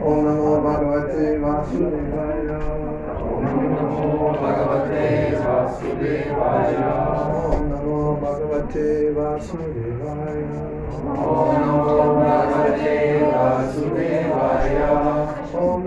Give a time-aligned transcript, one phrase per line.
[0.00, 2.42] ओम नमो भगवते वासुदेवाय
[3.44, 5.04] नमो भगवते
[5.34, 6.76] वासुदेवाय
[7.48, 8.86] ओम नमो भगवते
[9.16, 10.40] वासुदेवाय
[11.26, 11.56] ओम
[12.20, 14.76] भगवते वासुदेवाय
[15.60, 15.84] ओम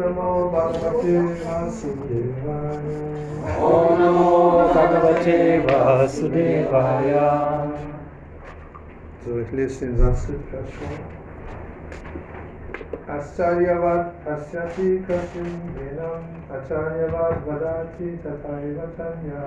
[3.69, 4.31] ओम नमो
[4.73, 5.37] भगवते
[5.67, 7.13] वासुदेवाय
[9.25, 11.22] So ich lese den Satz schon.
[13.05, 19.43] Pasyati Kasim Venam Acharyavat Vadati Tathaiva Tanya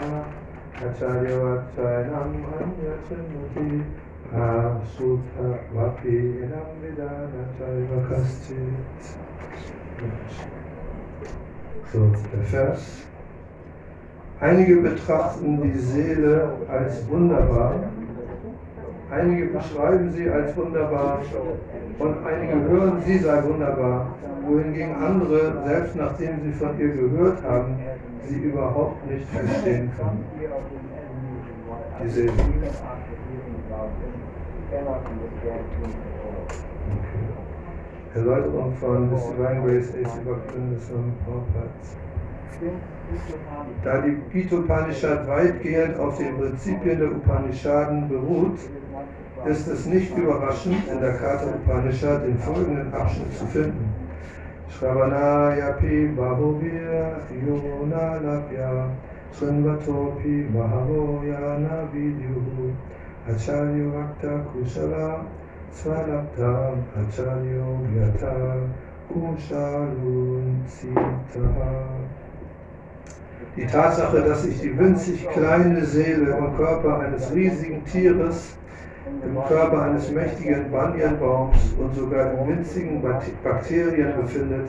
[0.77, 3.70] Acharyavat Chayanam Anyachinuti
[4.34, 9.02] Asutta Vapi Enam Vidana Chaiva Kaschit
[11.92, 12.00] So,
[12.33, 12.83] der Vers.
[14.41, 17.75] Einige betrachten die Seele als wunderbar
[19.10, 21.20] Einige beschreiben sie als wunderbar
[21.98, 24.14] und einige hören, sie sei wunderbar,
[24.45, 27.77] wohingegen andere, selbst nachdem sie von ihr gehört haben,
[28.27, 30.25] sie überhaupt nicht verstehen können.
[32.03, 32.33] Die Seele.
[38.14, 40.20] Erläuterung von Miss Divine Grace A.C.
[40.25, 41.69] Bhaktivinoda Swami Prabhupada.
[43.84, 48.59] Da die Gita Upanishad weitgehend auf den Prinzipien der Upanishaden beruht,
[49.47, 53.94] ist es nicht überraschend, in der Kata Upanishad den folgenden Abschnitt zu finden.
[54.69, 58.91] Shravanayapi Bahuvir Yona Lapya
[59.33, 62.75] Srinvatopi Mahavoyana Vidyuhu
[63.28, 65.25] Acharyo Vakta Kushala
[65.72, 68.56] Svalapta Acharyo Gyata
[69.08, 70.64] Kushalun
[73.56, 78.56] die Tatsache, dass sich die winzig kleine Seele im Körper eines riesigen Tieres
[79.27, 83.02] im Körper eines mächtigen Banyanbaums und sogar in winzigen
[83.42, 84.66] Bakterien befindet,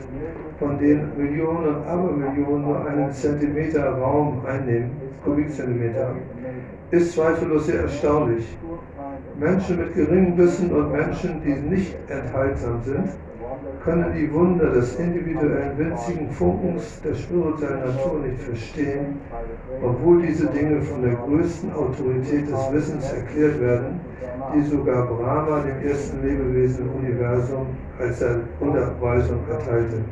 [0.58, 4.90] von denen Millionen und Abermillionen nur einen Zentimeter Raum einnehmen,
[5.24, 6.14] Kubikzentimeter,
[6.90, 8.56] ist zweifellos sehr erstaunlich.
[9.38, 13.10] Menschen mit geringem Wissen und Menschen, die nicht enthaltsam sind,
[13.88, 19.18] können die Wunder des individuellen winzigen Funkens der spirituellen Natur nicht verstehen,
[19.82, 24.00] obwohl diese Dinge von der größten Autorität des Wissens erklärt werden,
[24.54, 27.66] die sogar Brahma, dem ersten Lebewesen im Universum,
[27.98, 30.04] als er Unterweisung erteilte.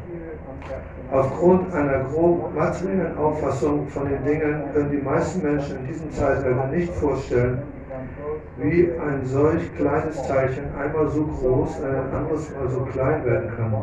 [1.12, 6.66] Aufgrund einer grob materiellen Auffassung von den Dingen können die meisten Menschen in diesem Zeitalter
[6.68, 7.58] nicht vorstellen,
[8.58, 13.74] wie ein solch kleines Teilchen einmal so groß, ein anderes Mal so klein werden kann.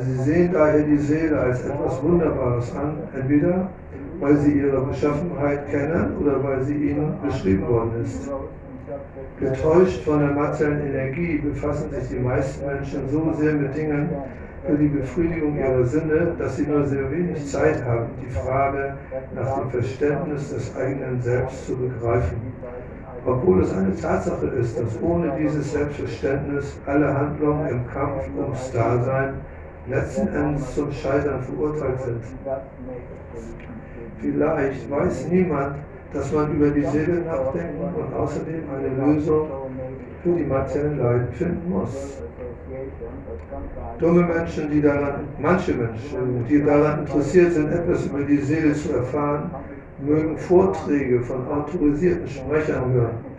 [0.00, 3.68] Sie sehen daher die Seele als etwas Wunderbares an, entweder
[4.20, 8.30] weil sie ihre Beschaffenheit kennen oder weil sie ihnen beschrieben worden ist.
[9.40, 14.10] Getäuscht von der materiellen Energie befassen sich die meisten Menschen so sehr mit Dingen
[14.66, 18.94] für die Befriedigung ihrer Sinne, dass sie nur sehr wenig Zeit haben, die Frage
[19.34, 22.36] nach dem Verständnis des eigenen Selbst zu begreifen.
[23.26, 29.34] Obwohl es eine Tatsache ist, dass ohne dieses Selbstverständnis alle Handlungen im Kampf ums Dasein
[29.88, 32.22] letzten Endes zum Scheitern verurteilt sind.
[34.20, 35.76] Vielleicht weiß niemand,
[36.12, 39.48] dass man über die Seele nachdenken und außerdem eine Lösung
[40.22, 42.18] für die materiellen Leiden finden muss.
[43.98, 48.92] Dumme Menschen, die daran, manche Menschen, die daran interessiert sind, etwas über die Seele zu
[48.92, 49.50] erfahren,
[49.98, 53.34] mögen Vorträge von autorisierten Sprechern hören.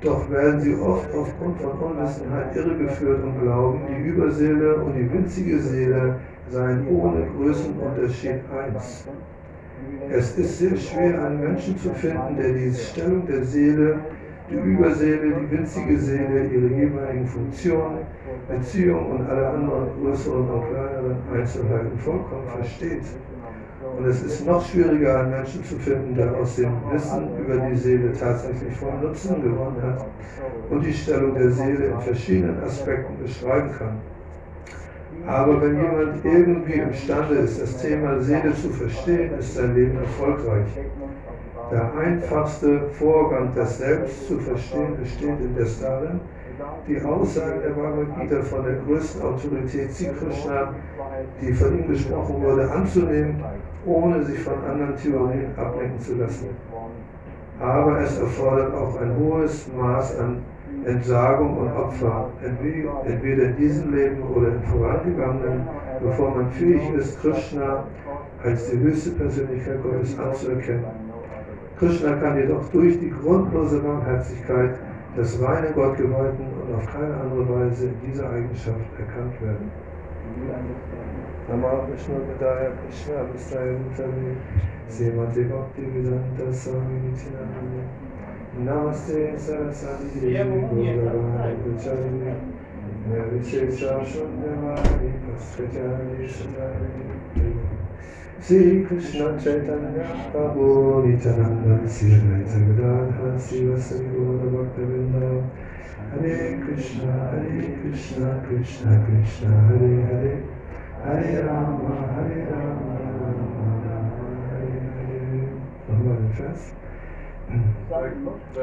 [0.00, 5.58] Doch werden sie oft aufgrund von Unwissenheit irregeführt und glauben, die Überseele und die winzige
[5.58, 6.20] Seele
[6.50, 9.08] seien ohne Größenunterschied eins.
[10.10, 13.96] Es ist sehr schwer, einen Menschen zu finden, der die Stellung der Seele,
[14.50, 17.98] die Überseele, die winzige Seele, ihre jeweiligen Funktionen,
[18.48, 23.02] Beziehungen und alle anderen größeren und kleineren Einzelheiten vollkommen versteht.
[23.98, 27.76] Und es ist noch schwieriger, einen Menschen zu finden, der aus dem Wissen über die
[27.76, 30.06] Seele tatsächlich von Nutzen gewonnen hat
[30.70, 33.96] und die Stellung der Seele in verschiedenen Aspekten beschreiben kann.
[35.26, 40.68] Aber wenn jemand irgendwie imstande ist, das Thema Seele zu verstehen, ist sein Leben erfolgreich.
[41.72, 46.20] Der einfachste Vorgang, das Selbst zu verstehen, besteht indes darin,
[46.86, 50.74] die Aussage der Bhagavad Gita von der größten Autorität Sri Krishna,
[51.40, 53.42] die von ihm gesprochen wurde, anzunehmen,
[53.86, 56.48] ohne sich von anderen Theorien ablenken zu lassen.
[57.60, 60.42] Aber es erfordert auch ein hohes Maß an
[60.84, 65.66] Entsagung und Opfer, entweder in diesem Leben oder im vorangegangenen,
[66.00, 67.84] bevor man fähig ist, Krishna
[68.44, 70.84] als die höchste Persönlichkeit Gottes anzuerkennen.
[71.78, 74.78] Krishna kann jedoch durch die grundlose Barmherzigkeit
[75.18, 79.70] des reinen Gottgeweihten und auf keine andere Weise in dieser Eigenschaft erkannt werden.
[81.48, 84.36] Nama Vishnu Padaya Krishna Vistaya Mutami
[84.88, 87.82] Srimati Bhakti Vedanta Swami Nityananda.
[88.64, 92.36] Namaste Sarasati Devi Gauravani Pracharya
[93.10, 97.17] Navishesha Shunyavani Paskajani Shatari
[98.40, 105.42] Sri Krishna Chaitanya Prabhu Nityananda Sri Advaita Gadadhara Sri Vasari Gaura Bhaktavinda
[106.12, 110.34] Hare Krishna Hare Krishna Krishna Krishna Hare Hare
[111.04, 113.38] Hare Rama Hare Rama Rama
[113.84, 115.42] Rama Hare Hare
[115.88, 116.62] Nochmal den Vers.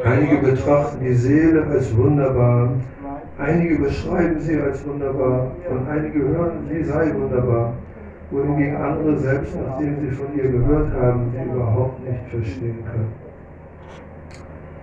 [0.06, 2.70] Einige betrachten die Seele als wunderbar,
[3.38, 7.74] einige beschreiben sie als wunderbar und einige hören, sie sei wunderbar,
[8.32, 13.14] wohingegen andere selbst, nachdem sie von ihr gehört haben, sie überhaupt nicht verstehen können.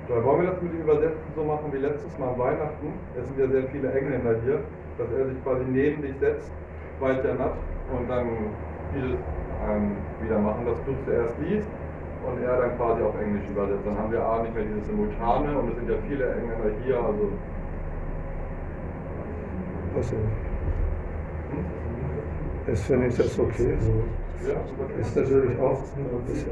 [0.09, 2.93] So, wollen wir das mit dem Übersetzen so machen wie letztes Mal an Weihnachten?
[3.19, 4.61] Es sind ja sehr viele Engländer hier,
[4.99, 6.51] dass er sich quasi neben dich setzt,
[7.01, 7.55] weiter natt
[7.97, 8.27] und dann
[8.95, 9.19] dieses
[9.69, 11.69] ähm, wieder machen, dass du zuerst liest
[12.27, 13.87] und er dann quasi auf Englisch übersetzt.
[13.87, 16.97] Dann haben wir A nicht mehr dieses Simultane und es sind ja viele Engländer hier,
[16.97, 17.31] also.
[19.95, 20.17] Also,
[22.67, 23.77] ist finde ich das okay.
[23.81, 23.93] So.
[24.49, 24.57] Ja,
[25.01, 26.49] Ist natürlich auch ein bisschen.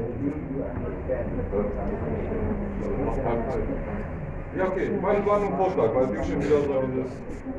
[4.57, 7.11] Ja, okay, mein war nur ein Vorschlag, weil es schon wieder so dieses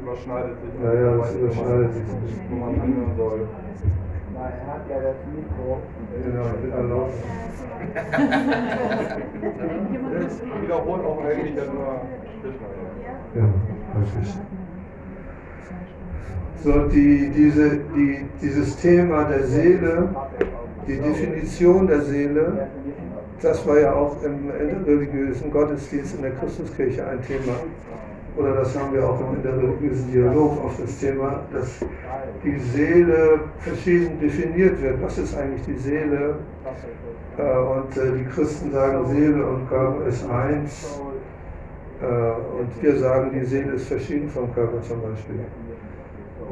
[0.03, 0.71] überschneidet sich.
[0.83, 2.05] Ja, ja, das überschneidet sich.
[2.51, 3.49] Wo man anhören soll.
[6.25, 7.15] Genau, ich bin erlaubt.
[10.63, 12.01] Wiederholt auch eigentlich ja nur
[13.35, 13.37] ja.
[13.37, 13.45] Ja,
[13.95, 14.29] häufig.
[16.65, 20.09] So, die, diese, die, dieses Thema der Seele,
[20.87, 22.69] die Definition der Seele,
[23.41, 27.55] das war ja auch im interreligiösen Gottesdienst in der Christuskirche ein Thema.
[28.37, 31.85] Oder das haben wir auch im interreligiösen Dialog auf das Thema, dass
[32.45, 35.03] die Seele verschieden definiert wird.
[35.03, 36.37] Was ist eigentlich die Seele?
[37.39, 41.01] Äh, Und äh, die Christen sagen, Seele und Körper ist eins.
[42.01, 45.41] Äh, Und wir sagen, die Seele ist verschieden vom Körper zum Beispiel.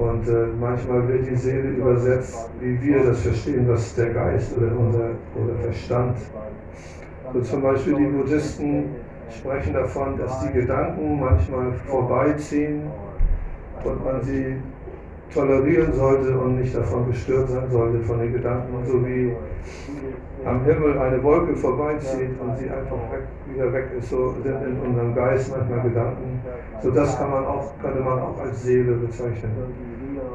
[0.01, 4.73] Und äh, manchmal wird die Seele übersetzt, wie wir das verstehen, was der Geist oder
[4.75, 6.17] unser oder Verstand.
[7.35, 8.85] So zum Beispiel die Buddhisten
[9.29, 12.85] sprechen davon, dass die Gedanken manchmal vorbeiziehen
[13.85, 14.57] und man sie
[15.35, 18.75] tolerieren sollte und nicht davon gestört sein sollte von den Gedanken.
[18.75, 19.37] Und so wie
[20.47, 24.81] am Himmel eine Wolke vorbeizieht und sie einfach weg, wieder weg ist, so sind in
[24.81, 26.41] unserem Geist manchmal Gedanken.
[26.83, 29.51] So das kann man auch, könnte man auch als Seele bezeichnen.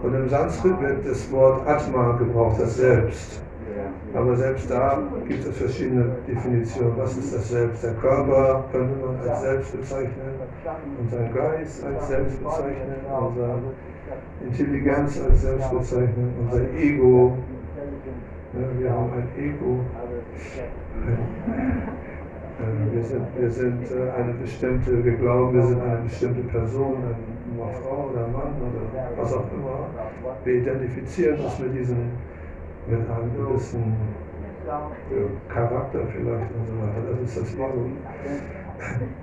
[0.06, 3.42] Und im Sanskrit wird das Wort Atma gebraucht, das Selbst.
[4.14, 6.94] Aber selbst da gibt es verschiedene Definitionen.
[6.98, 7.84] Was ist das Selbst?
[7.84, 10.36] Der Körper könnte man als Selbst bezeichnen,
[11.02, 13.60] unseren Geist als Selbst bezeichnen, unsere
[14.46, 17.38] Intelligenz als Selbst bezeichnen, unser Ego.
[18.54, 19.80] Ja, wir haben ein Ego.
[19.98, 20.66] Äh,
[22.94, 27.35] Wir sind, wir sind äh, eine bestimmte, wir glauben, wir sind eine bestimmte Person, eine
[27.82, 29.90] Frau oder Mann oder was auch immer.
[30.44, 32.12] Wir identifizieren uns mit diesem,
[32.88, 33.96] mit einem gewissen
[34.66, 37.22] äh, Charakter vielleicht und so weiter.
[37.22, 37.86] Das ist das Ego.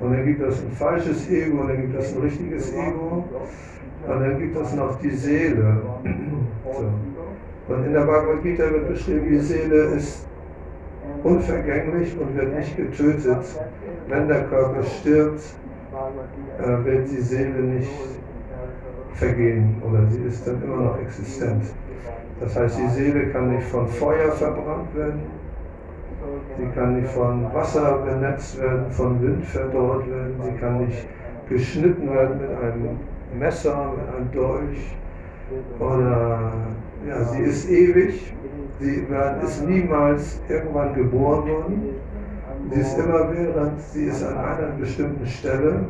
[0.00, 3.25] Und dann gibt es ein falsches Ego und dann gibt es ein richtiges Ego.
[4.06, 5.83] Und dann gibt es noch die Seele.
[6.65, 7.75] So.
[7.75, 10.27] Und in der Bhagavad Gita wird beschrieben, die Seele ist
[11.22, 13.44] unvergänglich und wird nicht getötet.
[14.08, 15.43] Wenn der Körper stirbt,
[16.58, 17.91] äh, wird die Seele nicht
[19.14, 21.64] vergehen oder sie ist dann immer noch existent.
[22.40, 25.20] Das heißt, die Seele kann nicht von Feuer verbrannt werden,
[26.58, 31.06] sie kann nicht von Wasser benetzt werden, von Wind verdorrt werden, sie kann nicht
[31.48, 32.98] geschnitten werden mit einem
[33.38, 34.96] Messer, mit einem Dolch
[35.78, 36.52] oder
[37.06, 38.34] ja, sie ist ewig,
[38.81, 39.06] sie
[39.44, 41.82] ist niemals irgendwann geboren worden,
[42.72, 45.86] sie ist immer während, sie ist an einer bestimmten Stelle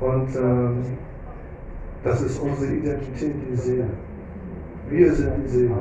[0.00, 0.82] und ähm,
[2.02, 3.86] das ist unsere Identität, die Seele.
[4.88, 5.74] Wir sind die Seele.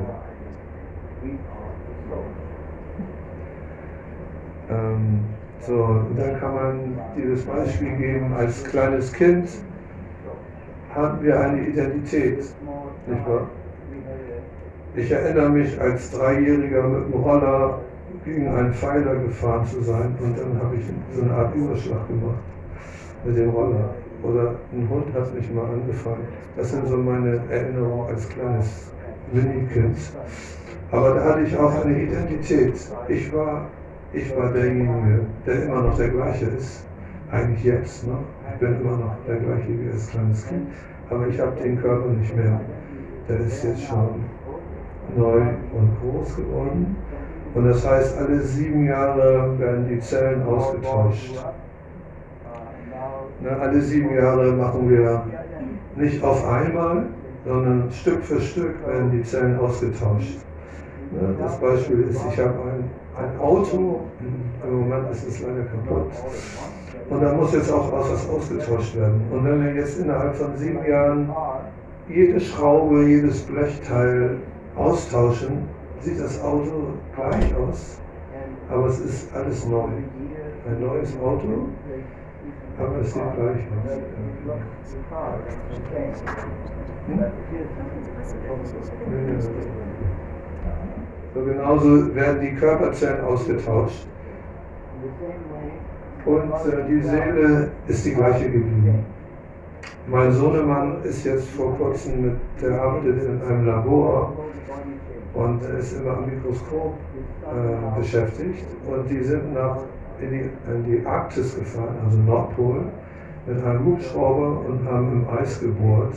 [4.70, 5.22] Ähm,
[5.62, 9.50] so, und dann kann man dieses Beispiel geben, als kleines Kind
[10.94, 13.48] hatten wir eine Identität, nicht wahr?
[14.96, 17.80] Ich erinnere mich als Dreijähriger mit dem Roller
[18.26, 20.84] gegen einen Pfeiler gefahren zu sein und dann habe ich
[21.16, 22.40] so eine Art Überschlag gemacht
[23.24, 23.94] mit dem Roller.
[24.24, 26.28] Oder ein Hund hat mich mal angefallen.
[26.58, 28.92] Das sind so meine Erinnerungen als kleines
[29.32, 29.98] Minikind.
[30.92, 32.74] Aber da hatte ich auch eine Identität.
[33.08, 33.68] Ich war,
[34.14, 36.84] ich war derjenige, der immer noch der gleiche ist.
[37.32, 38.24] eigentlich jetzt noch.
[38.52, 40.68] Ich bin immer noch der gleiche wie als kleines Kind,
[41.10, 42.60] aber ich habe den Körper nicht mehr.
[43.28, 44.24] Der ist jetzt schon
[45.16, 45.42] neu
[45.74, 46.96] und groß geworden.
[47.54, 51.40] Und das heißt, alle sieben Jahre werden die Zellen ausgetauscht.
[53.42, 55.24] Ne, alle sieben Jahre machen wir
[55.96, 57.06] nicht auf einmal,
[57.46, 60.40] sondern Stück für Stück werden die Zellen ausgetauscht.
[61.12, 62.84] Ne, das Beispiel ist, ich habe ein,
[63.18, 64.02] ein Auto,
[64.64, 66.12] im Moment ist es leider kaputt,
[67.10, 69.22] und da muss jetzt auch was ausgetauscht werden.
[69.32, 71.30] Und wenn wir jetzt innerhalb von sieben Jahren
[72.10, 74.38] jede Schraube, jedes Blechteil
[74.76, 75.64] austauschen,
[76.02, 78.00] sieht das Auto gleich aus,
[78.70, 79.88] aber es ist alles neu.
[80.68, 81.70] Ein neues Auto,
[82.80, 83.64] aber es sieht gleich.
[87.08, 87.26] Hm?
[91.34, 94.08] So genauso werden die Körperzellen ausgetauscht.
[96.26, 99.06] Und äh, die Seele ist die gleiche geblieben.
[100.08, 104.34] Mein Sohnemann ist jetzt vor kurzem mit, der arbeitet in einem Labor
[105.34, 106.96] und ist immer am Mikroskop
[107.44, 108.66] äh, beschäftigt.
[108.88, 109.78] Und die sind nach
[110.22, 112.86] in die, in die Arktis gefahren, also Nordpol,
[113.46, 116.14] mit einem Hubschrauber und haben im Eis gebohrt,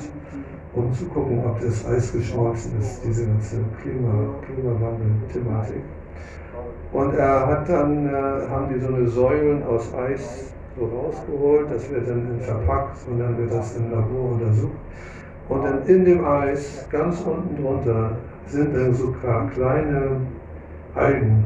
[0.74, 5.82] um zu gucken, ob das Eis geschmolzen ist, diese ganze Klima, Klimawandel-Thematik.
[6.92, 11.90] Und er hat dann, äh, haben die so eine Säulen aus Eis so rausgeholt, das
[11.90, 14.76] wird dann verpackt und dann wird das im Labor untersucht.
[15.48, 18.16] Und dann in dem Eis, ganz unten drunter,
[18.46, 20.20] sind dann sogar kleine
[20.94, 21.44] Algen,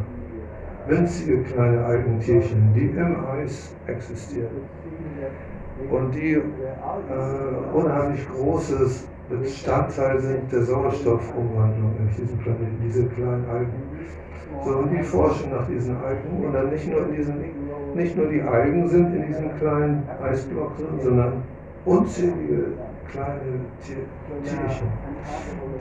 [0.89, 4.51] winzige kleine Algentierchen, die im Eis existieren.
[5.91, 6.43] Und die äh,
[7.75, 13.83] unheimlich großes Bestandteil sind der Sauerstoffumwandlung auf diesem Planeten, diese kleinen Algen.
[14.65, 17.35] So, und die forschen nach diesen Algen und dann nicht nur in diesen,
[17.95, 21.43] nicht nur die Algen sind in diesem kleinen Eisblock sondern
[21.85, 22.73] unzählige
[23.11, 24.89] kleine Tierchen,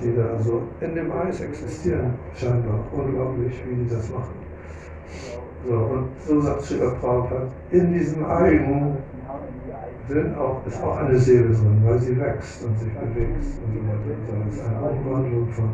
[0.02, 2.80] die da so in dem Eis existieren, scheinbar.
[2.92, 4.45] Unglaublich, wie die das machen.
[5.68, 8.98] So, und so sagt Srila Prabhupada, in diesem Algen
[10.08, 13.80] sind auch, ist auch eine Seele drin, weil sie wächst und sich bewegt und so
[13.88, 14.46] weiter.
[14.46, 15.70] Das ist eine Umwandlung von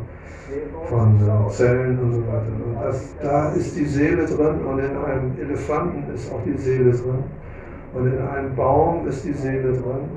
[0.89, 2.51] von äh, Zellen und so weiter.
[2.65, 6.91] Und das, da ist die Seele drin und in einem Elefanten ist auch die Seele
[6.91, 7.23] drin.
[7.93, 10.09] Und in einem Baum ist die Seele drin.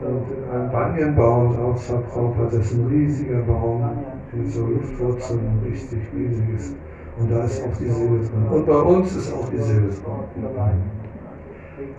[0.00, 3.88] Und in einem Banyanbaum, auch Prabhupada, das ist ein riesiger Baum
[4.32, 6.74] mit so Luftwurzeln, richtig riesiges.
[7.18, 8.46] Und da ist auch die Seele drin.
[8.50, 10.82] Und bei uns ist auch die Seele drin.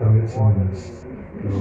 [0.00, 0.92] Damit zumindest,
[1.40, 1.56] glaube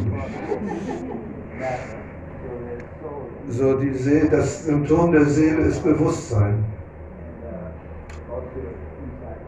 [3.48, 3.54] ich.
[3.54, 6.64] So die Seele, das Symptom der Seele ist Bewusstsein.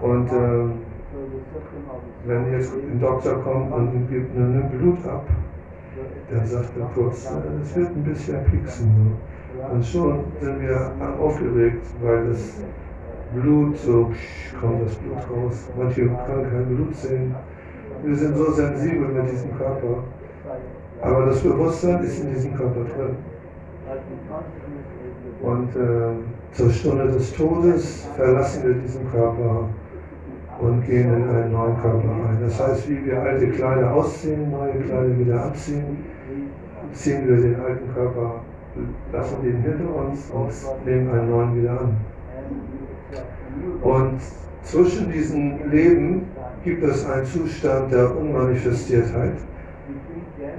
[0.01, 0.69] Und äh,
[2.25, 5.25] wenn jetzt ein Doktor kommt und gibt eine Blut ab,
[6.29, 9.13] dann sagt er kurz, äh, es wird ein bisschen pieksen.
[9.71, 12.61] Und schon sind wir aufgeregt, weil das
[13.35, 14.11] Blut, so
[14.59, 15.69] kommt das Blut raus.
[15.77, 17.35] Manche können kein Blut sehen.
[18.03, 20.03] Wir sind so sensibel mit diesem Körper.
[21.01, 23.15] Aber das Bewusstsein ist in diesem Körper drin.
[25.41, 29.69] Und äh, zur Stunde des Todes verlassen wir diesen Körper
[30.59, 32.37] und gehen in einen neuen Körper ein.
[32.41, 36.05] Das heißt, wie wir alte Kleider ausziehen, neue Kleider wieder abziehen,
[36.93, 38.41] ziehen wir den alten Körper,
[39.11, 41.97] lassen den hinter uns und nehmen einen neuen wieder an.
[43.81, 44.19] Und
[44.63, 46.23] zwischen diesen Leben
[46.63, 49.37] gibt es einen Zustand der Unmanifestiertheit,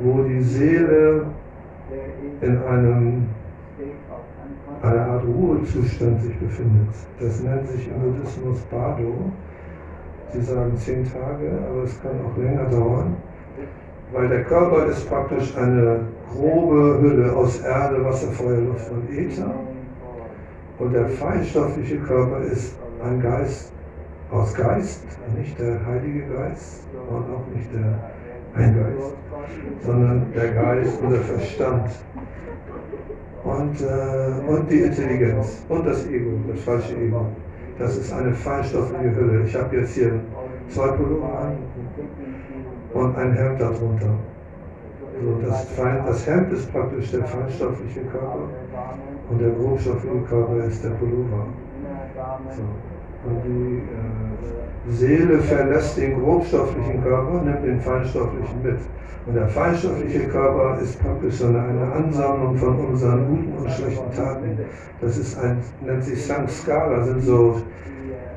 [0.03, 1.27] wo die Seele
[2.41, 3.27] in einem
[4.83, 6.95] einer Art Ruhezustand sich befindet.
[7.21, 9.15] Das nennt sich im Buddhismus Bado.
[10.33, 13.17] Sie sagen zehn Tage, aber es kann auch länger dauern,
[14.13, 16.01] weil der Körper ist praktisch eine
[16.33, 19.55] grobe Hülle aus Erde, Wasser, Feuer, Luft und Äther.
[20.79, 23.73] Und der feinstoffliche Körper ist ein Geist
[24.31, 25.05] aus Geist,
[25.37, 27.99] nicht der Heilige Geist und auch nicht der
[28.55, 29.15] Eingeist,
[29.83, 31.91] sondern der Geist und der Verstand
[33.45, 37.27] und, äh, und die Intelligenz und das Ego, das falsche Ego.
[37.79, 39.45] Das ist eine feinstoffliche Hülle.
[39.45, 40.19] Ich habe jetzt hier
[40.69, 41.59] zwei Pullover an
[42.95, 44.15] und ein Hemd darunter.
[45.23, 48.49] So, das, Fein, das Hemd ist praktisch der feinstoffliche Körper
[49.31, 51.47] und der grobstoffliche Körper ist der Pullover.
[52.57, 53.29] So.
[53.29, 58.79] Und die äh, Seele verlässt den grobstofflichen Körper, nimmt den feinstofflichen mit.
[59.27, 64.59] Und der feinstoffliche Körper ist praktisch eine, eine Ansammlung von unseren guten und schlechten Taten.
[65.01, 67.61] Das ist ein, nennt sich Sanskara, sind so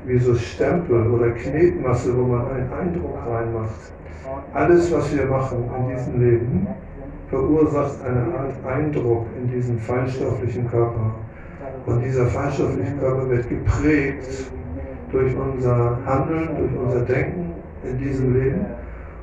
[0.06, 3.94] wie so Stempel oder Knetmasse, wo man einen Eindruck reinmacht.
[4.54, 6.68] Alles, was wir machen in diesem Leben,
[7.30, 11.14] verursacht eine Art Eindruck in diesem feinstofflichen Körper.
[11.90, 14.52] Und dieser feinstoffliche Körper wird geprägt
[15.12, 17.54] durch unser Handeln, durch unser Denken
[17.84, 18.66] in diesem Leben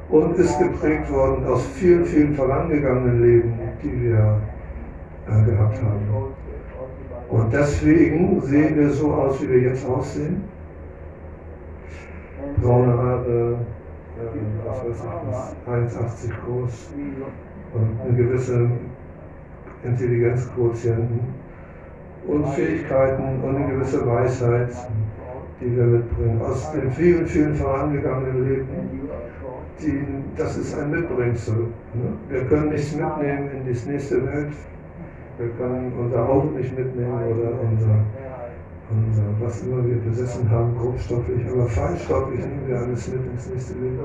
[0.09, 4.41] und ist geprägt worden aus vielen, vielen vorangegangenen Leben, die wir
[5.29, 6.35] äh, gehabt haben.
[7.29, 10.43] Und deswegen sehen wir so aus, wie wir jetzt aussehen.
[12.63, 13.59] Braune Haare,
[14.19, 16.91] äh, was weiß ich, 1,80 groß
[17.75, 18.71] und eine gewisse
[19.85, 21.46] Intelligenzquotienten
[22.27, 24.71] und Fähigkeiten und eine gewisse Weisheit,
[25.61, 26.41] die wir mitbringen.
[26.43, 28.69] Aus den vielen, vielen vorangegangenen Leben,
[29.81, 30.05] die,
[30.37, 31.57] das ist ein Mitbringsel.
[31.95, 32.13] Ne?
[32.29, 34.53] Wir können nichts mitnehmen in die nächste Welt.
[35.39, 37.99] Wir können unser Auto nicht mitnehmen oder unser,
[38.91, 43.75] unser was immer wir besessen haben, grobstofflich, aber feinstofflich nehmen wir alles mit ins nächste
[43.75, 43.99] Leben.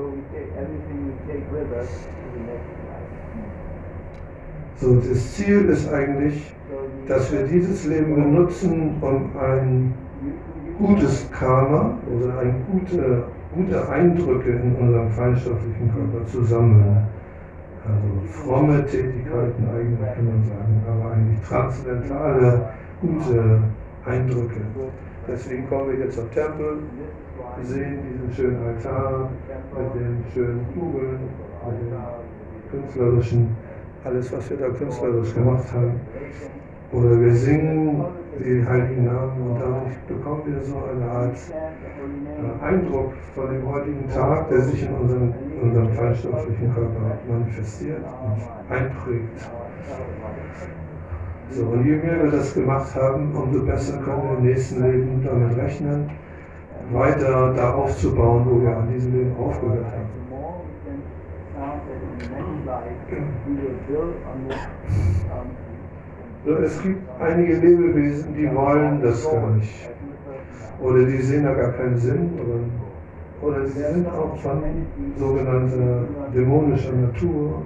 [4.76, 6.54] So, das Ziel ist eigentlich,
[7.08, 9.94] dass wir dieses Leben benutzen, um ein
[10.78, 17.06] gutes Karma oder ein gute, gute Eindrücke in unserem feinstofflichen Körper zu sammeln.
[17.84, 22.68] Also fromme Tätigkeiten eigentlich kann man sagen, aber eigentlich transzendentale,
[23.00, 23.58] gute
[24.04, 24.60] Eindrücke.
[25.26, 26.78] Deswegen kommen wir jetzt zum Tempel,
[27.62, 29.30] sehen diesen schönen Altar
[29.76, 31.18] mit den schönen Kugeln,
[31.66, 33.56] mit den künstlerischen
[34.04, 36.00] alles, was wir da künstlerisch gemacht haben.
[36.92, 38.04] Oder wir singen
[38.38, 44.08] die heiligen Namen und dadurch bekommen wir so eine Art äh, Eindruck von dem heutigen
[44.10, 45.32] Tag, der sich in unserem,
[45.62, 49.50] unserem feinstofflichen Körper manifestiert und einprägt.
[51.50, 55.22] So, und je mehr wir das gemacht haben, umso besser können wir im nächsten Leben
[55.24, 56.10] damit rechnen,
[56.92, 60.12] weiter da aufzubauen, wo wir an diesem Leben aufgehört haben.
[66.44, 69.88] Es gibt einige Lebewesen, die wollen das gar nicht.
[70.82, 72.30] Oder die sehen da gar keinen Sinn.
[72.34, 74.60] Oder, oder sie sind auch von
[75.16, 77.62] sogenannter dämonischer Natur.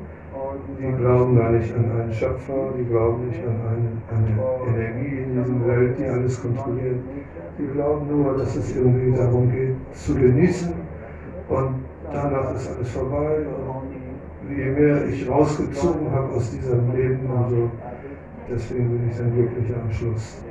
[0.79, 5.43] Die glauben gar nicht an einen Schöpfer, die glauben nicht an eine, eine Energie in
[5.43, 6.99] dieser Welt, die alles kontrolliert.
[7.59, 10.75] Die glauben nur, dass es irgendwie darum geht, zu genießen
[11.49, 11.75] und
[12.13, 13.39] danach ist alles vorbei.
[14.47, 17.71] Und je mehr ich rausgezogen habe aus diesem Leben, umso
[18.51, 20.43] deswegen bin ich dann glücklicher am Schluss.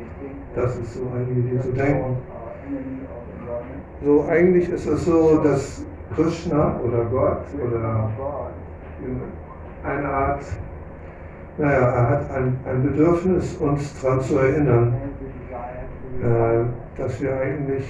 [0.56, 2.18] Das ist so einige, die so denken.
[4.04, 8.10] So, eigentlich ist es so, dass Krishna oder Gott oder
[9.84, 10.44] eine Art,
[11.58, 14.94] naja, er hat ein, ein Bedürfnis, uns daran zu erinnern,
[16.22, 17.86] äh, dass wir eigentlich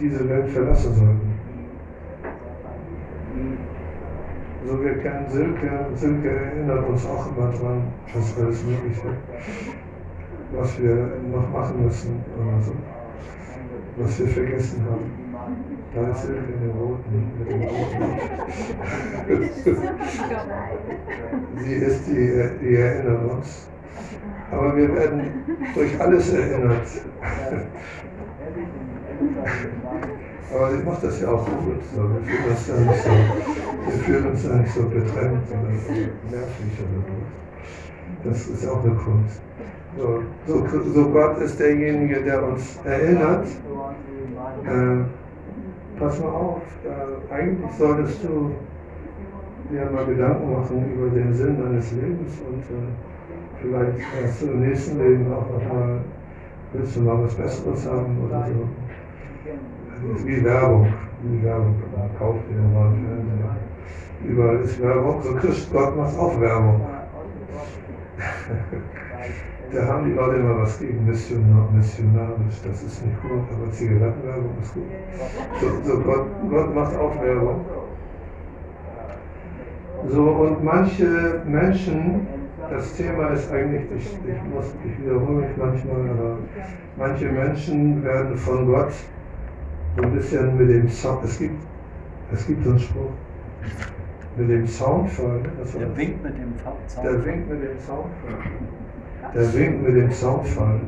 [0.00, 1.36] diese Welt verlassen sollten.
[4.66, 5.86] So, wir kennen Silke.
[5.94, 9.16] Silke erinnert uns auch immer daran, dass alles Mögliche,
[10.52, 12.72] was wir noch machen müssen oder so,
[13.96, 15.12] was wir vergessen haben.
[15.94, 18.02] Da ist Silke in den Roten, mit dem Roten.
[21.58, 23.68] Sie ist die, die erinnert uns.
[24.50, 26.88] Aber wir werden durch alles erinnert.
[30.54, 31.82] Aber sie macht das ja auch gut.
[31.94, 32.02] So.
[32.02, 35.70] Wir, fühlen uns ja nicht so, wir fühlen uns ja nicht so getrennt oder
[36.30, 38.28] nervig oder so.
[38.28, 39.40] Das ist auch eine Kunst.
[39.98, 43.46] So, so, so Gott ist derjenige, der uns erinnert.
[44.64, 45.04] Äh,
[45.98, 48.50] pass mal auf, äh, eigentlich solltest du
[49.70, 54.60] dir mal Gedanken machen über den Sinn deines Lebens und äh, vielleicht hast du im
[54.60, 56.00] nächsten Leben auch nochmal,
[56.72, 58.85] willst du mal was Besseres haben oder so.
[60.14, 60.92] Ist wie Werbung.
[61.22, 61.74] Wie Werbung.
[61.96, 63.56] Man kauft den normalen Fernseher.
[64.24, 65.22] Überall ist Werbung.
[65.22, 66.80] So Christ Gott macht auch Werbung.
[69.72, 72.62] da haben die Leute immer was gegen Missionar, missionarisch.
[72.66, 74.84] Das ist nicht gut, aber Zigarettenwerbung ist gut.
[75.60, 77.64] So, so Gott, Gott macht auch Werbung.
[80.08, 82.26] So, und manche Menschen,
[82.70, 86.38] das Thema ist eigentlich, ich, ich, muss, ich wiederhole mich manchmal, aber
[86.96, 88.92] manche Menschen werden von Gott
[89.96, 91.60] so ein bisschen mit dem Sound, es gibt,
[92.32, 93.12] es gibt so einen Spruch,
[94.36, 95.40] mit dem Soundfall.
[95.78, 97.02] Der winkt mit dem Soundfall.
[97.04, 99.34] Der winkt mit dem Soundfall.
[99.34, 100.80] Der winkt mit dem Soundfall.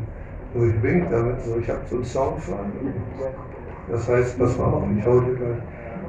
[0.55, 2.67] So, ich wink damit, so, ich habe so einen Soundfall.
[3.91, 5.59] Das heißt, pass mal auf, ich hau dir gleich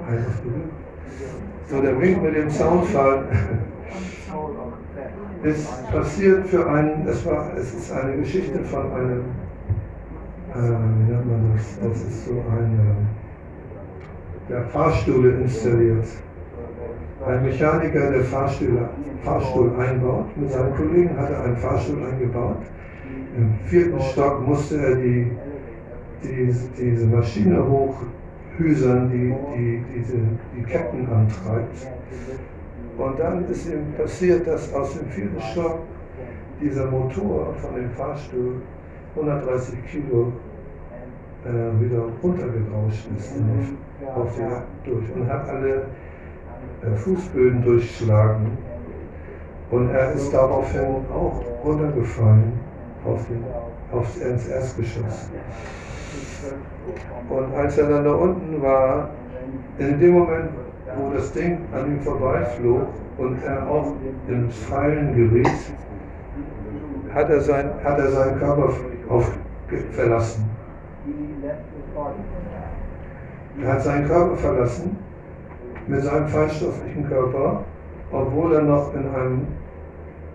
[0.10, 1.74] einen auf die.
[1.74, 3.24] So, der winkt mit dem Soundfall.
[5.44, 9.24] ist passiert für einen, es, war, es ist eine Geschichte von einem
[10.56, 11.80] äh, wie nennt man das?
[11.82, 12.96] Das ist so eine,
[14.50, 16.08] der Fahrstühle installiert.
[17.26, 18.90] Ein Mechaniker, der Fahrstühle,
[19.24, 22.58] Fahrstuhl einbaut, mit seinen Kollegen hat er einen Fahrstuhl eingebaut.
[23.38, 25.32] Im vierten Stock musste er die,
[26.24, 30.18] die, diese Maschine hochhüsern, die, die diese,
[30.56, 31.88] die Ketten antreibt.
[32.98, 35.80] Und dann ist ihm passiert, dass aus dem vierten Stock
[36.62, 38.62] dieser Motor von dem Fahrstuhl
[39.16, 40.34] 130 Kilo
[41.46, 43.34] äh, wieder runtergerauscht ist
[44.16, 45.86] auf die Jagd durch und hat alle
[46.84, 48.58] äh, Fußböden durchschlagen.
[49.72, 52.54] Und er ist daraufhin auch runtergefallen
[53.06, 53.44] auf den,
[53.92, 55.30] aufs Erstgeschoss.
[57.30, 59.10] Und als er dann da unten war,
[59.78, 60.50] in dem Moment,
[60.98, 63.94] wo das Ding an ihm vorbeiflog und er auch
[64.28, 65.74] ins Fallen geriet,
[67.14, 68.72] hat er, sein, hat er seinen Körper
[69.10, 69.32] auf,
[69.92, 70.50] verlassen.
[73.62, 74.98] Er hat seinen Körper verlassen
[75.88, 77.64] mit seinem feinstofflichen Körper,
[78.12, 79.48] obwohl er noch in einem,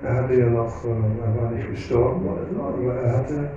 [0.03, 3.51] er hatte ja noch, äh, er war nicht gestorben oder so, aber er hatte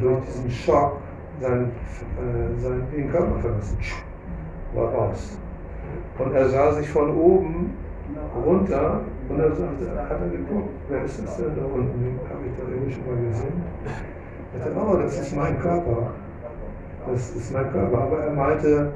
[0.00, 0.98] durch diesen Schock
[1.40, 3.78] seinen, äh, seinen den Körper verlassen,
[4.74, 5.38] war raus.
[6.18, 7.74] Und er sah sich von oben
[8.46, 12.18] runter und er sagte, hat er geguckt, wer ist das denn da unten?
[12.28, 13.62] Habe ich da irgendwie schon mal gesehen?
[14.54, 16.10] Er sagte, oh, das ist mein Körper.
[17.10, 17.98] Das ist mein Körper.
[17.98, 18.92] Aber er meinte,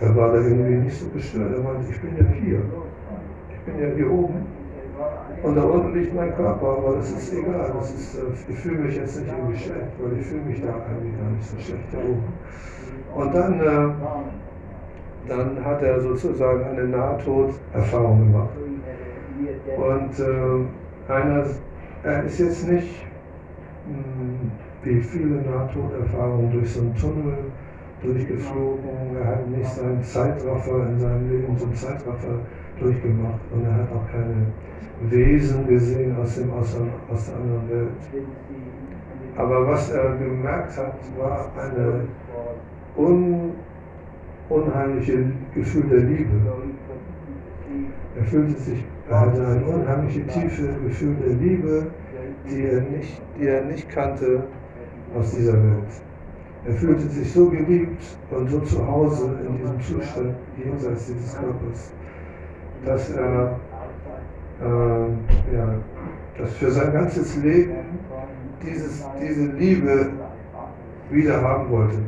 [0.00, 1.52] er war da irgendwie nicht so gestört.
[1.54, 2.62] Er meinte, ich bin ja hier.
[3.50, 4.46] Ich bin ja hier oben.
[5.42, 7.72] Und da unten liegt mein Körper, aber das ist egal.
[7.78, 10.68] Das ist, äh, ich fühle mich jetzt nicht irgendwie schlecht, weil ich fühle mich da
[10.68, 12.24] eigentlich gar nicht so schlecht da oben.
[13.14, 13.88] Und dann äh,
[15.28, 18.50] dann hat er sozusagen eine Nahtoderfahrung gemacht.
[19.76, 21.44] Und äh, einer,
[22.02, 23.06] er ist jetzt nicht
[23.86, 24.50] mh, hm,
[24.82, 27.38] wie viele Nahtoderfahrungen durch so einen Tunnel
[28.02, 29.16] durchgeflogen.
[29.20, 32.38] Er hat nicht seinen Zeitraffer in seinem Leben, so einen Zeitraffer
[32.78, 33.40] durchgemacht.
[33.52, 34.46] Und er hat auch keine
[35.10, 36.76] Wesen gesehen aus, dem, aus,
[37.12, 37.88] aus der anderen Welt.
[39.36, 42.04] Aber was er gemerkt hat, war eine
[42.96, 43.52] un
[44.48, 46.30] unheimliche Gefühl der Liebe.
[48.16, 51.86] Er fühlte sich, er hatte ein unheimliche tiefe Gefühl der Liebe,
[52.48, 54.44] die er nicht, die er nicht kannte
[55.14, 56.02] aus dieser Welt.
[56.64, 61.92] Er fühlte sich so geliebt und so zu Hause in diesem Zustand jenseits dieses Körpers,
[62.84, 63.60] dass er
[64.60, 65.74] äh, ja,
[66.38, 67.76] dass für sein ganzes Leben
[68.62, 70.10] dieses, diese Liebe
[71.10, 71.98] wieder haben wollte.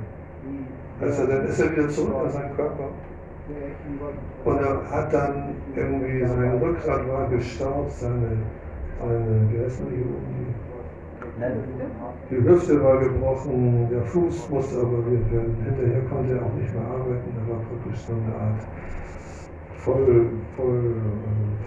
[1.01, 2.89] Also dann ist er wieder zurück in seinen Körper.
[4.45, 8.37] Und er hat dann irgendwie, sein Rückgrat war gestaubt, seine,
[9.01, 10.55] seine wie heißt die oben?
[12.31, 15.57] Die Hüfte war gebrochen, der Fuß musste operiert werden.
[15.65, 18.61] Hinterher konnte er auch nicht mehr arbeiten, er war praktisch so eine Art
[19.79, 20.95] voll, voll,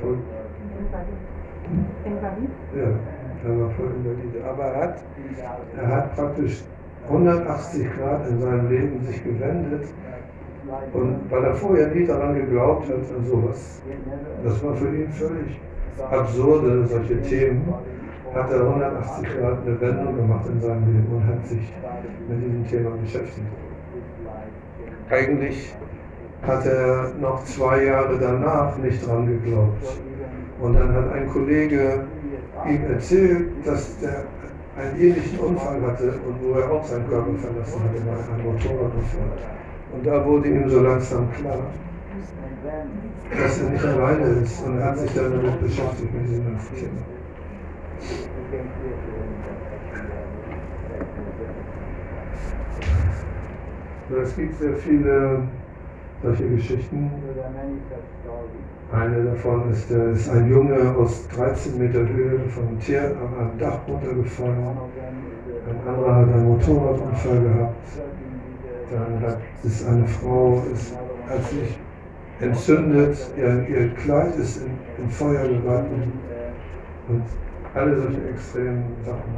[0.01, 0.17] voll.
[2.03, 2.49] Invalid?
[2.75, 4.45] Ja, er war voll invalide.
[4.45, 5.03] Aber er hat,
[5.77, 6.63] er hat praktisch
[7.07, 9.85] 180 Grad in seinem Leben sich gewendet.
[10.93, 13.81] Und weil er vorher nie daran geglaubt hat an sowas,
[14.43, 15.59] das war für ihn völlig
[16.09, 17.73] absurde, solche Themen,
[18.33, 21.73] hat er 180 Grad eine Wendung gemacht in seinem Leben und hat sich
[22.29, 23.47] mit diesem Thema beschäftigt.
[25.09, 25.75] Eigentlich
[26.43, 29.99] hat er noch zwei Jahre danach nicht dran geglaubt.
[30.61, 32.05] Und dann hat ein Kollege
[32.67, 34.23] ihm erzählt, dass der
[34.77, 39.37] einen ähnlichen Unfall hatte und wo er auch seinen Körper verlassen hatte bei einem Motorradunfall.
[39.93, 41.59] Und da wurde ihm so langsam klar,
[43.37, 47.01] dass er nicht alleine ist und er hat sich dann damit beschäftigt mit diesem Thema.
[54.23, 55.43] Es gibt sehr viele
[56.21, 57.11] solche Geschichten.
[58.91, 63.57] Eine davon ist, der, ist ein Junge aus 13 Meter Höhe vom Tier an einem
[63.57, 64.57] Dach runtergefallen.
[65.69, 67.75] Ein anderer hat einen Motorradunfall gehabt.
[68.91, 70.93] Dann ist eine Frau, ist,
[71.29, 71.79] hat sich
[72.41, 76.11] entzündet, ihr, ihr Kleid ist in, in Feuer geraten.
[77.07, 77.23] Und
[77.73, 79.37] alle solche extremen Sachen.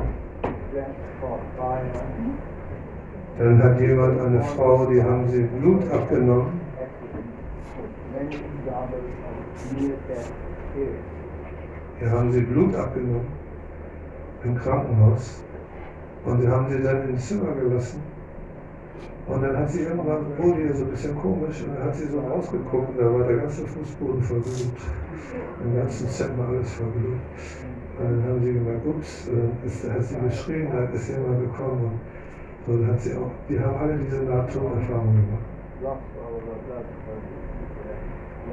[3.38, 6.64] Dann hat jemand eine Frau, die haben sie Blut abgenommen
[12.00, 13.28] hier haben sie Blut abgenommen
[14.44, 15.44] im Krankenhaus
[16.26, 18.02] und sie haben sie dann ins Zimmer gelassen.
[19.26, 22.08] Und dann hat sie irgendwann, wurde ihr so ein bisschen komisch und dann hat sie
[22.08, 24.80] so rausgeguckt und da war der ganze Fußboden voll Blut.
[25.64, 27.20] Im ganzen Zimmer alles voll Blut.
[28.00, 32.00] Und dann haben sie gemerkt, ups, äh, ist, hat sie geschrien, da ist jemand gekommen.
[32.66, 35.46] Und so dann hat sie auch, die haben alle diese Nahtoderfahrung gemacht.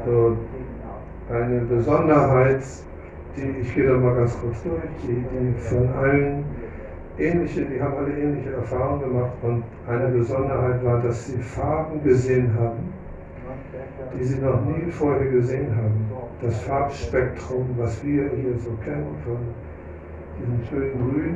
[0.07, 0.37] So,
[1.33, 2.63] eine Besonderheit,
[3.37, 6.45] die, ich gehe da mal ganz kurz durch, die, die von allen
[7.19, 12.53] ähnliche, die haben alle ähnliche Erfahrungen gemacht und eine Besonderheit war, dass sie Farben gesehen
[12.59, 12.93] haben,
[14.19, 16.11] die sie noch nie vorher gesehen haben.
[16.43, 19.39] Das Farbspektrum, was wir hier so kennen von
[20.39, 21.35] diesem schönen Grün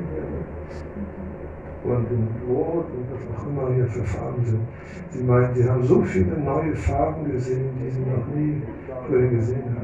[1.84, 4.62] und dem Rot und was auch immer hier für Farben sind.
[5.10, 8.62] Sie meinen, sie haben so viele neue Farben gesehen, die sie noch nie
[9.06, 9.83] vorher gesehen haben.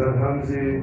[0.00, 0.82] Dann haben sie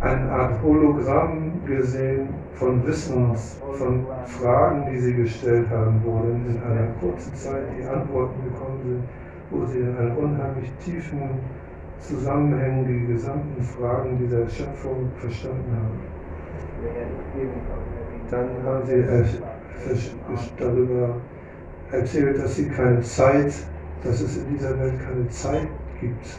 [0.00, 6.62] eine Art Hologramm gesehen von Wissens, von Fragen, die sie gestellt haben, wo dann in
[6.62, 9.04] einer kurzen Zeit die Antworten gekommen sind,
[9.50, 11.30] wo sie in einen unheimlich tiefen
[11.98, 15.98] Zusammenhängen die gesamten Fragen dieser Schöpfung verstanden haben.
[18.30, 19.02] Dann haben sie
[20.58, 21.16] darüber
[21.90, 23.54] erzählt, dass sie keine Zeit,
[24.04, 25.68] dass es in dieser Welt keine Zeit
[26.00, 26.38] gibt,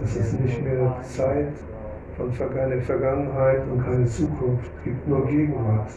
[0.00, 1.52] dass es nicht mehr Zeit
[2.16, 5.90] von keine Vergangenheit und keine Zukunft, gibt nur Gegenwart.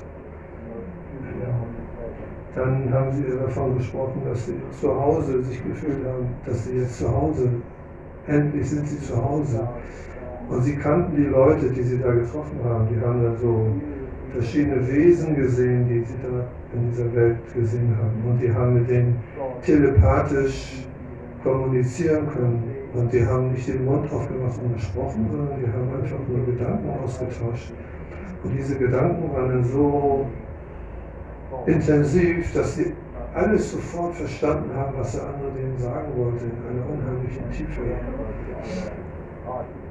[2.55, 6.99] Dann haben sie davon gesprochen, dass sie zu Hause sich gefühlt haben, dass sie jetzt
[6.99, 7.49] zu Hause,
[8.27, 9.67] endlich sind sie zu Hause.
[10.49, 12.87] Und sie kannten die Leute, die sie da getroffen haben.
[12.93, 13.67] Die haben da so
[14.33, 18.29] verschiedene Wesen gesehen, die sie da in dieser Welt gesehen haben.
[18.29, 19.17] Und die haben mit denen
[19.63, 20.85] telepathisch
[21.43, 22.70] kommunizieren können.
[22.93, 26.89] Und die haben nicht den Mund aufgemacht und gesprochen, sondern die haben einfach nur Gedanken
[27.03, 27.71] ausgetauscht.
[28.43, 30.25] Und diese Gedanken waren dann so
[31.65, 32.93] intensiv, dass sie
[33.33, 37.81] alles sofort verstanden haben, was der andere denen sagen wollte, in einer unheimlichen Tiefe.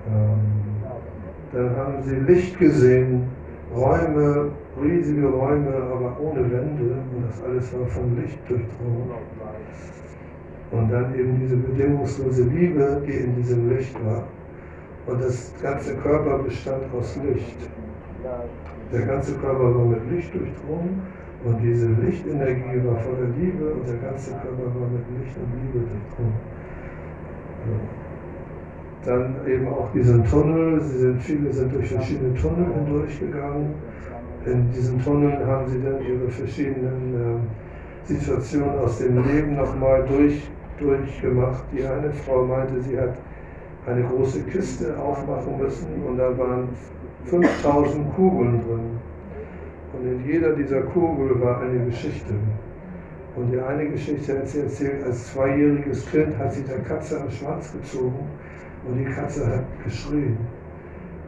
[0.08, 0.60] Ähm,
[1.52, 3.28] dann haben sie Licht gesehen,
[3.74, 4.50] Räume,
[4.82, 6.94] riesige Räume, aber ohne Wände.
[7.14, 9.10] Und das alles war von Licht durchdrungen.
[10.72, 14.24] Und dann eben diese bedingungslose Liebe, die in diesem Licht war.
[15.06, 17.56] Und das ganze Körper bestand aus Licht.
[18.92, 21.02] Der ganze Körper war mit Licht durchdrungen
[21.44, 25.86] und diese Lichtenergie war voller Liebe und der ganze Körper war mit Licht und Liebe
[25.86, 26.34] durchdrungen.
[29.04, 33.74] Dann eben auch diesen Tunnel, sie sind, viele sind durch verschiedene Tunnel hindurchgegangen.
[34.44, 40.50] In diesen Tunneln haben sie dann ihre verschiedenen äh, Situationen aus dem Leben nochmal durch
[40.80, 41.64] durchgemacht.
[41.72, 43.14] Die eine Frau meinte, sie hat
[43.86, 46.68] eine große Kiste aufmachen müssen und da waren
[47.24, 48.98] 5000 Kugeln drin.
[49.92, 52.34] Und in jeder dieser Kugeln war eine Geschichte.
[53.36, 57.30] Und die eine Geschichte hat sie erzählt, als zweijähriges Kind hat sie der Katze am
[57.30, 58.28] Schwanz gezogen
[58.86, 60.36] und die Katze hat geschrien.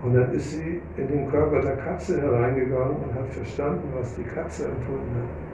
[0.02, 4.24] Und dann ist sie in den Körper der Katze hereingegangen und hat verstanden, was die
[4.24, 5.51] Katze empfunden hat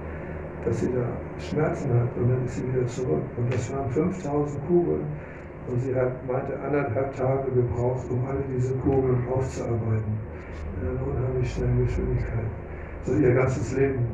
[0.64, 1.06] dass sie da
[1.38, 3.22] Schmerzen hat und dann ist sie wieder zurück.
[3.36, 5.06] Und das waren 5000 Kugeln
[5.68, 10.18] und sie hat, meinte, anderthalb Tage gebraucht, um alle diese Kugeln aufzuarbeiten.
[10.80, 12.50] In einer unheimlich schnellen Geschwindigkeit.
[13.04, 14.06] So ihr ganzes Leben.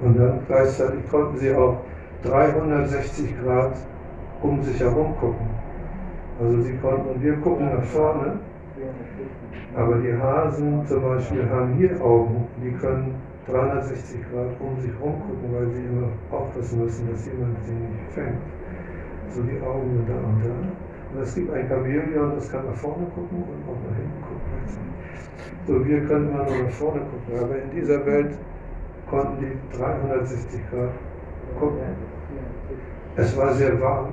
[0.00, 1.78] Und dann gleichzeitig konnten sie auch
[2.22, 3.76] 360 Grad
[4.48, 5.46] um sich herum gucken.
[6.40, 8.38] Also sie konnten, wir gucken nach vorne,
[9.74, 13.14] aber die Hasen zum Beispiel haben hier Augen, die können
[13.46, 18.12] 360 Grad um sich herum gucken, weil sie immer aufpassen müssen, dass jemand sie nicht
[18.12, 18.42] fängt.
[19.30, 21.14] So die Augen sind da und da.
[21.14, 24.46] Und es gibt ein Chamäleon, das kann nach vorne gucken und auch nach hinten gucken.
[25.66, 28.36] So, wir können immer nur nach vorne gucken, aber in dieser Welt
[29.08, 30.90] konnten die 360 Grad
[31.58, 31.80] gucken.
[33.16, 34.08] Es war sehr warm.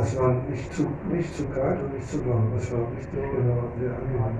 [0.00, 2.52] Es war nicht zu, nicht zu kalt und nicht zu warm.
[2.56, 4.36] Es war richtig genau sehr angenehm.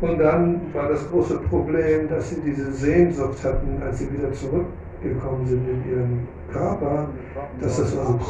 [0.00, 5.46] Und dann war das große Problem, dass sie diese Sehnsucht hatten, als sie wieder zurückgekommen
[5.46, 7.08] sind in ihren Körper,
[7.60, 8.20] dass das also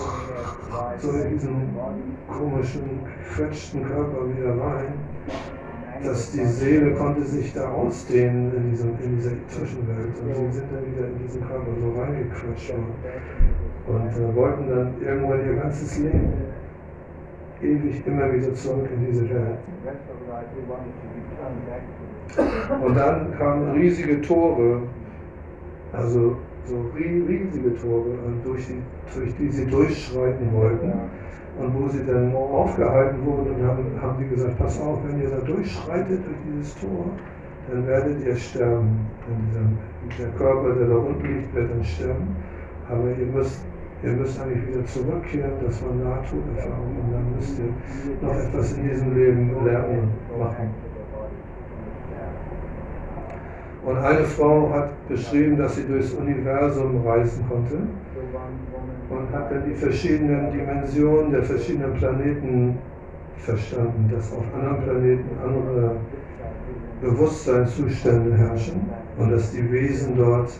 [0.98, 1.76] so in diesen
[2.26, 4.94] komischen, gequetschten Körper wieder rein
[6.04, 10.14] dass die Seele konnte sich da ausdehnen in, diesem, in dieser Zwischenwelt.
[10.22, 14.94] Und sie sind dann wieder in diesen Körper so reingequetscht und, und äh, wollten dann
[15.02, 16.32] irgendwann ihr ganzes Leben
[17.62, 19.58] ewig immer wieder zurück in diese Welt.
[22.84, 24.82] Und dann kamen riesige Tore,
[25.92, 28.11] also so riesige Tore,
[28.44, 28.82] durch die,
[29.18, 30.92] durch die sie durchschreiten wollten.
[31.59, 35.38] Und wo sie dann aufgehalten wurden, haben, haben die gesagt, pass auf, wenn ihr da
[35.38, 37.07] durchschreitet durch dieses Tor,
[37.68, 39.07] dann werdet ihr sterben.
[40.18, 42.37] der Körper, der da unten liegt, wird dann sterben.
[42.88, 43.64] Aber ihr müsst,
[44.05, 48.88] ihr müsst eigentlich wieder zurückkehren, das war Nahtoderfahrung und dann müsst ihr noch etwas in
[48.88, 50.71] diesem Leben lernen und machen.
[53.85, 57.79] Und eine Frau hat beschrieben, dass sie durchs Universum reisen konnte
[59.11, 62.79] und hat dann die verschiedenen Dimensionen der verschiedenen Planeten
[63.38, 65.97] verstanden, dass auf anderen Planeten andere
[67.01, 68.83] Bewusstseinszustände herrschen
[69.16, 70.51] und dass die Wesen dort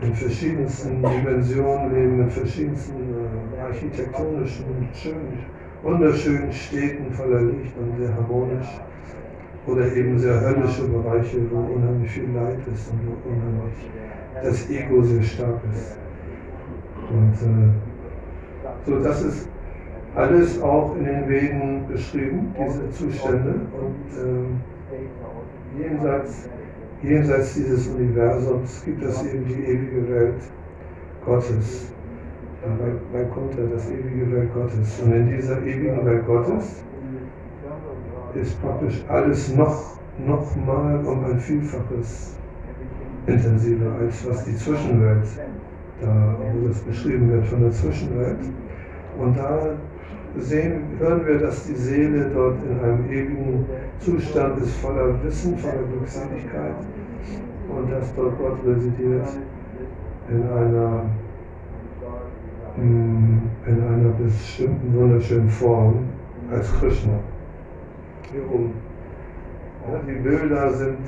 [0.00, 5.38] in verschiedensten Dimensionen leben, in verschiedensten äh, architektonischen, schönen,
[5.82, 8.80] wunderschönen Städten voller Licht und sehr harmonisch
[9.66, 13.90] oder eben sehr höllische Bereiche, wo unheimlich viel Leid ist und wo unheimlich
[14.42, 15.98] das Ego sehr stark ist.
[17.14, 17.70] Und äh,
[18.86, 19.48] so, das ist
[20.16, 23.54] alles auch in den Veden beschrieben, diese Zustände.
[23.80, 24.06] Und
[25.78, 26.48] äh, jenseits,
[27.02, 30.42] jenseits dieses Universums gibt es eben die ewige Welt
[31.24, 31.90] Gottes.
[32.62, 35.00] Bei, bei Kunter, das ewige Welt Gottes.
[35.04, 36.82] Und in dieser ewigen Welt Gottes
[38.34, 42.36] ist praktisch alles noch, noch mal um ein Vielfaches
[43.26, 45.42] intensiver, als was die Zwischenwelt, da,
[46.06, 48.38] wo das beschrieben wird von der Zwischenwelt.
[49.18, 49.76] Und da
[50.38, 53.64] sehen, hören wir, dass die Seele dort in einem ewigen
[54.00, 56.74] Zustand ist, voller Wissen, voller Glückseligkeit
[57.68, 59.28] und dass dort Gott residiert
[60.28, 61.04] in einer,
[62.76, 66.04] mm, in einer bestimmten wunderschönen Form
[66.50, 67.18] als Krishna
[68.32, 68.72] hier oben.
[69.86, 70.98] Ja, die Bilder sind,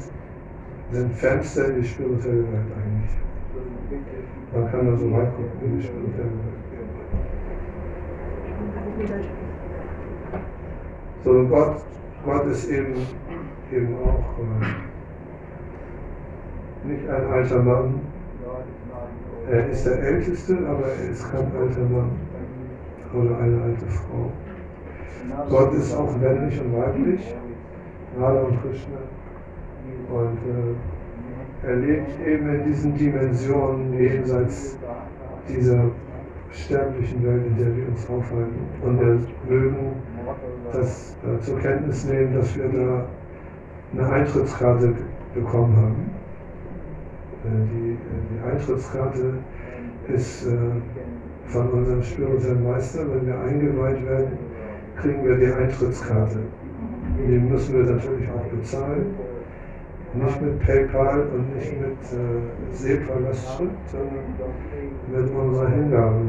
[0.92, 3.25] sind Fenster in die spirituelle Welt eigentlich.
[4.56, 6.56] Man kann da so reingucken in die spirituelle Welt.
[11.22, 11.76] So, Gott,
[12.24, 12.94] Gott ist eben,
[13.70, 14.64] eben auch äh,
[16.88, 18.00] nicht ein alter Mann.
[19.50, 22.12] Er ist der Älteste, aber er ist kein alter Mann
[23.12, 24.32] oder eine alte Frau.
[25.50, 27.34] Gott ist auch männlich und weiblich,
[28.18, 28.96] Radha und Krishna.
[30.10, 30.74] Und äh,
[31.66, 34.78] er lebt eben in diesen Dimensionen jenseits
[35.48, 35.90] dieser
[36.52, 38.58] sterblichen Welt, in der wir uns aufhalten.
[38.82, 39.76] Und wir mögen
[40.72, 43.06] das äh, zur Kenntnis nehmen, dass wir da
[43.92, 44.94] eine Eintrittskarte
[45.34, 46.10] bekommen haben.
[47.44, 47.96] Äh, die, äh,
[48.30, 49.34] die, Eintrittskarte
[50.08, 50.56] ist äh,
[51.46, 54.38] von unserem spirituellen Meister, wenn wir eingeweiht werden,
[55.00, 56.38] kriegen wir die Eintrittskarte.
[57.18, 59.14] Die müssen wir natürlich auch bezahlen.
[60.16, 64.24] Nicht mit PayPal und nicht mit äh, SEPA-Lastschrift, sondern
[65.12, 66.20] mit unserer Hingabe.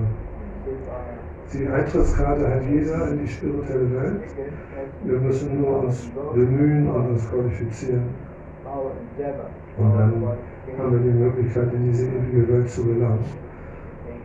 [1.53, 4.23] Die Eintrittskarte hat jeder in die spirituelle Welt.
[5.03, 8.03] Wir müssen nur uns bemühen und uns qualifizieren.
[9.77, 10.23] Und dann
[10.77, 13.23] haben wir die Möglichkeit, in diese ewige Welt zu gelangen.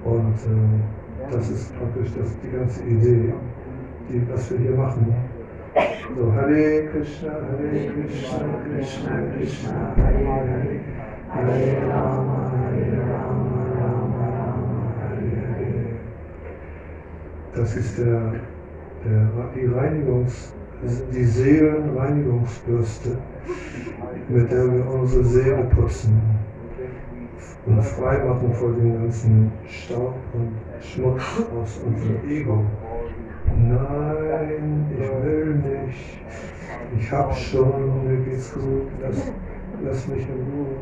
[0.05, 3.33] Und äh, das ist praktisch das, die ganze Idee
[4.09, 5.15] die, was wir hier machen.
[5.75, 10.85] So, Hare Krishna, Hare Krishna, Krishna Krishna, Hare Hare,
[11.31, 15.85] Hare Rama, Hare Rama, Rama Rama, Hare Hare.
[17.55, 18.35] Das ist der,
[19.03, 20.53] der, die Reinigungs,
[21.11, 23.17] die Seelenreinigungsbürste,
[24.29, 26.21] mit der wir unsere Seele putzen
[27.65, 31.23] und frei machen vor dem ganzen Staub und Schmutz
[31.59, 32.63] aus unserem Ego.
[33.69, 36.21] Nein, ich will nicht.
[36.99, 38.89] Ich hab schon, mir geht's gut.
[39.01, 39.33] Lass,
[39.85, 40.77] lass mich in Ruhe.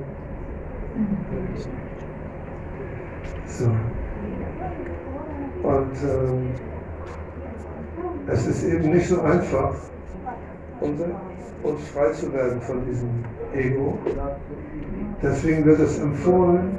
[3.46, 3.70] So.
[5.62, 6.50] Und ähm,
[8.26, 9.74] es ist eben nicht so einfach,
[11.62, 13.10] uns frei zu werden von diesem
[13.54, 13.98] Ego.
[15.22, 16.78] Deswegen wird es empfohlen,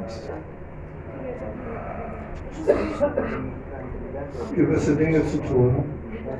[4.55, 5.83] gewisse Dinge zu tun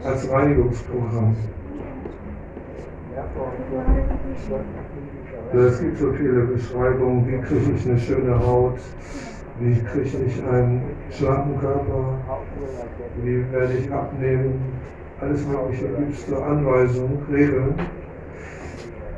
[0.04, 1.36] als Reinigungsprogramm.
[5.54, 8.80] Es gibt so viele Beschreibungen, wie kriege ich eine schöne Haut,
[9.60, 12.18] wie kriege ich einen schlanken Körper,
[13.24, 14.62] wie werde ich abnehmen,
[15.20, 15.90] alles Mögliche
[16.28, 17.76] so Anweisungen, Regeln.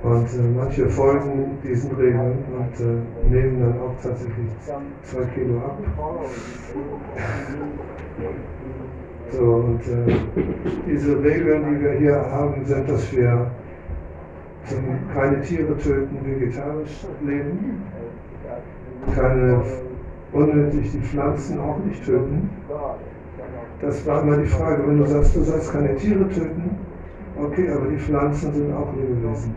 [0.01, 2.99] Und äh, manche folgen diesen Regeln und äh,
[3.29, 4.49] nehmen dann auch tatsächlich
[5.03, 5.77] zwei Kilo ab.
[9.37, 10.15] So, und äh,
[10.87, 13.51] diese Regeln, die wir hier haben, sind, dass wir
[15.13, 17.81] keine Tiere töten, vegetarisch leben,
[19.13, 19.61] keine
[20.31, 22.49] unnötig die Pflanzen auch nicht töten.
[23.81, 26.77] Das war immer die Frage, wenn du sagst, du sollst keine Tiere töten,
[27.35, 29.55] Okay, aber die Pflanzen sind auch Lebewesen.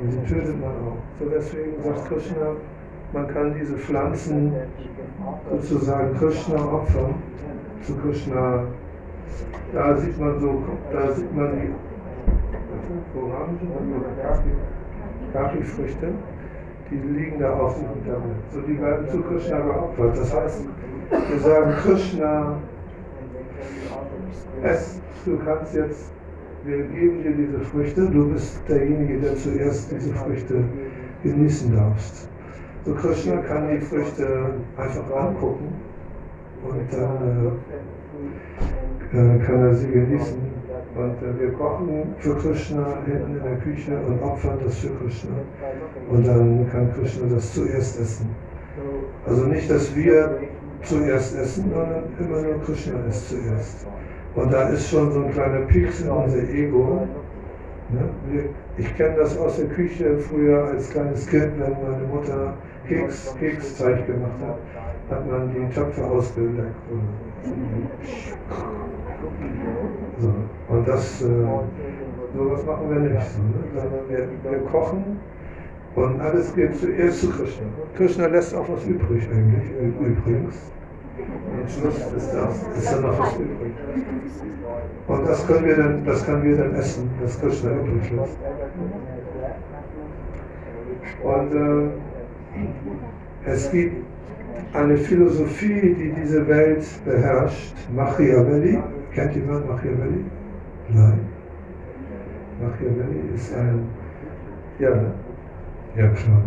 [0.00, 0.96] Und sie tötet man auch.
[1.18, 2.56] So deswegen sagt Krishna,
[3.12, 4.52] man kann diese Pflanzen
[5.50, 7.14] sozusagen Krishna opfern.
[7.82, 8.64] Zu Krishna,
[9.72, 10.62] da sieht man so,
[10.92, 13.58] da sieht man die Orangen,
[15.32, 16.12] Kaki-Früchte,
[16.90, 18.36] die liegen da auf dem Hintergrund.
[18.52, 20.16] So, die werden zu Krishna geopfert.
[20.16, 20.64] Das heißt,
[21.10, 22.58] wir sagen Krishna,
[24.62, 26.12] es, du kannst jetzt,
[26.64, 30.62] wir geben dir diese Früchte, du bist derjenige, der zuerst diese Früchte
[31.24, 32.28] genießen darfst.
[32.84, 35.72] So Krishna kann die Früchte einfach angucken
[36.68, 37.52] und dann
[39.12, 40.52] äh, kann er sie genießen.
[40.94, 45.30] Und äh, wir kochen für Krishna hinten in der Küche und opfern das für Krishna.
[46.10, 48.28] Und dann kann Krishna das zuerst essen.
[49.26, 50.38] Also nicht, dass wir
[50.82, 53.86] zuerst essen, sondern immer nur Krishna isst zuerst.
[54.34, 57.06] Und da ist schon so ein kleiner Pieks in unser Ego.
[57.90, 58.48] Ne?
[58.78, 62.54] Ich kenne das aus der Küche früher als kleines Kind, wenn meine Mutter
[62.88, 64.58] Keks, Keksteig gemacht hat,
[65.12, 66.74] hat man die Töpfe ausgeleckt.
[70.18, 70.32] So.
[70.68, 71.26] Und das, äh,
[72.36, 73.42] sowas machen wir nicht so.
[73.42, 73.54] Ne?
[73.74, 75.18] Sondern wir, wir kochen
[75.94, 77.66] und alles geht zuerst zu Krishna.
[77.96, 80.72] Krishna lässt auch was übrig eigentlich, übrigens.
[81.60, 83.72] Am Schluss ist, das, ist da noch was übrig.
[85.08, 88.38] Und das können wir dann, das können wir dann essen, das Krishna übrig lässt.
[91.22, 91.90] Und äh,
[93.44, 94.06] es gibt
[94.74, 98.78] eine Philosophie, die diese Welt beherrscht, Machiavelli.
[99.14, 100.24] Kennt jemand Machiavelli?
[100.88, 101.20] Nein.
[102.60, 103.86] Machiavelli ist ein,
[104.78, 105.12] ja, ne?
[105.96, 106.42] Ja, klar.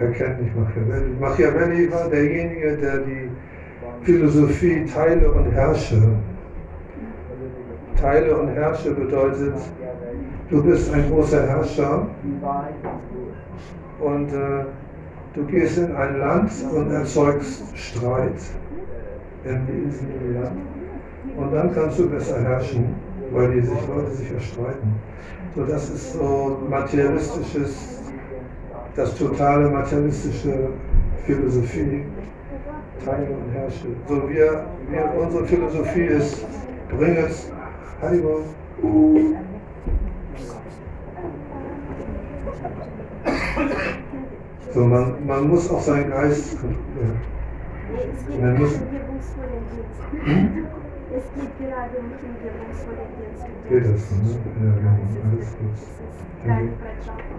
[0.00, 1.14] Er kennt nicht Machiavelli.
[1.20, 3.30] Machiavelli war derjenige, der die
[4.02, 6.02] Philosophie Teile und Herrsche.
[8.00, 9.54] Teile und Herrsche bedeutet,
[10.50, 12.08] du bist ein großer Herrscher
[14.00, 14.64] und äh,
[15.34, 18.40] du gehst in ein Land und erzeugst Streit
[19.44, 20.58] in diesem Land.
[21.36, 22.94] Und dann kannst du besser herrschen,
[23.32, 24.94] weil die sich Leute sich erstreiten.
[25.54, 28.02] So, das ist so materialistisches,
[28.94, 30.70] das totale materialistische
[31.24, 32.04] Philosophie,
[33.04, 33.86] Teile und Herrsche.
[34.08, 36.44] So, wir, wir, unsere Philosophie ist,
[36.90, 37.50] bring es,
[38.00, 38.42] Haribo,
[44.76, 47.18] So, man, man muss auch seinen Geist kontrollieren.
[48.38, 50.66] Man muss, hm?
[51.16, 53.04] Es geht gerade um hingebungsvolle.
[53.70, 54.36] Geht das, ne?
[54.60, 54.96] Ja, genau,
[55.30, 55.76] alles gut.
[56.44, 56.68] Dann,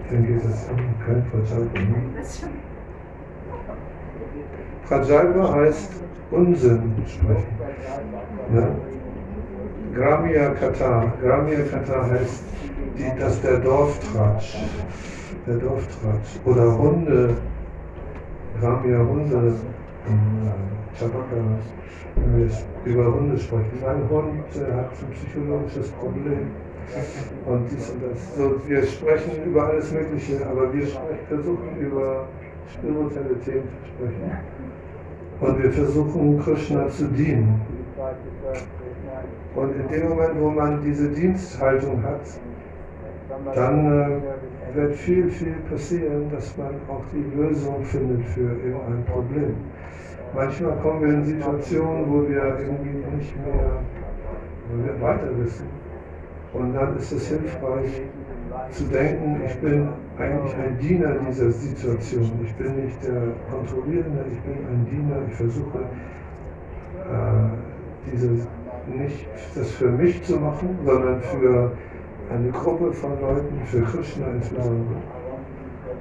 [0.09, 0.67] dann geht das
[1.05, 1.95] kein Prajalpa, ne?
[4.87, 5.91] Prajalpa heißt
[6.31, 7.57] Unsinn sprechen.
[8.55, 8.67] Ja?
[9.93, 11.13] Gramia Kata.
[11.21, 12.43] Gramia Kata heißt,
[12.97, 14.57] die, dass der Dorftratsch
[15.47, 17.35] der Dorftratsch oder Hunde,
[18.59, 19.53] wir haben ja Hunde,
[20.99, 21.35] Tabaka,
[22.15, 22.49] wenn wir
[22.85, 23.83] über Hunde sprechen.
[23.85, 26.47] Ein Hund äh, hat ein psychologisches Problem
[27.45, 28.35] und dies und das.
[28.35, 30.87] So, wir sprechen über alles Mögliche, aber wir
[31.27, 32.25] versuchen über
[32.73, 34.31] spirituelle Themen zu sprechen.
[35.39, 37.61] Und wir versuchen Krishna zu dienen.
[39.55, 42.21] Und in dem Moment, wo man diese Diensthaltung hat,
[43.53, 44.19] dann äh,
[44.77, 49.55] wird viel, viel passieren, dass man auch die Lösung findet für irgendein Problem.
[50.33, 53.81] Manchmal kommen wir in Situationen, wo wir irgendwie nicht mehr
[54.69, 55.65] wo wir weiter wissen.
[56.53, 58.01] Und dann ist es hilfreich
[58.71, 62.31] zu denken, ich bin eigentlich ein Diener dieser Situation.
[62.43, 65.17] Ich bin nicht der Kontrollierende, ich bin ein Diener.
[65.27, 65.79] Ich versuche
[67.05, 68.47] äh, dieses,
[68.87, 71.71] nicht das für mich zu machen, sondern für
[72.29, 74.71] eine Gruppe von Leuten für Krishna ins Lager.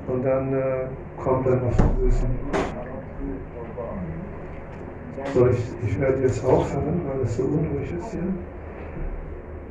[0.08, 0.86] Und dann äh,
[1.22, 2.30] kommt dann noch die Lösung.
[5.34, 8.22] So, ich, ich werde jetzt aufhören, weil es so unruhig ist hier.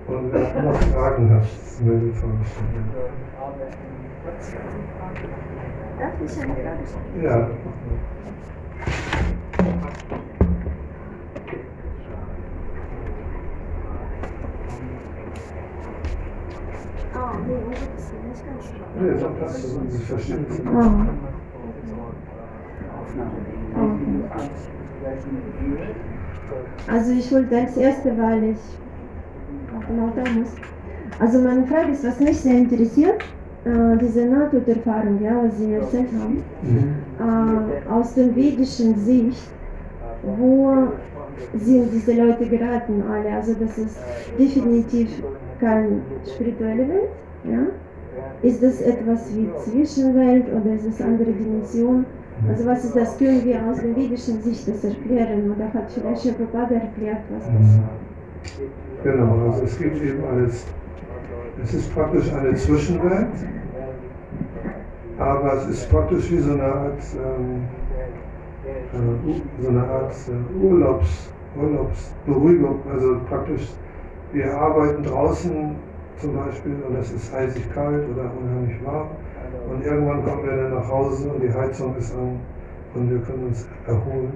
[0.07, 2.91] Und wenn du noch Fragen hast, melde stellen.
[5.97, 7.23] Darf ich eine Frage stellen?
[7.23, 7.49] Ja.
[18.99, 19.13] Nee,
[19.89, 20.61] Sie verstehen es.
[26.87, 28.57] Also ich wollte als erste, weil ich
[29.87, 30.49] genau da muss.
[31.19, 33.21] Also meine Frage ist, was mich sehr interessiert,
[33.65, 36.95] äh, diese Nahtoderfahrung, ja, was Sie erzählt haben, mhm.
[37.19, 39.49] äh, aus der vedischen Sicht,
[40.23, 40.87] wo
[41.53, 43.35] sind diese Leute geraten alle?
[43.35, 43.97] Also das ist
[44.37, 45.23] definitiv
[45.59, 47.24] keine spirituelle Welt?
[47.49, 47.67] Ja?
[48.41, 52.05] Ist das etwas wie Zwischenwelt oder ist es andere Dimension?
[52.49, 53.17] Also was ist das?
[53.17, 55.51] Können wir aus der vedischen Sicht das erklären?
[55.51, 57.79] Oder hat vielleicht Prabhupada erklärt, was das
[59.03, 60.65] Genau, also es gibt eben alles,
[61.63, 63.27] es ist praktisch eine Zwischenwelt,
[65.17, 67.63] aber es ist praktisch wie so eine Art, ähm,
[68.93, 71.29] äh, so eine Art äh, Urlaubs,
[71.59, 73.67] Urlaubsberuhigung, also praktisch
[74.33, 75.75] wir arbeiten draußen
[76.19, 79.09] zum Beispiel und es ist eisig kalt oder unheimlich warm
[79.69, 82.39] und irgendwann kommen wir dann nach Hause und die Heizung ist an
[82.93, 84.31] und wir können uns erholen.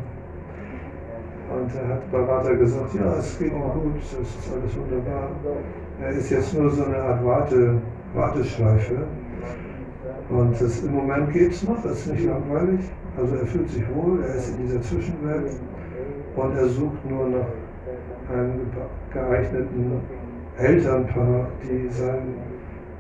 [1.54, 5.30] Und er hat Bharata gesagt, ja, es geht ihm gut, es ist alles wunderbar.
[6.02, 7.76] Er ist jetzt nur so eine Art Warte,
[8.14, 9.04] Warteschleife.
[10.30, 12.80] Und das, im Moment geht es noch, es ist nicht langweilig.
[13.18, 15.52] Also er fühlt sich wohl, er ist in dieser Zwischenwelt
[16.36, 17.48] und er sucht nur nach
[18.32, 18.72] einem
[19.14, 20.02] geeigneten
[20.58, 22.36] Elternpaar, die seinem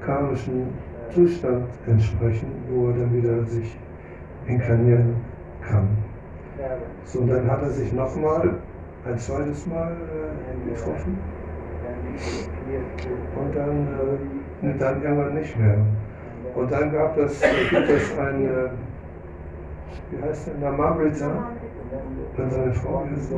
[0.05, 0.67] karmischen
[1.09, 3.77] Zustand entsprechen, wo er dann wieder sich
[4.47, 5.15] inkarnieren
[5.61, 5.87] kann.
[7.05, 8.55] So, und dann hat er sich nochmal,
[9.05, 11.19] ein zweites Mal äh, getroffen
[13.35, 13.87] und dann,
[14.63, 15.77] äh, dann irgendwann nicht mehr.
[16.55, 18.69] Und dann gab es, gibt es ein, äh,
[20.11, 21.49] wie heißt der, Namamrita,
[22.37, 23.31] dann seine Frau, wie heißt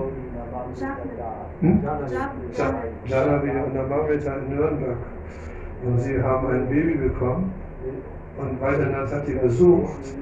[1.62, 1.84] hm?
[3.06, 4.98] Janavi und Namamrita in Nürnberg.
[5.86, 7.54] Und sie haben ein Baby bekommen
[8.38, 10.14] und Weidenat hat die besucht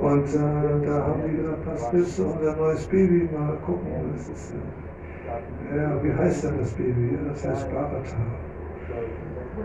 [0.00, 3.88] und äh, da haben die gesagt, was willst du unser neues Baby mal gucken?
[4.12, 7.18] Das ist, äh, ja, wie heißt denn das Baby?
[7.28, 8.16] Das heißt Bharata.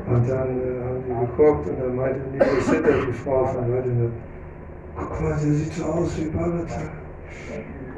[0.06, 4.12] Und dann äh, haben die geguckt und dann meinte die Sitter, die Frau von Weidenat,
[4.96, 6.82] guck mal, sie sieht so aus wie Bharata.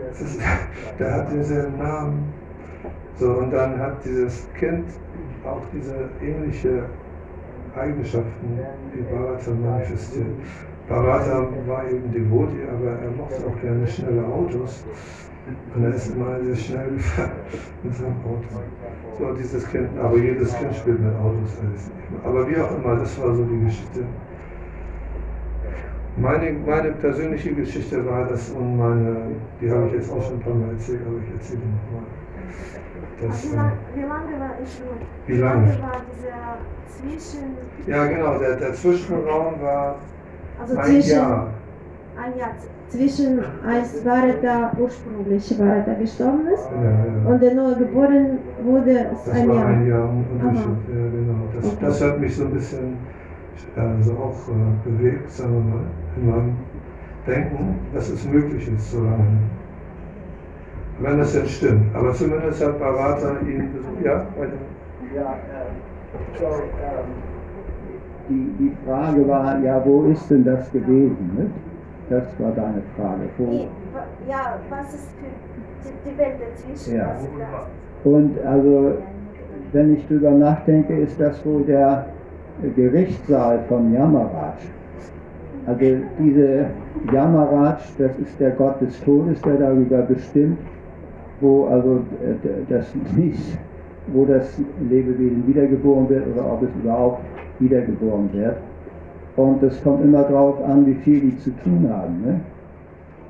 [0.09, 0.37] Das,
[0.99, 2.33] der hat denselben Namen.
[3.15, 4.85] So, und dann hat dieses Kind
[5.45, 6.85] auch diese ähnliche
[7.75, 8.59] Eigenschaften
[8.93, 10.27] wie Bharata manifestiert.
[10.87, 14.83] Bharata war eben Devoti, aber er mochte auch gerne schnelle Autos.
[15.75, 17.31] Und er ist immer sehr schnell gefahren
[17.83, 18.47] mit seinem Auto.
[19.17, 21.57] So, dieses Kind, aber jedes Kind spielt mit Autos.
[22.23, 24.03] Aber wie auch immer, das war so die Geschichte.
[26.21, 29.15] Meine, meine persönliche Geschichte war das und meine,
[29.61, 32.07] die habe ich jetzt auch schon ein paar Mal erzählt, aber ich erzähle die nochmal.
[33.21, 34.81] Das, wie, lang, wie lange war ich?
[35.27, 35.67] Wie lange?
[35.81, 36.57] war dieser
[36.87, 37.43] Zwischen...
[37.87, 39.95] Ja genau, der, der Zwischenraum war
[40.59, 41.11] Also ein zwischen...
[41.17, 41.47] Jahr.
[42.21, 42.49] Ein Jahr.
[42.89, 47.29] Zwischen, als Bharata ursprünglich Bharata gestorben ist Ja, ja.
[47.29, 49.67] und der neu geboren wurde, ist Das ein war Jahr.
[49.67, 50.97] ein Jahr Unterschied, Aha.
[50.97, 51.39] ja genau.
[51.55, 51.77] Das, Okay.
[51.81, 52.97] das hat mich so ein bisschen
[53.75, 55.81] also auch äh, bewegt, mal,
[56.17, 56.55] in meinem
[57.27, 59.39] Denken, dass es möglich ist, so lange.
[60.99, 61.95] Wenn das denn stimmt.
[61.95, 64.03] Aber zumindest hat Bharata ihn besucht.
[64.03, 64.53] Ja, weiter.
[65.15, 67.29] Ja, ähm, so, ähm,
[68.29, 71.31] die, die Frage war, ja, wo ist denn das gewesen?
[71.37, 71.49] Ne?
[72.09, 73.29] Das war deine Frage.
[73.37, 73.67] Wo,
[74.27, 75.09] ja, was ist
[75.83, 76.97] die, die Welt dazwischen?
[76.97, 77.15] Ja.
[78.03, 78.97] Und also,
[79.71, 82.05] wenn ich drüber nachdenke, ist das wohl der
[82.75, 84.55] Gerichtssaal von Yamaraj.
[85.65, 85.85] Also
[86.19, 86.65] diese
[87.13, 90.57] Yamaraj, das ist der Gott des Todes, der darüber bestimmt,
[91.41, 92.01] wo also
[92.69, 93.57] das nicht,
[94.07, 97.21] wo das Lebewesen wiedergeboren wird oder ob es überhaupt
[97.59, 98.57] wiedergeboren wird.
[99.35, 102.21] Und es kommt immer darauf an, wie viel die zu tun haben.
[102.25, 102.39] Ne?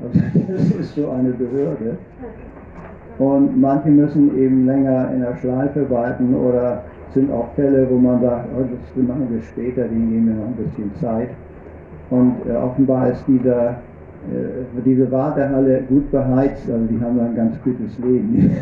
[0.01, 1.97] Also das ist so eine Behörde.
[3.19, 8.21] Und manche müssen eben länger in der Schleife warten oder sind auch Fälle, wo man
[8.21, 11.29] sagt, oh, das machen wir später, die nehmen wir noch ein bisschen Zeit.
[12.09, 13.77] Und äh, offenbar ist dieser
[14.27, 18.51] äh, diese Wartehalle gut beheizt, also die haben ein ganz gutes Leben.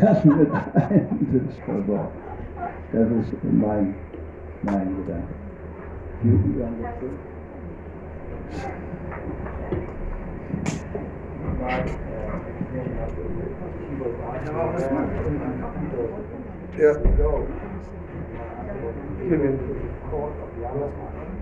[1.66, 2.12] Versorgt.
[2.92, 3.94] Das ist mein,
[4.62, 5.34] mein Gedanke.
[16.78, 16.96] Ja.
[19.28, 19.58] Gib ihn.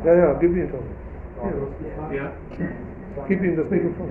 [0.04, 2.14] Ja, ja, gib ihn doch.
[2.14, 2.30] Ja.
[3.28, 4.06] Gib ihm das Mikrofon.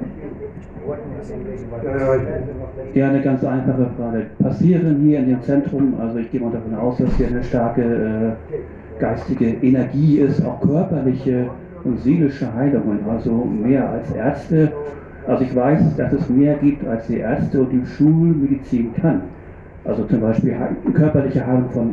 [1.84, 4.26] Ja, ja, ich, Ja, eine ganz einfache Frage.
[4.40, 7.82] Passieren hier in dem Zentrum, also ich gehe mal davon aus, dass hier eine starke
[7.82, 11.48] äh, geistige Energie ist, auch körperliche
[11.84, 14.72] und seelische Heilungen, also mehr als Ärzte.
[15.28, 19.22] Also ich weiß, dass es mehr gibt, als die Ärzte und die Schulmedizin kann.
[19.84, 21.90] Also zum Beispiel he- körperliche Heilung von,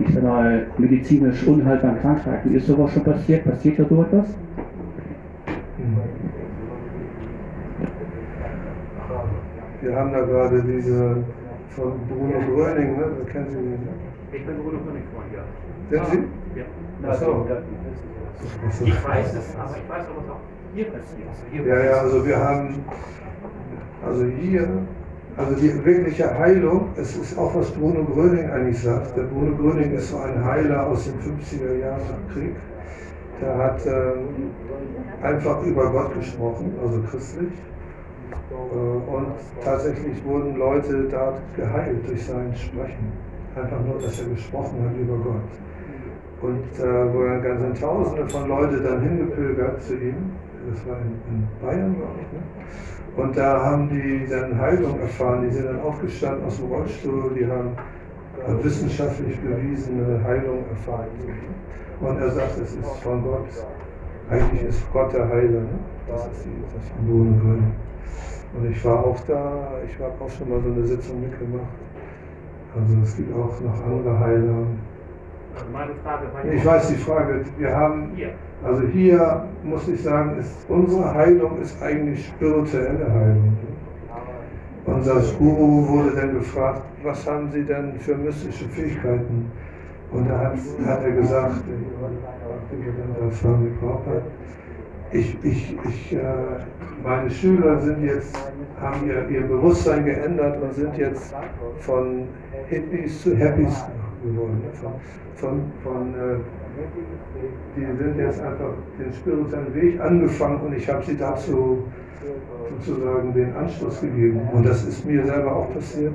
[0.00, 2.54] ich sag mal, medizinisch unheilbaren Krankheiten.
[2.54, 3.44] Ist sowas schon passiert?
[3.44, 4.26] Passiert da so etwas?
[9.82, 11.24] wir haben da gerade diese
[11.70, 13.04] von Bruno Gröning, ne?
[13.18, 13.82] Das kennen Sie nicht.
[14.32, 16.04] Ich bin Bruno König-Freund, ja.
[16.04, 16.06] Sind
[16.54, 16.58] Sie?
[16.58, 16.64] Ja.
[17.08, 17.46] Ach so.
[18.66, 18.84] Ach so.
[18.84, 20.40] Ich weiß es, aber ich weiß auch, was auch
[20.74, 21.28] hier passiert.
[21.28, 22.84] Also hier Ja, ja, also wir haben,
[24.06, 24.68] also hier,
[25.40, 29.16] also die wirkliche Heilung, es ist auch was Bruno Gröning eigentlich sagt.
[29.16, 32.54] Der Bruno Gröning ist so ein Heiler aus den 50er Jahren nach Krieg.
[33.40, 34.50] Der hat ähm,
[35.22, 37.52] einfach über Gott gesprochen, also christlich.
[38.50, 39.32] Äh, Und
[39.64, 43.12] tatsächlich wurden Leute da geheilt durch sein Sprechen.
[43.56, 45.50] Einfach nur, dass er gesprochen hat über Gott.
[46.42, 50.32] Und äh, wo dann ganz sind Tausende von Leuten dann hingepilgert zu ihm.
[50.70, 52.32] Das war in, in Bayern, glaube ich.
[52.32, 52.42] Ne?
[53.16, 55.42] Und da haben die dann Heilung erfahren.
[55.48, 57.32] Die sind dann aufgestanden aus dem Rollstuhl.
[57.38, 57.76] Die haben
[58.46, 61.08] äh, wissenschaftlich bewiesene Heilung erfahren.
[62.00, 63.46] Und er sagt, es ist von Gott.
[64.30, 65.60] Eigentlich ist Gott der Heiler.
[65.60, 65.78] Ne?
[66.06, 67.72] Das ist die, das drin.
[68.56, 69.72] Und ich war auch da.
[69.86, 71.66] Ich habe auch schon mal so eine Sitzung mitgemacht.
[72.74, 74.66] Also es gibt auch noch andere Heiler.
[75.54, 77.44] Also meine Frage war Ich weiß die Frage.
[77.58, 78.12] Wir haben.
[78.64, 83.56] Also hier muss ich sagen, ist, unsere Heilung ist eigentlich spirituelle Heilung.
[84.86, 89.50] Unser Guru wurde dann gefragt, was haben Sie denn für mystische Fähigkeiten?
[90.12, 90.54] Und da hat,
[90.86, 91.62] hat er gesagt,
[95.12, 96.22] ich, ich, ich, äh,
[97.04, 98.36] meine Schüler sind jetzt,
[98.80, 101.34] haben ihr, ihr Bewusstsein geändert und sind jetzt
[101.80, 102.24] von
[102.68, 103.84] Hippies zu Happies
[104.24, 104.62] geworden.
[104.72, 104.92] Von,
[105.34, 106.36] von, von äh,
[107.76, 111.84] die sind jetzt einfach den spirituellen Weg angefangen und ich habe sie dazu
[112.84, 114.40] sozusagen den Anschluss gegeben.
[114.52, 116.14] Und das ist mir selber auch passiert,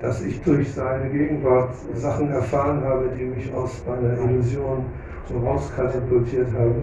[0.00, 4.84] dass ich durch seine Gegenwart Sachen erfahren habe, die mich aus meiner Illusion
[5.28, 6.82] so rauskatapultiert haben.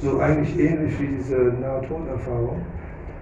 [0.00, 2.60] So eigentlich ähnlich wie diese Nahtoderfahrung.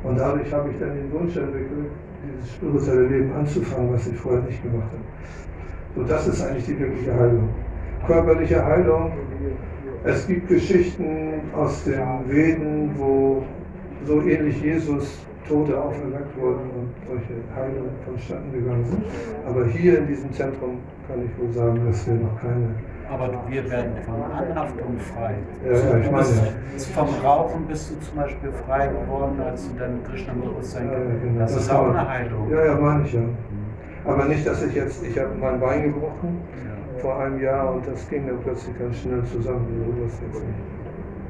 [0.03, 1.91] Und dadurch habe ich dann den Wunsch entwickelt,
[2.25, 5.05] dieses spirituelle Leben anzufangen, was ich vorher nicht gemacht habe.
[5.97, 7.49] So, das ist eigentlich die wirkliche Heilung.
[8.07, 9.13] Körperliche Heilung.
[10.05, 13.43] Es gibt Geschichten aus den Veden, wo
[14.07, 19.03] so ähnlich Jesus Tote auferweckt wurden und solche Heilungen vonstatten gegangen sind.
[19.47, 20.79] Aber hier in diesem Zentrum
[21.09, 22.71] kann ich wohl sagen, dass wir noch keine.
[23.11, 25.35] Aber wir werden von Anhaftung frei.
[25.67, 26.27] Ja, ja, ich meine
[26.95, 31.41] vom Rauchen bist du zum Beispiel frei geworden, als du dein Krishna-Bewusstsein Ja, ja, genau.
[31.41, 32.49] Das ist auch eine Heilung.
[32.51, 33.23] Ja, ja, meine ich ja.
[34.05, 36.41] Aber nicht, dass ich jetzt, ich habe mein Bein gebrochen
[37.01, 39.67] vor einem Jahr und das ging dann plötzlich ganz schnell zusammen.
[39.87, 40.59] So was jetzt nicht.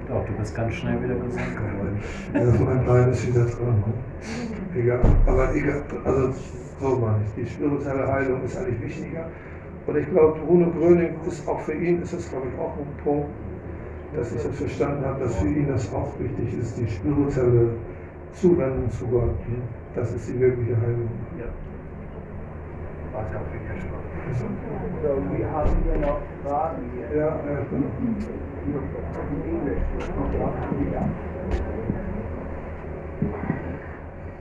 [0.09, 2.01] Doch, du bist ganz schnell wieder gesund geworden.
[2.35, 3.85] Ja, mein Bein ist wieder dran.
[3.87, 4.81] Ne?
[4.81, 5.01] Egal.
[5.27, 6.33] Aber egal, also
[6.81, 7.45] so meine ich.
[7.45, 9.27] Die spirituelle Heilung ist eigentlich wichtiger.
[9.87, 13.05] Und ich glaube, Bruno Gröning ist auch für ihn, ist das glaube ich auch ein
[13.05, 13.29] Punkt,
[14.17, 17.71] dass ich das verstanden habe, dass für ihn das auch wichtig ist, die spirituelle
[18.33, 19.31] Zuwendung zu Gott.
[19.49, 19.63] Ne?
[19.95, 21.09] Das ist die wirkliche Heilung.
[21.39, 21.47] Ja.
[25.03, 25.09] So,
[25.39, 26.21] ja, genau.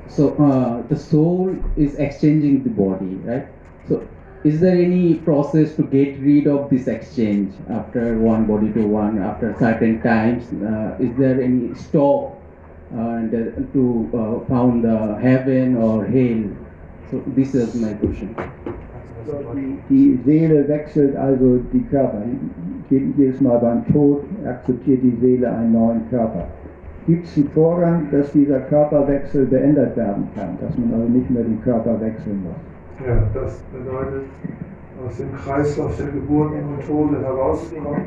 [0.07, 3.47] So uh, the soul is exchanging the body, right?
[3.87, 4.03] So
[4.43, 9.19] is there any process to get rid of this exchange after one body to one
[9.19, 10.51] after certain times?
[10.51, 12.41] Uh, is there any stop
[12.93, 16.58] uh, and, uh, to uh, found the heaven or hell?
[17.11, 18.29] So this is my question.
[19.89, 22.21] Die, Seele wechselt also die Körper.
[22.89, 26.45] Je- Jedes Mal beim Tod akzeptiert die Seele einen neuen Körper.
[27.07, 31.43] Gibt es einen Vorgang, dass dieser Körperwechsel beendet werden kann, dass man also nicht mehr
[31.43, 33.07] den Körper wechseln muss?
[33.07, 34.23] Ja, das bedeutet,
[35.05, 38.01] aus dem Kreislauf der Geburten und Tode herauszukommen.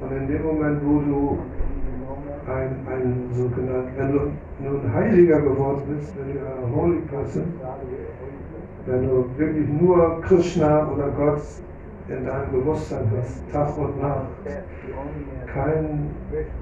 [0.00, 1.38] Und in dem Moment, wo du
[3.94, 7.52] sogenannter, wenn du nun Heiliger geworden bist, wenn du ein Holy Person,
[8.86, 11.42] wenn du wirklich nur Krishna oder Gott
[12.08, 14.26] in deinem Bewusstsein hast, Tag und Nacht,
[15.46, 16.10] kein,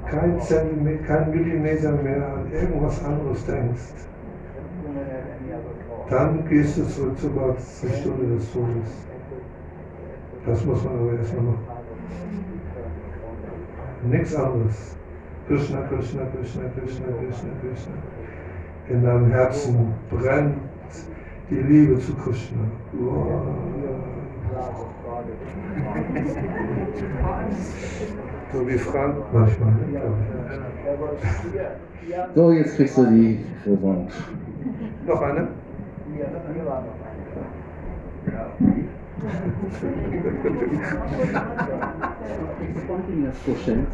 [0.09, 4.07] kein Zentimeter, kein Millimeter mehr an irgendwas anderes denkst,
[6.09, 9.07] dann gehst du zurück zu Gott zur Stunde des Todes.
[10.47, 11.67] Das muss man aber erstmal machen.
[14.11, 14.97] Nichts anderes.
[15.47, 17.93] Krishna, Krishna, Krishna, Krishna, Krishna, Krishna.
[18.89, 20.57] In deinem Herzen brennt
[21.51, 22.59] die Liebe zu Krishna.
[22.93, 23.57] Wow.
[28.53, 30.01] So wie Frank manchmal, ne.
[32.35, 34.23] So, jetzt kriegst du die Revanche.
[35.07, 35.49] Noch eine?
[42.85, 43.87] Spontaneous question.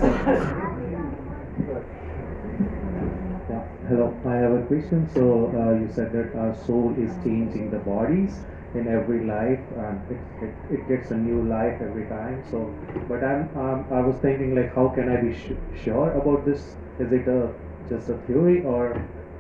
[3.49, 3.65] Yeah.
[3.89, 5.09] Hello, I have a question.
[5.09, 8.45] So uh, you said that our soul is changing the bodies
[8.75, 12.45] in every life, and it, it, it gets a new life every time.
[12.51, 12.77] So,
[13.09, 16.61] but I'm um, I was thinking like, how can I be sh- sure about this?
[16.99, 17.55] Is it a
[17.89, 18.85] just a theory, or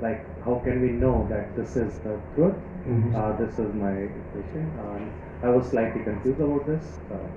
[0.01, 2.57] like how can we know that this is the truth?
[2.87, 3.14] Mhm.
[3.14, 3.95] Uh, this is my
[4.33, 4.73] question.
[4.87, 5.12] Um,
[5.43, 6.99] I was slightly confused about this.
[7.11, 7.29] Uh,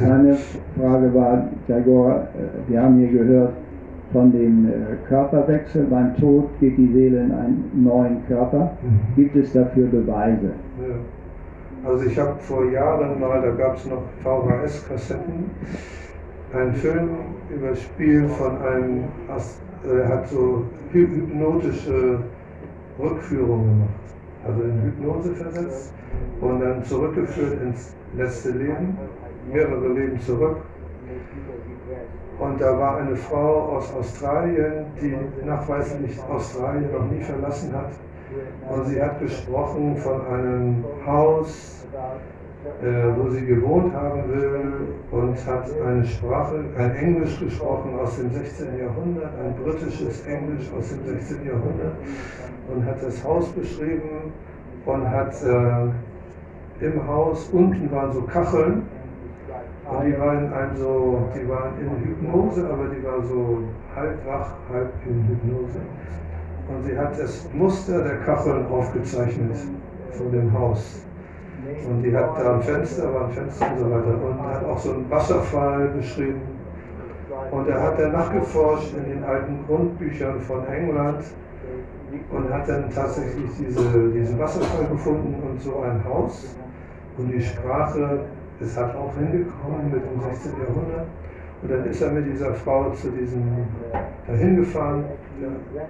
[0.00, 0.36] Meine
[0.76, 3.52] Frage war, Tagore, äh, wir haben hier gehört
[4.12, 4.72] von dem äh,
[5.08, 5.84] Körperwechsel.
[5.90, 8.72] Beim Tod geht die Seele in einen neuen Körper.
[8.82, 9.00] Mhm.
[9.16, 10.52] Gibt es dafür Beweise?
[10.80, 10.94] Ja.
[11.90, 15.44] Also ich habe vor Jahren mal, da gab es noch VHS-Kassetten,
[16.52, 17.08] einen Film
[17.54, 22.18] überspielt von einem, Ast- äh, er hat so hy- hypnotische
[22.98, 23.90] Rückführungen gemacht.
[24.46, 25.92] Also in Hypnose versetzt
[26.40, 28.96] und dann zurückgeführt ins letzte Leben,
[29.52, 30.56] mehrere Leben zurück.
[32.38, 37.90] Und da war eine Frau aus Australien, die nachweislich Australien noch nie verlassen hat.
[38.70, 41.86] Und sie hat gesprochen von einem Haus,
[42.82, 44.72] äh, wo sie gewohnt haben will
[45.10, 48.78] und hat eine Sprache, ein Englisch gesprochen aus dem 16.
[48.78, 51.46] Jahrhundert, ein britisches Englisch aus dem 16.
[51.46, 51.94] Jahrhundert
[52.68, 54.32] und hat das Haus beschrieben
[54.86, 58.82] und hat äh, im Haus, unten waren so Kacheln
[59.90, 60.76] und die waren einem
[61.34, 63.58] die waren in Hypnose, aber die waren so
[63.96, 65.80] halb wach, halb in Hypnose.
[66.68, 69.56] Und sie hat das Muster der Kacheln aufgezeichnet
[70.12, 71.02] von dem Haus.
[71.88, 74.14] Und die hat da ein Fenster, war ein Fenster und so weiter.
[74.22, 76.42] Und hat auch so einen Wasserfall beschrieben.
[77.50, 81.24] Und er hat dann nachgeforscht in den alten Grundbüchern von England
[82.30, 86.56] und hat dann tatsächlich diese, diesen Wasserfall gefunden und so ein Haus.
[87.16, 88.20] Und die Sprache,
[88.60, 90.52] es hat auch hingekommen mit dem 16.
[90.52, 91.06] Jahrhundert.
[91.60, 93.42] Und dann ist er mit dieser Frau zu diesem
[94.26, 95.04] dahin gefahren.
[95.42, 95.82] Ja.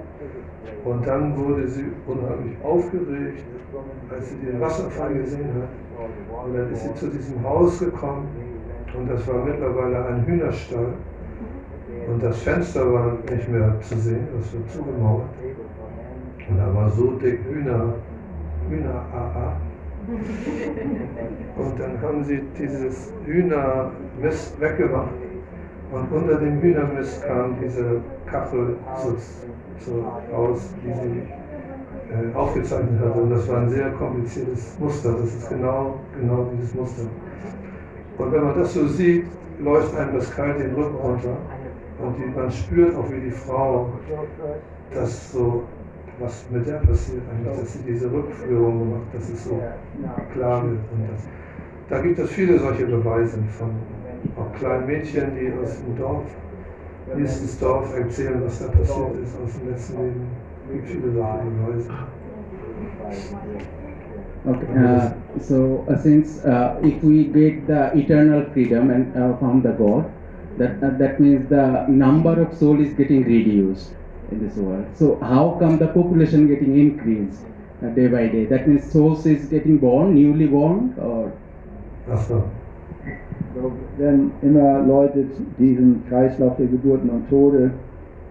[0.85, 3.45] Und dann wurde sie unheimlich aufgeregt,
[4.11, 6.47] als sie den Wasserfall gesehen hat.
[6.47, 8.29] Und dann ist sie zu diesem Haus gekommen
[8.97, 10.95] und das war mittlerweile ein Hühnerstall.
[12.09, 15.29] Und das Fenster war nicht mehr zu sehen, das war zugemauert.
[16.49, 17.95] Und da war so dick Hühner,
[18.69, 19.57] Hühner AA.
[21.57, 25.13] Und dann haben sie dieses Hühnermist weggemacht.
[25.93, 29.17] Und unter dem Hühnermist kam diese Kachel so,
[29.79, 31.23] so raus, die sie
[32.13, 33.21] äh, aufgezeichnet hatte.
[33.21, 35.13] Und das war ein sehr kompliziertes Muster.
[35.13, 37.03] Das ist genau, genau dieses Muster.
[38.19, 39.27] Und wenn man das so sieht,
[39.61, 41.37] läuft einem das kalt den Rücken runter.
[42.03, 43.89] Und die, man spürt auch, wie die Frau
[44.95, 45.65] das so,
[46.21, 49.61] was mit der passiert eigentlich, dass sie diese Rückführung dass es so
[50.33, 50.81] klar wird.
[50.93, 51.23] Und das,
[51.89, 53.71] da gibt es viele solche Beweise von
[54.37, 56.25] auch kleinen Mädchen, die aus dem Dorf,
[57.17, 60.27] nächstes Dorf erzählen, was da passiert ist aus dem letzten Leben.
[60.67, 61.91] Es gibt viele solche Beweise.
[64.47, 65.11] Okay, uh,
[65.41, 70.05] so uh, since uh, if we get the eternal freedom and uh, from the God,
[70.59, 73.98] that uh, that means the number of soul is getting reduced
[74.31, 74.87] in this world.
[74.95, 77.45] So how come the population getting increased
[77.83, 78.45] uh, day by day?
[78.47, 81.33] That means souls is getting born, newly born, or
[82.11, 82.43] Ach so.
[83.55, 85.25] So, wenn immer Leute
[85.59, 87.71] diesen Kreislauf der Geburten und Tode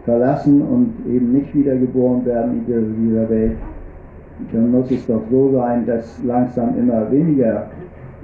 [0.06, 3.58] verlassen und eben nicht wiedergeboren werden in dieser Welt,
[4.52, 7.68] dann muss es doch so sein, dass langsam immer weniger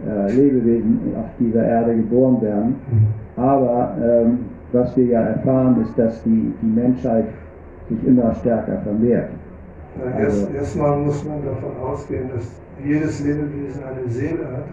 [0.07, 2.75] äh, Lebewesen auf dieser Erde geboren werden.
[3.35, 4.39] Aber ähm,
[4.71, 7.25] was wir ja erfahren, ist, dass die, die Menschheit
[7.89, 9.29] sich immer stärker vermehrt.
[9.97, 12.45] Na, erst, erstmal muss man davon ausgehen, dass
[12.83, 14.65] jedes Lebewesen eine Seele hat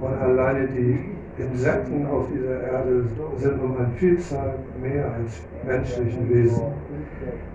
[0.00, 0.98] Und alleine die
[1.38, 3.04] Insekten auf dieser Erde
[3.36, 6.62] sind um ein Vielzahl mehr als menschlichen Wesen.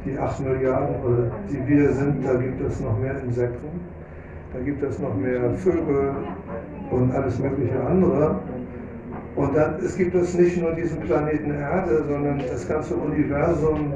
[0.06, 3.80] Die 8 Milliarden oder die wir sind, da gibt es noch mehr Insekten,
[4.54, 6.14] da gibt es noch mehr Vögel
[6.92, 8.40] und alles mögliche andere.
[9.36, 13.94] Und dann es gibt es nicht nur diesen Planeten Erde, sondern das ganze Universum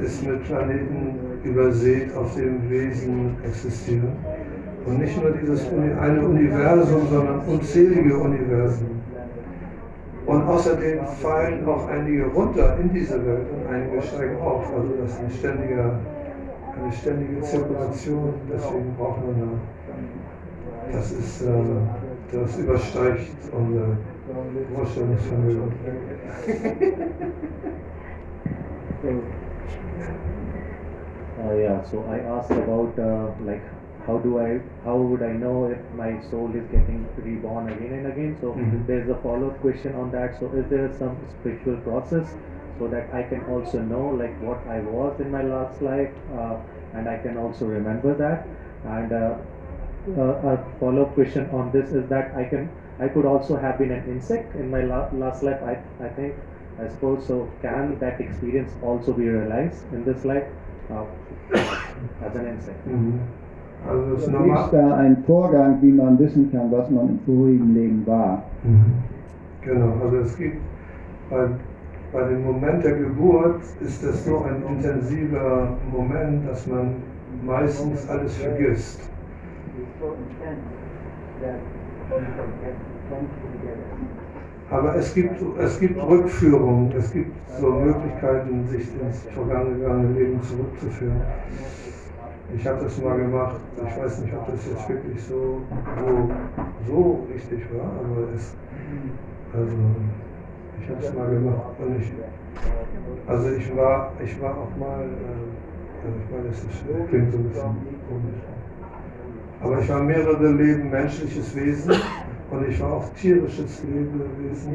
[0.00, 4.12] ist mit Planeten übersät, auf dem Wesen existieren.
[4.86, 5.66] Und nicht nur dieses
[6.00, 9.02] eine Universum, sondern unzählige Universen.
[10.26, 14.64] Und außerdem fallen auch einige runter in diese Welt und einige steigen auf.
[14.74, 15.98] Also das ist ein ständiger,
[16.80, 19.48] eine ständige Zirkulation, deswegen braucht man da.
[20.92, 21.46] Das ist, äh,
[22.32, 23.96] das übersteigt unser
[24.74, 25.72] Vorstellungsvermögen.
[31.38, 33.64] Uh, yeah, so I asked about uh, like
[34.06, 38.06] how do I how would I know if my soul is getting reborn again and
[38.12, 38.36] again?
[38.40, 38.86] So Mhm.
[38.86, 40.36] there's a follow up question on that.
[40.40, 42.36] So is there some spiritual process
[42.78, 46.56] so that I can also know like what I was in my last life uh,
[46.92, 48.48] and I can also remember that?
[48.82, 49.38] And uh,
[50.16, 53.78] uh, a follow up question on this is that I can I could also have
[53.78, 55.62] been an insect in my la- last life.
[55.62, 55.74] I
[56.04, 56.38] I think
[56.80, 57.48] I suppose so.
[57.60, 60.46] Can that experience also be realized in this life
[60.90, 61.04] uh,
[62.24, 62.86] as an insect?
[62.86, 63.20] Mhm.
[63.86, 67.74] Also das ist Ist da ein Vorgang, wie man wissen kann, was man im vorigen
[67.74, 68.42] Leben war?
[68.64, 68.94] Mhm.
[69.62, 70.58] Genau, also es gibt
[71.30, 71.46] bei,
[72.12, 76.96] bei dem Moment der Geburt ist das so ein intensiver Moment, dass man
[77.44, 79.08] meistens alles vergisst.
[84.70, 91.22] Aber es gibt, es gibt Rückführungen, es gibt so Möglichkeiten, sich ins vergangene Leben zurückzuführen.
[92.54, 95.60] Ich habe das mal gemacht, ich weiß nicht, ob das jetzt wirklich so,
[95.98, 96.30] so,
[96.86, 98.54] so richtig war, aber es,
[99.54, 99.76] also,
[100.80, 102.12] ich habe es mal gemacht und ich,
[103.26, 107.44] also ich war, ich war auch mal, äh, also ich meine, ist, klingt so ein
[107.44, 107.76] bisschen
[108.08, 108.40] komisch,
[109.60, 111.92] aber ich war mehrere Leben menschliches Wesen
[112.50, 114.74] und ich war auch tierisches Lebewesen.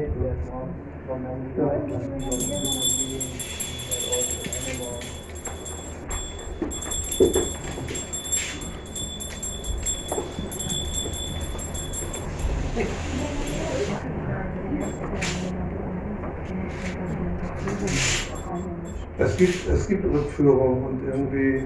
[19.16, 21.62] Es gibt, es gibt Rückführungen und irgendwie,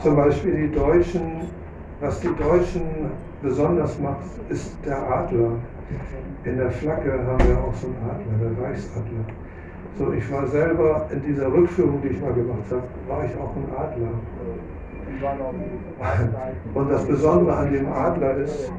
[0.00, 1.48] zum Beispiel die Deutschen,
[2.02, 2.82] was die Deutschen
[3.42, 5.52] besonders macht, ist der Adler.
[6.44, 9.24] In der Flagge haben wir auch so einen Adler, der Reichsadler.
[9.96, 13.54] So, ich war selber in dieser Rückführung, die ich mal gemacht habe, war ich auch
[13.54, 14.14] ein Adler.
[16.74, 18.72] Und das Besondere an dem Adler ist,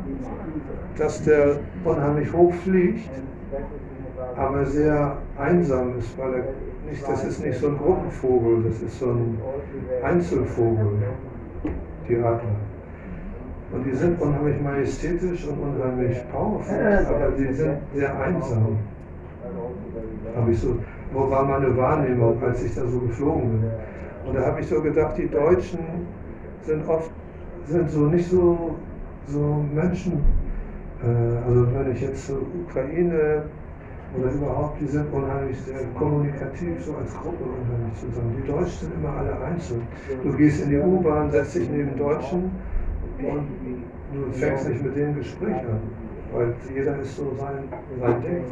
[0.97, 1.55] dass der
[1.85, 3.09] unheimlich hoch fliegt,
[4.35, 6.43] aber sehr einsam ist, weil er
[6.89, 9.37] nicht, das ist nicht so ein Gruppenvogel, das ist so ein
[10.03, 11.03] Einzelvogel,
[12.09, 12.72] die Adler.
[13.73, 18.77] Und die sind unheimlich majestätisch und unheimlich powerful, aber die sind sehr einsam.
[20.35, 20.75] Habe ich so,
[21.11, 23.71] wo war meine Wahrnehmung, als ich da so geflogen bin?
[24.27, 25.79] Und da habe ich so gedacht, die Deutschen
[26.61, 27.09] sind oft,
[27.65, 28.75] sind so nicht so,
[29.27, 30.23] so Menschen,
[31.01, 33.43] äh, also wenn ich jetzt so Ukraine
[34.15, 38.35] oder überhaupt, die sind unheimlich sehr kommunikativ, so als Gruppe unheimlich zusammen.
[38.37, 39.81] Die Deutschen sind immer alle einzeln.
[40.23, 42.51] Du gehst in die U-Bahn, setzt dich neben Deutschen
[43.25, 43.47] und
[44.13, 45.79] du fängst nicht mit denen Gespräch an,
[46.33, 47.63] weil jeder ist so sein,
[47.99, 48.43] sein Ding.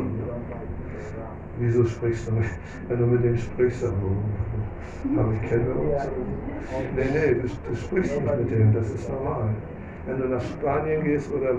[1.59, 2.49] Wieso sprichst du nicht?
[2.87, 6.09] Wenn du mit denen sprichst, dann oh, aber ich kenne uns.
[6.95, 9.49] Nee, nee, du, du sprichst nicht mit denen, das ist normal.
[10.07, 11.53] Wenn du nach Spanien gehst oder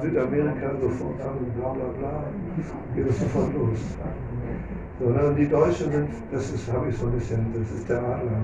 [0.00, 2.24] Südamerika, sofort sagen bla bla bla,
[2.94, 3.98] geht es sofort los.
[5.00, 5.26] So, ne?
[5.26, 8.40] Und die Deutschen sind, das ist, habe ich so ein bisschen, das ist der Adler.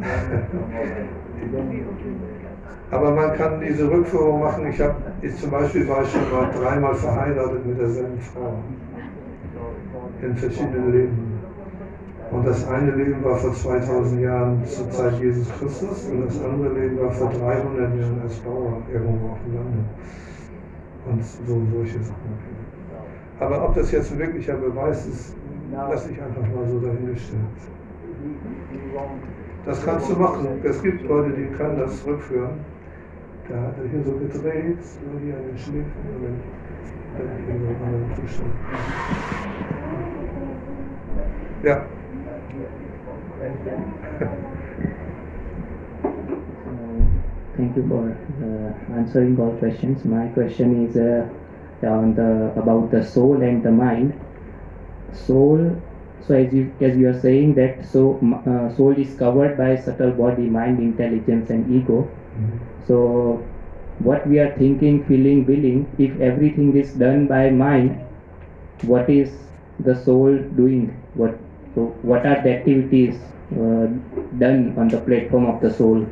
[2.90, 4.66] Aber man kann diese Rückführung machen.
[4.66, 4.96] Ich habe,
[5.38, 8.54] zum Beispiel war ich schon mal dreimal verheiratet mit derselben Frau.
[10.22, 11.40] In verschiedenen Leben.
[12.30, 16.74] Und das eine Leben war vor 2000 Jahren zur Zeit Jesus Christus und das andere
[16.74, 19.78] Leben war vor 300 Jahren als Bauer irgendwo auf dem Lande.
[21.10, 22.60] Und so solche Sachen.
[23.40, 25.34] Aber ob das jetzt ein wirklicher Beweis ist,
[25.72, 27.40] lasse ich einfach mal so dahingestellt.
[29.66, 30.46] Das kannst du machen.
[30.64, 32.60] Es gibt Leute, die können das rückführen.
[33.48, 36.40] Da hat er hier so gedreht, so hier an den Schläfen und dann
[37.18, 38.54] dann in so einem anderen Zustand.
[41.62, 41.84] Ja.
[47.56, 50.04] thank you for uh, answering all questions.
[50.04, 51.28] My question is uh,
[51.86, 54.14] on the about the soul and the mind.
[55.12, 55.76] Soul.
[56.26, 60.12] So as you as you are saying that so uh, soul is covered by subtle
[60.12, 62.08] body, mind, intelligence, and ego.
[62.86, 63.44] So
[64.00, 68.00] what we are thinking, feeling, willing, if everything is done by mind,
[68.82, 69.32] what is
[69.78, 70.96] the soul doing?
[71.14, 71.38] What
[71.74, 73.16] so what are the activities
[73.52, 73.86] uh,
[74.38, 76.06] done on the platform of the soul?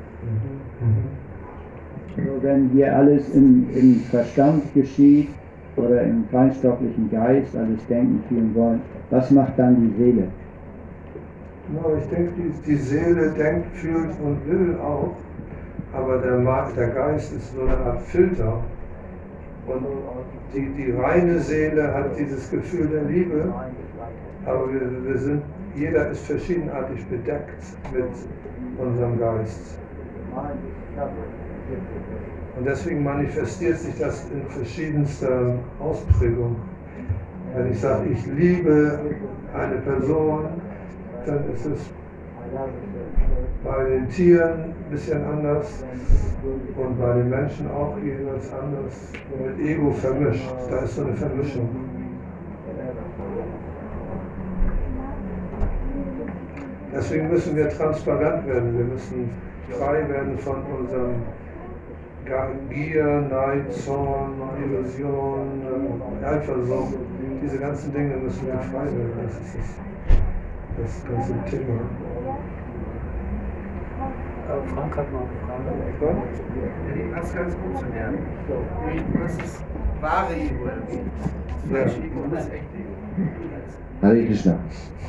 [2.19, 5.29] Also wenn hier alles im, im Verstand geschieht
[5.79, 10.29] oder im feinstofflichen Geist, alles denken, fühlen wollen, was macht dann die Seele?
[11.70, 15.14] No, ich denke, die, die Seele denkt, fühlt und will auch,
[15.93, 16.39] aber der,
[16.76, 18.62] der Geist ist so eine Art Filter.
[19.66, 19.85] Und
[20.55, 23.53] die, die reine Seele hat dieses Gefühl der Liebe,
[24.47, 25.43] aber wir, wir sind,
[25.76, 27.62] jeder ist verschiedenartig bedeckt
[27.93, 28.09] mit
[28.79, 29.79] unserem Geist.
[32.59, 36.57] Und deswegen manifestiert sich das in verschiedenster Ausprägung.
[37.55, 38.99] Wenn ich sage, ich liebe
[39.55, 40.47] eine Person,
[41.25, 41.81] dann ist es
[43.65, 45.85] bei den Tieren ein bisschen anders
[46.77, 49.13] und bei den Menschen auch jeweils anders.
[49.47, 50.51] Mit Ego vermischt.
[50.69, 51.69] Da ist so eine Vermischung.
[56.93, 58.77] Deswegen müssen wir transparent werden.
[58.77, 59.31] Wir müssen
[59.79, 61.15] frei werden von unserem
[62.29, 65.62] Gier, Neid, Zorn, Illusion,
[66.22, 66.99] äh, Eifersucht.
[67.43, 69.12] Diese ganzen Dinge müssen wir frei werden.
[69.22, 69.79] Das ist
[70.76, 71.81] das, das ganze Thema.
[74.45, 76.12] Äh, Frank hat noch eine Frage.
[77.11, 78.18] Ja, Das ganz gut zu lernen.
[79.22, 79.64] Was ist
[80.03, 80.68] wahre Ego?
[81.72, 82.95] Falsche Ego und das echte Ego.
[84.03, 84.59] Hare Krishna.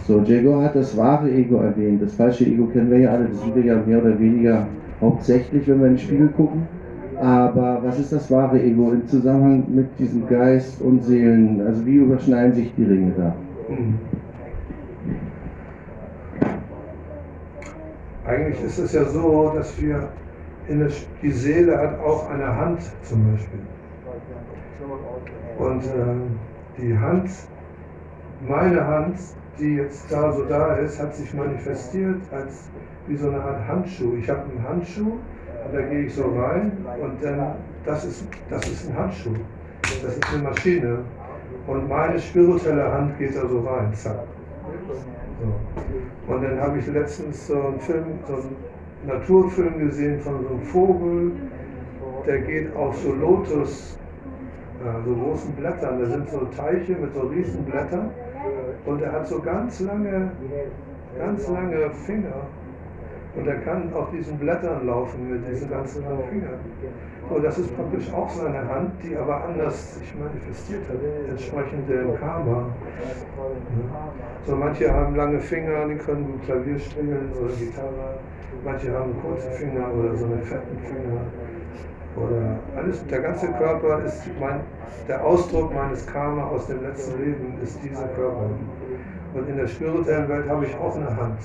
[0.08, 2.02] So, Diego hat das wahre Ego erwähnt.
[2.02, 4.68] Das falsche Ego kennen wir ja alle, das sind wir ja mehr oder weniger
[5.02, 6.79] hauptsächlich, wenn wir in den Spiegel gucken.
[7.20, 11.62] Aber was ist das wahre Ego im Zusammenhang mit diesem Geist und Seelen?
[11.68, 13.36] Also wie überschneiden sich die Ringe da?
[18.26, 20.08] Eigentlich ist es ja so, dass wir
[20.70, 20.90] in der,
[21.22, 23.60] die Seele hat auch eine Hand zum Beispiel.
[25.58, 27.30] Und äh, die Hand,
[28.48, 29.18] meine Hand,
[29.60, 32.70] die jetzt da so da ist, hat sich manifestiert als
[33.08, 34.16] wie so eine Art Handschuh.
[34.16, 35.18] Ich habe einen Handschuh,
[35.74, 37.56] da gehe ich so rein und dann,
[37.86, 39.36] das ist, das ist ein Handschuh.
[40.04, 41.00] Das ist eine Maschine.
[41.68, 44.24] Und meine spirituelle Hand geht da so rein, zack.
[45.42, 46.34] So.
[46.34, 48.56] Und dann habe ich letztens so einen Film, so einen
[49.08, 51.32] Naturfilm gesehen von so einem Vogel,
[52.26, 53.98] der geht auf so Lotus,
[54.84, 56.00] äh, so großen Blättern.
[56.00, 58.12] Da sind so Teiche mit so riesen Blättern
[58.86, 60.32] und er hat so ganz lange,
[61.18, 62.48] ganz lange Finger.
[63.36, 66.60] Und er kann auf diesen Blättern laufen mit diesen ganz langen Fingern.
[67.30, 70.98] So, das ist praktisch auch seine Hand, die aber anders sich manifestiert hat,
[71.30, 72.66] entsprechend dem Karma.
[74.48, 78.18] So, manche haben lange Finger, die können gut Klavier spielen oder Gitarre.
[78.66, 81.22] Manche haben kurze Finger oder so einen fetten Finger.
[82.18, 84.62] Oder alles, der ganze Körper ist mein,
[85.08, 88.50] der Ausdruck meines Karma aus dem letzten Leben ist dieser Körper.
[89.36, 91.38] Und in der spirituellen Welt habe ich auch eine Hand.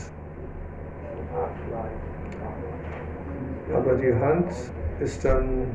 [3.74, 4.52] Aber die Hand
[5.00, 5.66] ist dann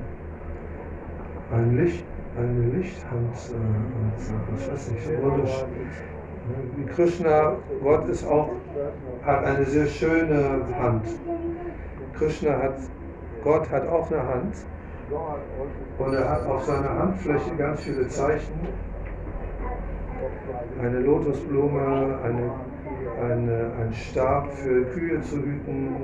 [1.51, 2.05] ein Licht,
[2.38, 5.66] eine Lichthand, äh, weiß ich, symbolisch.
[6.76, 8.49] Wie Krishna, Gott ist auch,
[9.24, 11.05] hat eine sehr schöne Hand.
[12.18, 12.76] Krishna hat,
[13.43, 14.55] Gott hat auch eine Hand
[15.97, 18.53] und er hat auf seiner Handfläche ganz viele Zeichen.
[20.82, 22.51] Eine Lotusblume, eine,
[23.22, 25.96] eine, ein Stab für Kühe zu hüten,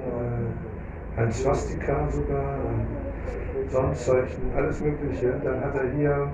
[1.18, 5.34] äh, ein Swastika sogar, ein Sonnenzeichen, alles Mögliche.
[5.43, 6.28] Dann hat er hier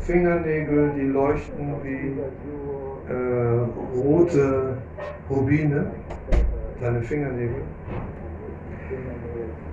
[0.00, 2.18] Fingernägel, die leuchten wie
[3.12, 4.78] äh, rote
[5.30, 5.86] Rubine,
[6.80, 7.62] seine Fingernägel.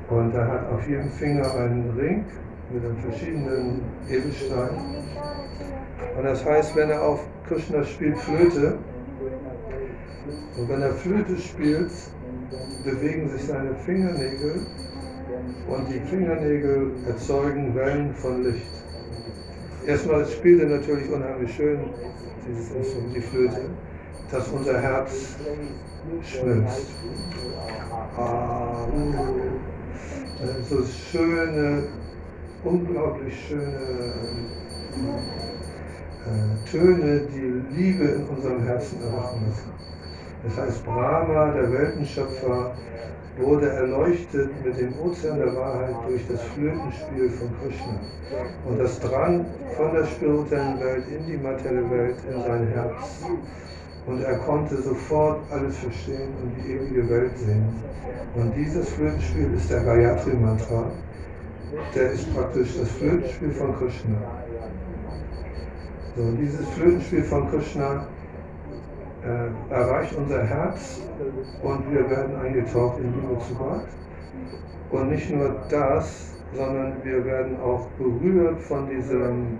[0.09, 2.25] Und er hat auf jedem Finger einen Ring
[2.71, 5.05] mit den verschiedenen Edelsteinen.
[6.17, 8.77] Und das heißt, wenn er auf Krishna spielt Flöte,
[10.59, 11.91] und wenn er Flöte spielt,
[12.83, 14.61] bewegen sich seine Fingernägel
[15.69, 18.67] und die Fingernägel erzeugen Wellen von Licht.
[19.87, 21.79] Erstmal spielt er natürlich unheimlich schön,
[22.47, 23.61] dieses Instrument, die Flöte,
[24.31, 25.35] dass unser Herz
[26.23, 26.87] schmilzt.
[28.17, 28.85] Ah,
[30.69, 31.83] so schöne,
[32.63, 34.13] unglaublich schöne
[36.25, 39.88] äh, Töne, die Liebe in unserem Herzen erwachen lassen.
[40.43, 42.73] Das heißt, Brahma, der Weltenschöpfer,
[43.37, 47.99] wurde erleuchtet mit dem Ozean der Wahrheit durch das Flötenspiel von Krishna.
[48.65, 53.25] Und das drang von der spirituellen Welt in die materielle Welt, in sein Herz.
[54.05, 57.67] Und er konnte sofort alles verstehen und die ewige Welt sehen.
[58.35, 60.85] Und dieses Flötenspiel ist der Gayatri Mantra.
[61.95, 64.17] Der ist praktisch das Flötenspiel von Krishna.
[66.15, 68.07] So, dieses Flötenspiel von Krishna
[69.29, 71.01] äh, erreicht unser Herz
[71.61, 73.85] und wir werden eingetaucht in Liebe zu Gott.
[74.91, 79.59] Und nicht nur das, sondern wir werden auch berührt von diesem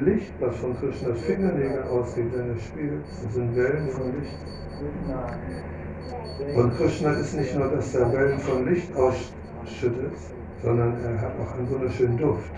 [0.00, 3.04] Licht, was von Krishnas Fingernägel ausgeht, wenn er spielt.
[3.22, 4.38] Das sind Wellen von Licht.
[6.56, 10.12] Und Krishna ist nicht nur, dass er Wellen von Licht ausschüttet,
[10.62, 12.50] sondern er hat auch einen wunderschönen Duft.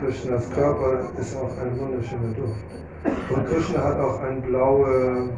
[0.00, 2.87] Krishnas Körper ist auch ein wunderschöner Duft.
[3.04, 5.28] Und Krishna hat auch eine blaue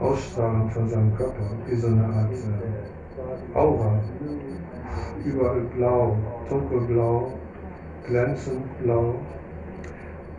[0.00, 4.00] Ausstrahlung von seinem Körper, wie so eine Art äh, Aura.
[5.24, 6.16] Überall blau,
[6.48, 7.32] dunkelblau,
[8.06, 9.14] glänzend blau.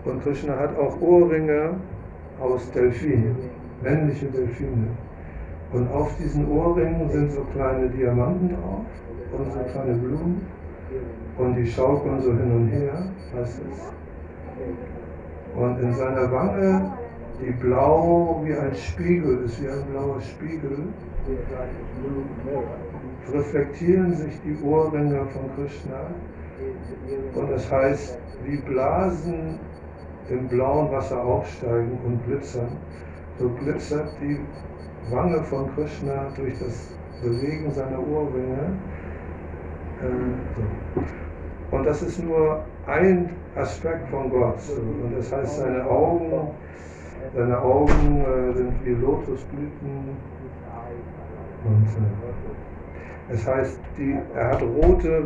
[0.06, 1.76] Und Krishna hat auch Ohrringe
[2.40, 3.36] aus Delfinen,
[3.82, 4.88] männliche Delfine.
[5.74, 8.86] Und auf diesen Ohrringen sind so kleine Diamanten drauf
[9.38, 10.42] und so kleine Blumen.
[11.38, 13.04] Und die schaukeln so hin und her,
[13.36, 14.97] heißt es.
[15.58, 16.94] Und in seiner Wange,
[17.42, 20.78] die blau wie ein Spiegel ist, wie ein blauer Spiegel,
[23.34, 26.12] reflektieren sich die Ohrringe von Krishna.
[27.34, 29.60] Und das heißt, wie Blasen
[30.30, 32.70] im blauen Wasser aufsteigen und glitzern,
[33.40, 34.40] so glitzert die
[35.10, 36.92] Wange von Krishna durch das
[37.24, 38.78] Bewegen seiner Ohrringe.
[40.04, 41.27] Äh,
[41.72, 44.60] und das ist nur ein Aspekt von Gott.
[44.70, 46.50] Und das heißt, seine Augen,
[47.36, 50.18] seine Augen äh, sind wie Lotusblüten.
[51.66, 55.24] Und äh, es heißt, die, er hat rote,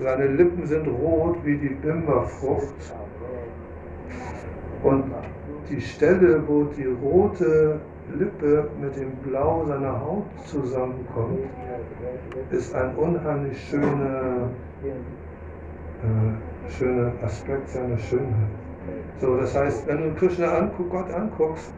[0.00, 2.94] seine Lippen sind rot wie die Bimberfrucht.
[4.84, 5.04] Und
[5.68, 7.80] die Stelle, wo die rote
[8.16, 11.40] Lippe mit dem Blau seiner Haut zusammenkommt,
[12.50, 14.50] ist ein unheimlich schöner,
[16.02, 18.48] äh, schöner Aspekt seiner Schönheit.
[19.20, 21.72] So, das heißt, wenn du Krishna anguck, Gott anguckst,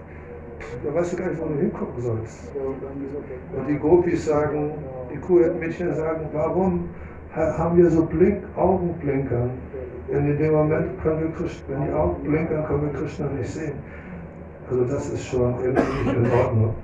[0.84, 2.52] dann weißt du gar nicht, wo du hingucken sollst.
[3.56, 4.72] Und die Gopis sagen,
[5.12, 6.88] die Kuhhirtenmädchen sagen, warum
[7.34, 9.50] haben wir so Blink, Augenblinkern?
[10.10, 13.50] Denn in dem Moment können wir Krishna, wenn die Augen blinkern, können wir Krishna nicht
[13.50, 13.74] sehen.
[14.68, 16.74] Also das ist schon irgendwie nicht in Ordnung.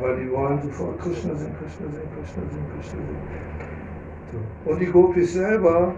[0.00, 4.42] Weil die wollen sofort Krishna sehen, Krishna sehen, Krishna sehen, Krishna sehen.
[4.64, 5.94] Und die Gopis selber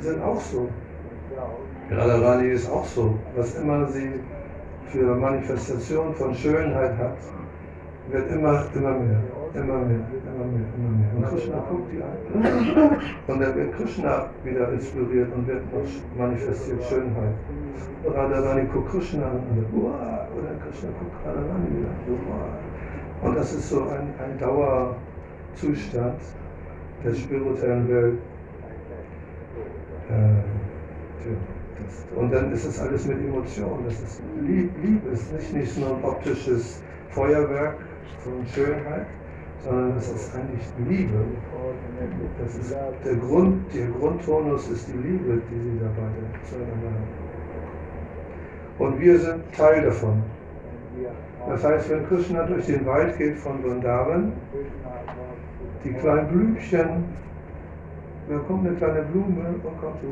[0.00, 0.68] sind auch so.
[1.90, 3.18] Radharani ist auch so.
[3.36, 4.20] Was immer sie
[4.90, 7.16] für Manifestation von Schönheit hat,
[8.10, 9.20] wird immer, immer mehr,
[9.54, 11.10] immer mehr, immer mehr, immer mehr.
[11.16, 13.00] Und Krishna guckt die an.
[13.26, 15.82] Und dann wird Krishna wieder inspiriert und wird noch
[16.16, 17.34] manifestiert Schönheit.
[18.06, 19.92] Radharani guckt Krishna an und sagt, wow,
[20.36, 21.88] oder Krishna guckt Radharani wieder,
[22.28, 23.28] wow.
[23.28, 26.20] Und das ist so ein, ein Dauerzustand
[27.04, 28.18] der spirituellen Welt.
[30.08, 30.58] Äh,
[32.16, 33.84] und dann ist es alles mit Emotionen.
[33.84, 37.76] Das ist Liebe, ist nicht, nicht nur ein optisches Feuerwerk
[38.20, 39.06] von Schönheit,
[39.64, 41.24] sondern es ist eigentlich Liebe.
[42.42, 47.28] Das ist der Grund, der Grundtonus ist die Liebe, die sie da beide zueinander haben.
[48.78, 50.22] Und wir sind Teil davon.
[51.48, 54.32] Das heißt, wenn Krishna durch den Wald geht von Vrindavan,
[55.84, 57.04] die kleinen Blümchen,
[58.28, 60.08] da kommt eine kleine Blume und kommt so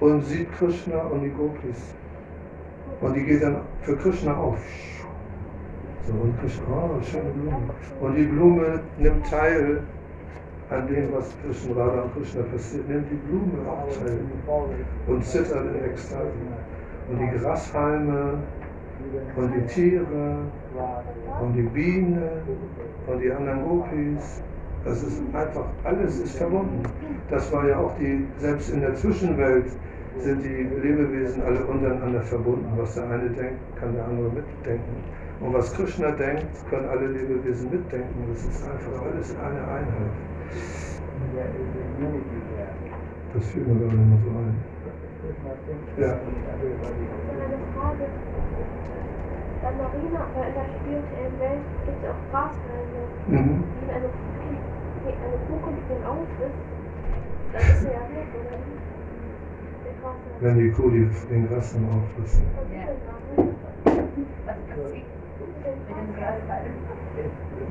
[0.00, 1.94] und sieht Krishna und die Gopis.
[3.00, 4.58] Und die geht dann für Krishna auf.
[6.06, 7.56] So, und Krishna, oh, schöne Blume.
[8.00, 9.82] Und die Blume nimmt teil
[10.70, 14.18] an dem, was zwischen Radha und Krishna passiert, nimmt die Blume auch teil
[15.06, 16.30] und zittert in Ekstase.
[17.10, 18.38] Und die Grashalme
[19.36, 20.38] und die Tiere
[21.42, 22.22] und die Bienen
[23.06, 24.42] und die anderen Gopis,
[24.84, 26.82] das ist einfach, alles ist verbunden.
[27.30, 29.66] Das war ja auch die, selbst in der Zwischenwelt
[30.18, 32.70] sind die Lebewesen alle untereinander verbunden.
[32.76, 35.04] Was der eine denkt, kann der andere mitdenken.
[35.40, 38.14] Und was Krishna denkt, können alle Lebewesen mitdenken.
[38.30, 40.12] Das ist einfach alles eine Einheit.
[43.34, 44.54] Das fühlt man gar nicht mehr so ein.
[45.98, 46.18] Ja.
[49.62, 53.00] Bei Marina, der spirituellen Welt gibt es auch Grashalme.
[53.28, 53.64] Mhm.
[55.04, 56.54] Wenn eine, kommt den auf ist,
[57.52, 58.94] dann ist ja weg, oder nicht?
[60.40, 62.42] Wenn die Kuh die, den Gras dann auffrisst.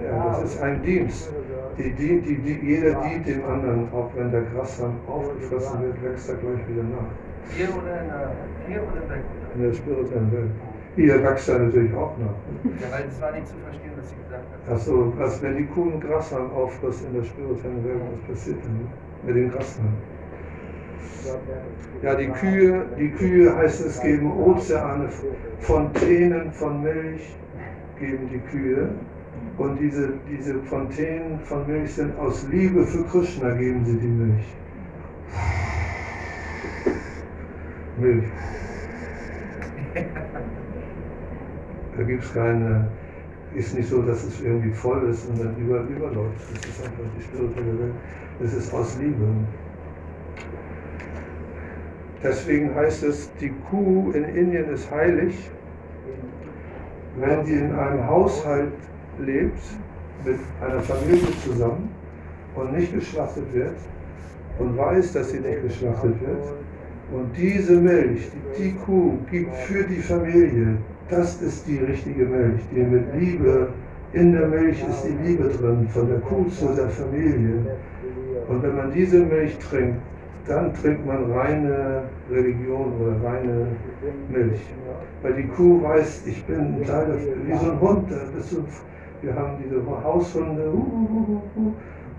[0.04, 1.32] Ja, das ist ein Dienst.
[1.78, 6.30] Die, die, die, die, jeder dient dem anderen, auch wenn der Grashalm aufgefressen wird, wächst
[6.30, 7.10] er gleich wieder nach.
[7.56, 8.32] Hier oder in der,
[8.68, 10.52] hier oder in der In der spirituellen Welt.
[10.96, 12.36] Hier wächst er natürlich auch nach.
[12.80, 14.74] Ja, weil es war nicht zu verstehen, was sie gesagt hat.
[14.74, 18.88] Achso, was, wenn die Kuh einen Grashalm auffrisst in der spirituellen Welt, was passiert dann
[19.26, 19.94] mit dem Grashalm?
[22.04, 25.08] Ja, die Kühe, die Kühe heißt es, geben Ozeane,
[25.60, 27.34] Fontänen von Milch
[28.00, 28.90] geben die Kühe.
[29.58, 34.46] Und diese, diese Fontänen von Milch sind aus Liebe für Krishna geben sie die Milch.
[37.98, 38.26] Milch.
[41.98, 42.88] Da gibt es keine,
[43.56, 46.42] ist nicht so, dass es irgendwie voll ist und dann über, überläuft.
[46.54, 47.94] Das ist einfach die spirituelle Welt.
[48.40, 49.28] Das ist aus Liebe.
[52.24, 55.52] Deswegen heißt es, die Kuh in Indien ist heilig,
[57.18, 58.74] wenn sie in einem Haushalt
[59.20, 59.60] lebt,
[60.26, 61.90] mit einer Familie zusammen
[62.56, 63.76] und nicht geschlachtet wird
[64.58, 66.54] und weiß, dass sie nicht geschlachtet wird.
[67.12, 70.78] Und diese Milch, die, die Kuh gibt für die Familie,
[71.10, 73.70] das ist die richtige Milch, die mit Liebe,
[74.14, 77.78] in der Milch ist die Liebe drin, von der Kuh zu der Familie.
[78.48, 80.00] Und wenn man diese Milch trinkt,
[80.48, 83.68] dann trinkt man reine Religion oder reine
[84.30, 84.62] Milch.
[85.22, 88.10] Weil die Kuh weiß, ich bin ein Teil dafür, wie so ein Hund.
[89.22, 90.72] Wir haben diese Haushunde,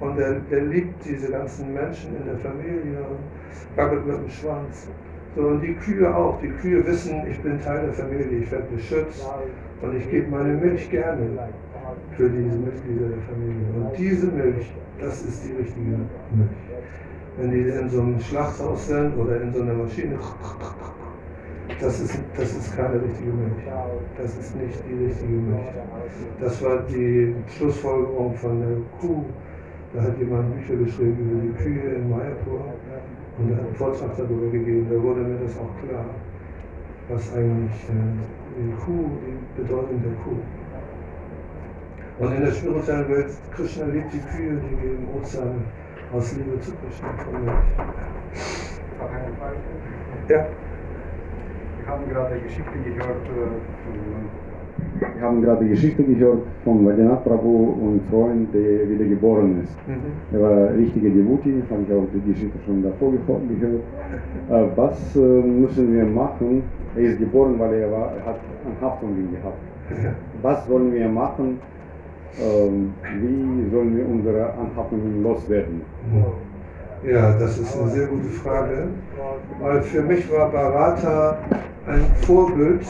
[0.01, 4.89] und der, der liebt diese ganzen Menschen in der Familie und wackelt mit dem Schwanz.
[5.37, 6.41] So, und die Kühe auch.
[6.41, 9.29] Die Kühe wissen, ich bin Teil der Familie, ich werde beschützt
[9.83, 11.27] und ich gebe meine Milch gerne
[12.17, 13.67] für diese Mitglieder der Familie.
[13.75, 16.51] Und diese Milch, das ist die richtige Milch.
[17.37, 20.17] Wenn die in so einem Schlachthaus sind oder in so einer Maschine,
[21.81, 23.65] das ist, das ist keine richtige Milch.
[24.17, 25.67] Das ist nicht die richtige Milch.
[26.41, 29.25] Das war die Schlussfolgerung von der Kuh.
[29.95, 32.73] Da hat jemand Bücher geschrieben über die Kühe in Mayapur
[33.39, 34.87] und hat einen Vortrag darüber gegeben.
[34.91, 36.05] Da wurde mir das auch klar,
[37.09, 40.39] was eigentlich äh, die Kuh, die Bedeutung der Kuh.
[42.21, 45.63] Und in der spirituellen Welt, Krishna liebt die Kühe, die geben Ozeane
[46.13, 47.55] aus Liebe zu Krishna von Milch.
[50.29, 50.47] Ja.
[51.79, 53.51] Wir haben gerade Geschichte gehört, äh,
[53.85, 54.44] von-
[55.17, 59.77] wir haben gerade Geschichte gehört von Vajanath Prabhu und Freund, der wieder geboren ist.
[59.87, 60.37] Mhm.
[60.37, 63.43] Er war ein richtiger Devotee, habe ich auch die Geschichte schon davor gehört.
[64.51, 66.63] Äh, Was äh, müssen wir machen?
[66.97, 69.59] Er ist geboren, weil er, war, er hat Anhaftungen gehabt.
[70.43, 71.59] Was sollen wir machen?
[72.41, 75.83] Ähm, Wie sollen wir unsere Anhaftungen loswerden?
[77.07, 78.89] Ja, das ist eine sehr gute Frage,
[79.61, 81.39] weil für mich war Bharata
[81.87, 82.81] ein Vorbild,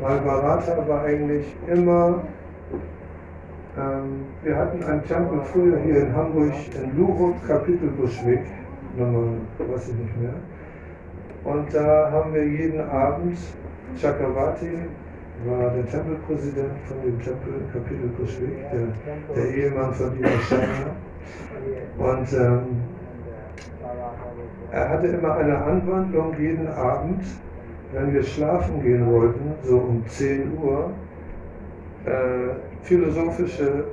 [0.00, 2.22] weil Bharata war eigentlich immer,
[3.78, 8.40] ähm, wir hatten einen Tempel früher hier in Hamburg, in Lurup, Kapitel Buschwig,
[8.96, 10.34] Nummer, weiß ich nicht mehr,
[11.44, 13.38] und da haben wir jeden Abend,
[14.00, 14.70] Chakravarti
[15.46, 20.96] war der Tempelpräsident von dem Tempel Kapitel Buschwig, der, der Ehemann von Dina Steiner.
[21.98, 22.82] Und ähm,
[24.70, 27.24] er hatte immer eine Anwandlung jeden Abend,
[27.92, 30.90] wenn wir schlafen gehen wollten, so um 10 Uhr,
[32.04, 33.84] äh, philosophische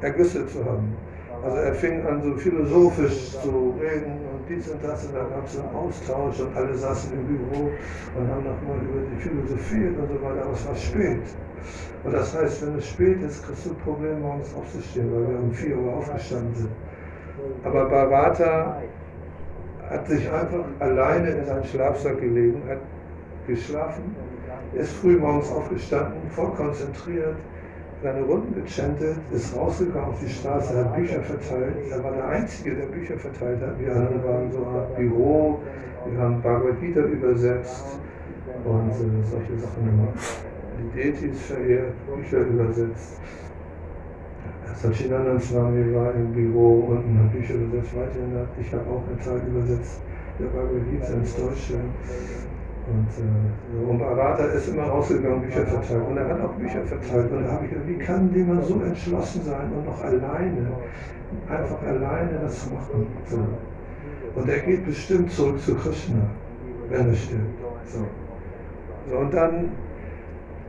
[0.00, 0.96] Ergüsse zu haben.
[1.42, 5.46] Also er fing an, so philosophisch zu reden und dies und das und da gab
[5.46, 7.70] es einen Austausch und alle saßen im Büro
[8.16, 11.22] und haben nochmal über die Philosophie und so weiter, aber es war spät.
[12.02, 15.38] Und das heißt, wenn es spät ist, kriegst du ein Problem, morgens aufzustehen, weil wir
[15.38, 16.70] um 4 Uhr aufgestanden sind.
[17.62, 18.82] Aber Bharata
[19.90, 22.78] hat sich einfach alleine in seinen Schlafsack gelegen, hat
[23.46, 24.14] geschlafen,
[24.74, 27.36] ist früh morgens aufgestanden, voll konzentriert,
[28.02, 31.76] seine Runden gechantet, ist rausgegangen auf die Straße, hat Bücher verteilt.
[31.90, 33.78] Er war der Einzige, der Bücher verteilt hat.
[33.80, 35.58] Wir anderen waren so eine Art Büro,
[36.06, 37.98] wir haben Bhagavad Gita übersetzt
[38.64, 40.18] und äh, solche Sachen gemacht.
[40.78, 43.20] Die Deities verehrt, Bücher übersetzt.
[44.74, 49.48] Satchidanand Swami war im Büro unten hat Bücher übersetzt, weiterhin ich habe auch eine Zeit
[49.48, 50.02] übersetzt,
[50.38, 51.78] der Bhagavad Gita ins Deutsche.
[52.86, 56.06] Und, äh, und Bharata ist immer rausgegangen, Bücher verteilt.
[56.06, 57.32] Und er hat auch Bücher verteilt.
[57.32, 60.70] Und da habe ich gedacht, wie kann jemand so entschlossen sein und noch alleine,
[61.48, 63.06] einfach alleine das machen?
[63.26, 63.38] So.
[64.34, 66.28] Und er geht bestimmt zurück zu Krishna,
[66.90, 67.58] wenn er stirbt.
[67.86, 68.00] So.
[69.10, 69.70] So, und dann,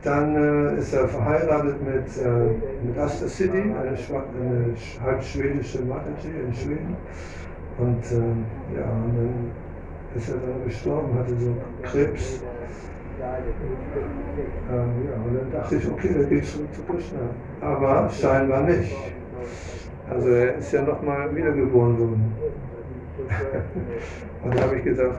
[0.02, 6.30] dann äh, ist er verheiratet mit, äh, mit Asta City, eine, eine halb schwedische Mataji
[6.46, 6.96] in Schweden.
[7.78, 9.50] Und äh, ja, und dann
[10.14, 12.40] ist er dann gestorben, hatte so Krebs.
[13.18, 17.18] Ähm, ja, und dann dachte ich, okay, er geht zurück zu Krishna.
[17.60, 18.94] Aber scheinbar nicht.
[20.10, 22.34] Also er ist ja nochmal wiedergeboren worden.
[24.44, 25.18] und da habe ich gedacht,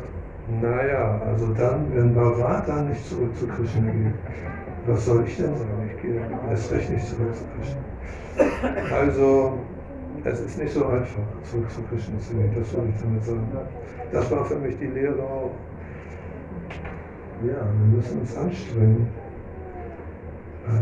[0.61, 4.13] naja, also dann, wenn Bharata nicht zurück zu Krishna geht,
[4.85, 5.91] was soll ich denn sagen?
[5.93, 8.95] Ich gehe erst recht nicht zurück zu Krishna.
[8.95, 9.53] Also,
[10.23, 13.47] es ist nicht so einfach, zurück zu Krishna zu gehen, das soll ich damit sagen.
[14.11, 15.51] Das war für mich die Lehre auch.
[17.45, 19.07] Ja, wir müssen uns anstrengen.
[20.67, 20.79] Äh,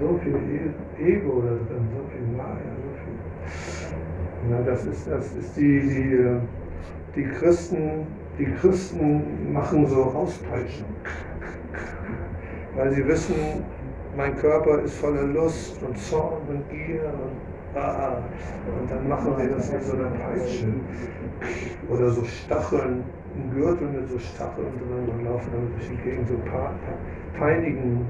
[0.00, 4.50] so viel E- Ego da drin, so viel Maya, so viel.
[4.50, 6.40] Na, das ist, das ist die, die, äh,
[7.16, 8.06] die Christen,
[8.38, 10.86] die Christen machen so Auspeitschen.
[12.76, 13.34] Weil sie wissen,
[14.16, 18.18] mein Körper ist voller Lust und Zorn und Gier und ah,
[18.80, 20.66] und dann machen sie das mit so einer Peitsche.
[21.88, 23.02] Oder so Stacheln,
[23.34, 26.34] ein Gürtel mit so Stacheln drin und laufen dann durch die Gegend so
[27.38, 28.06] peinigen,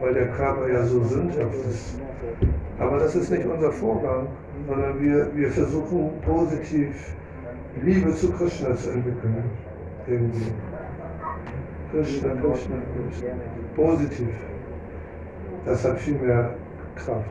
[0.00, 2.00] weil der Körper ja so sündhaft ist.
[2.78, 4.26] Aber das ist nicht unser Vorgang,
[4.66, 7.14] sondern wir, wir versuchen positiv
[7.82, 9.44] Liebe zu Krishna zu entwickeln.
[10.06, 10.52] Irgendwie.
[11.90, 13.34] Krishna, Krishna, Krishna.
[13.76, 14.28] Positiv.
[15.64, 16.54] Das hat viel mehr
[16.96, 17.30] Kraft.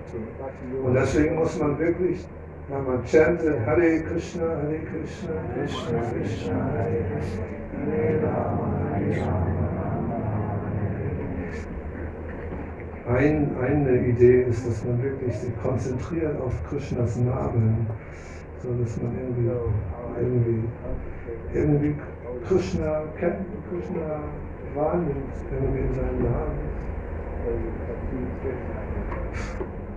[0.84, 2.26] Und deswegen muss man wirklich,
[2.70, 7.04] wenn man chantet, Hare Krishna, Hare Krishna, Krishna Krishna, Hare
[7.86, 9.62] Hare Rama, Hare Rama,
[13.08, 17.88] Ein, eine Idee ist, dass man wirklich sich konzentriert auf Krishnas Namen,
[18.64, 19.50] so dass man irgendwie,
[20.18, 20.64] irgendwie,
[21.54, 21.96] irgendwie
[22.48, 24.22] Krishna kennt, Krishna
[24.76, 26.91] wahrnimmt, irgendwie in seinem Namen.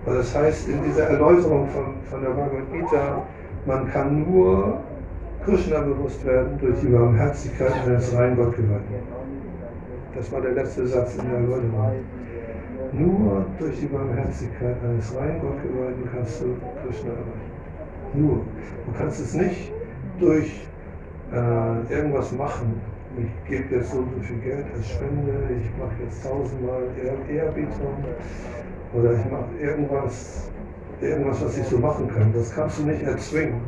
[0.05, 3.23] Und das heißt, in dieser Erläuterung von, von der Bhagavad Gita,
[3.65, 4.79] man kann nur
[5.43, 8.95] Krishna bewusst werden durch die Barmherzigkeit eines rein Gottgeweihten.
[10.15, 11.91] Das war der letzte Satz in der Erläuterung.
[12.93, 17.55] Nur durch die Barmherzigkeit eines rein Gottgeweihten kannst du Krishna erreichen.
[18.13, 18.41] Nur.
[18.85, 19.71] Du kannst es nicht
[20.19, 20.67] durch
[21.33, 22.79] äh, irgendwas machen,
[23.17, 26.83] ich gebe jetzt so und so viel Geld als Spende, ich mache jetzt tausendmal
[27.29, 28.03] Ehrbietung
[28.93, 30.51] oder ich mache irgendwas,
[31.01, 32.33] irgendwas, was ich so machen kann.
[32.33, 33.61] Das kannst du nicht erzwingen.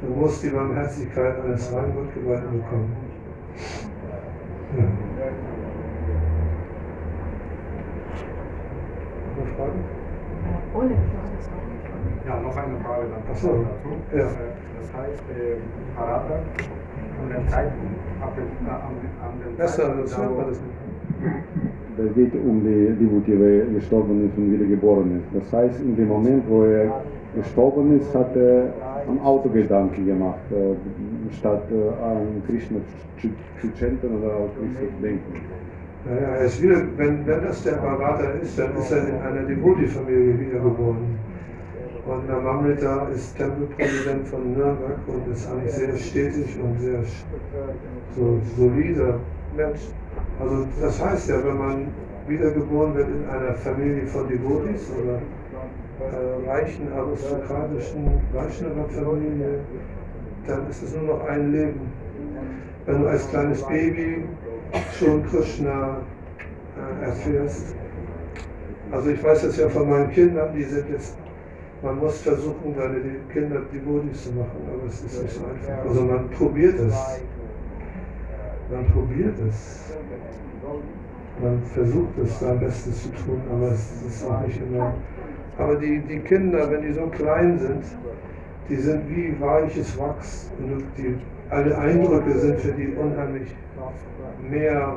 [0.00, 2.96] Du musst die Barmherzigkeit eines rein Gottgeweihten bekommen.
[4.76, 4.84] Ja.
[9.36, 9.84] Noch Fragen?
[10.74, 10.96] Ohne
[12.26, 13.22] Ja, noch eine Frage dann.
[13.32, 13.48] Ach so.
[13.48, 14.16] dazu.
[14.16, 14.24] Ja.
[14.80, 15.56] Das heißt, äh,
[15.96, 16.40] Parada
[17.18, 18.03] von dem Zeitpunkt
[19.58, 20.74] das da, hört wo- man das nicht.
[21.96, 25.42] Das geht um die Devotee, wer gestorben ist und wieder geboren ist.
[25.44, 27.00] Das heißt, in dem Moment, wo er
[27.36, 28.72] gestorben ist, hat er
[29.08, 30.74] an Autogedanken gemacht, äh,
[31.34, 32.78] statt äh, an Krishna
[33.20, 33.28] zu
[33.78, 35.32] chanten oder an Krishna zu denken.
[36.06, 39.42] Naja, er ist wieder, wenn, wenn das der Bharata ist, dann ist er in einer
[39.48, 41.16] Devotee-Familie wiedergeboren.
[42.06, 47.02] Und Namamrita ist Tempelpräsident von Nürnberg und ist eigentlich sehr stetig und sehr
[48.14, 49.18] so solider
[49.56, 49.80] Mensch.
[50.38, 51.86] Also das heißt ja, wenn man
[52.28, 55.20] wiedergeboren wird in einer Familie von Devotis oder
[56.00, 59.60] äh, reichen, aristokratischen Vaishnava-Familie,
[60.46, 61.80] dann ist es nur noch ein Leben.
[62.86, 64.24] Wenn du als kleines Baby
[64.98, 65.98] schon Krishna
[66.76, 67.74] äh, erfährst.
[68.90, 71.16] Also ich weiß das ja von meinen Kindern, die sind jetzt,
[71.84, 72.98] man muss versuchen, seine
[73.32, 75.86] Kinder Devotis zu machen, aber es ist nicht so einfach.
[75.86, 77.20] Also man probiert es.
[78.72, 79.94] Man probiert es.
[81.42, 84.94] Man versucht es sein Bestes zu tun, aber es ist auch nicht immer.
[85.58, 87.84] Aber die, die Kinder, wenn die so klein sind,
[88.68, 90.50] die sind wie weiches Wachs.
[90.58, 91.16] Und die,
[91.50, 93.54] alle Eindrücke sind für die unheimlich
[94.48, 94.96] mehr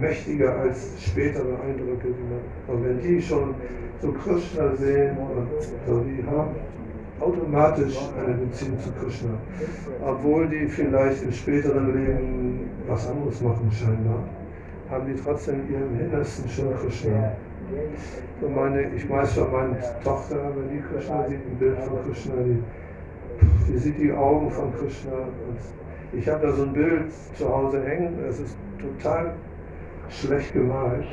[0.00, 2.08] mächtiger als spätere Eindrücke.
[2.08, 3.54] Die man, und wenn die schon
[4.00, 5.48] so Krishna sehen, und
[5.86, 6.54] so, die haben
[7.20, 9.30] automatisch eine Beziehung zu Krishna.
[10.04, 14.24] Obwohl die vielleicht im späteren Leben was anderes machen scheinbar,
[14.90, 17.32] haben die trotzdem in ihrem Innersten schon Krishna.
[18.40, 22.34] So meine, ich weiß von meiner Tochter, wenn die Krishna sieht, ein Bild von Krishna,
[22.44, 22.62] die,
[23.72, 25.12] die sieht die Augen von Krishna.
[25.12, 29.32] Und ich habe da so ein Bild zu Hause hängen, es ist total
[30.08, 31.06] schlecht gemalt,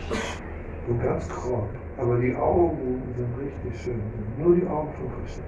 [0.88, 1.70] so ganz grob.
[1.98, 4.02] Aber die Augen sind richtig schön.
[4.38, 5.44] Nur die Augen von Krishna.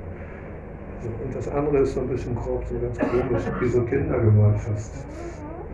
[1.02, 4.20] So, und das andere ist so ein bisschen grob, so ganz komisch, wie so Kinder
[4.20, 5.06] gemalt fast.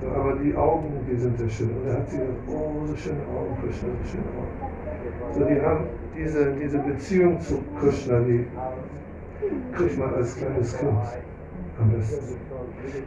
[0.01, 1.69] So, aber die Augen, die sind sehr schön.
[1.69, 5.33] Und er hat sie gesagt, oh, so schöne Augen, Krishna, so schöne Augen.
[5.33, 5.85] So, die haben
[6.17, 8.47] diese, diese Beziehung zu Krishna, die
[9.75, 10.91] kriegt man als kleines Kind.
[11.79, 12.35] am besten.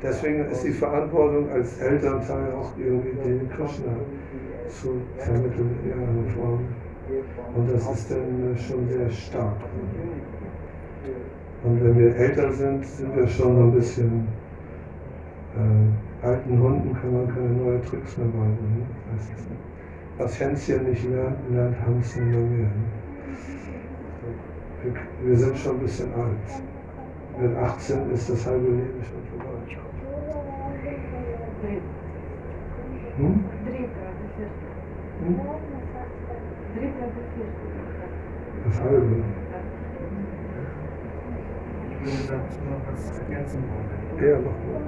[0.03, 3.93] Deswegen ist die Verantwortung als Elternteil auch irgendwie den Krishna
[4.81, 6.61] zu vermitteln in irgendeiner Form.
[7.55, 9.57] Und das ist dann schon sehr stark.
[11.65, 14.27] Und wenn wir älter sind, sind wir schon ein bisschen
[15.57, 18.79] äh, alten Hunden kann man keine neuen Tricks mehr beibringen.
[18.79, 18.87] Ne?
[20.19, 22.69] Was Hänschen nicht lernt, lernt Hans immer mehr.
[22.69, 22.71] Ne?
[24.83, 24.95] Wir,
[25.29, 26.63] wir, sind schon ein bisschen alt.
[27.41, 29.53] Mit 18 ist das halbe Leben schon vorbei.
[33.17, 33.45] Hm?
[35.25, 35.39] Hm?
[38.65, 39.17] Das halbe.
[41.91, 44.29] Ich würde dazu noch was ergänzen wollen.
[44.29, 44.83] Ja, mach mal.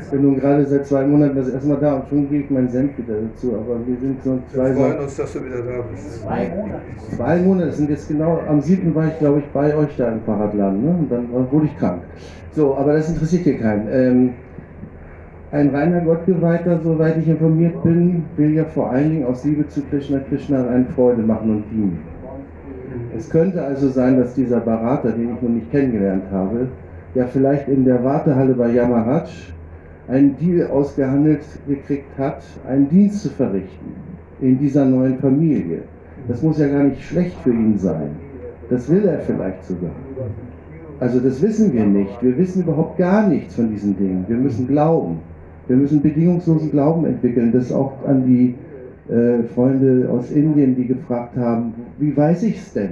[0.00, 2.50] Ich bin nun gerade seit zwei Monaten das erste Mal da und schon gebe ich
[2.50, 5.62] meinen Senf wieder dazu, aber wir sind so zwei Wir freuen uns, dass du wieder
[5.62, 6.22] da bist.
[6.22, 6.82] Zwei Monate.
[7.16, 8.94] Zwei Monate, sind jetzt genau, am 7.
[8.94, 10.90] war ich glaube ich bei euch da im Fahrradladen, ne?
[10.90, 12.02] und dann wurde ich krank.
[12.52, 13.88] So, aber das interessiert hier keinen.
[13.90, 14.34] Ähm,
[15.54, 19.82] ein reiner Gottgeweihter, soweit ich informiert bin, will ja vor allen Dingen aus Liebe zu
[19.82, 22.00] Krishna Krishna eine Freude machen und dienen.
[23.16, 26.66] Es könnte also sein, dass dieser Berater, den ich noch nicht kennengelernt habe,
[27.14, 29.30] ja vielleicht in der Wartehalle bei Yamaraj
[30.08, 33.92] einen Deal ausgehandelt gekriegt hat, einen Dienst zu verrichten
[34.40, 35.82] in dieser neuen Familie.
[36.26, 38.10] Das muss ja gar nicht schlecht für ihn sein.
[38.70, 39.92] Das will er vielleicht sogar.
[40.98, 42.20] Also das wissen wir nicht.
[42.20, 44.24] Wir wissen überhaupt gar nichts von diesen Dingen.
[44.26, 45.20] Wir müssen glauben.
[45.66, 47.52] Wir müssen bedingungslosen Glauben entwickeln.
[47.52, 48.54] Das auch an die
[49.12, 52.90] äh, Freunde aus Indien, die gefragt haben, wie weiß ich es denn?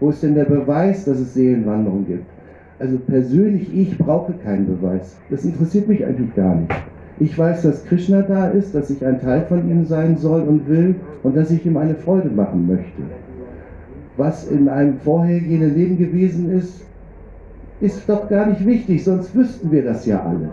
[0.00, 2.26] Wo ist denn der Beweis, dass es Seelenwanderung gibt?
[2.78, 5.16] Also persönlich, ich brauche keinen Beweis.
[5.30, 6.72] Das interessiert mich eigentlich gar nicht.
[7.18, 10.68] Ich weiß, dass Krishna da ist, dass ich ein Teil von ihm sein soll und
[10.68, 13.02] will und dass ich ihm eine Freude machen möchte.
[14.18, 16.84] Was in einem vorhergehenden Leben gewesen ist,
[17.80, 20.50] ist doch gar nicht wichtig, sonst wüssten wir das ja alle.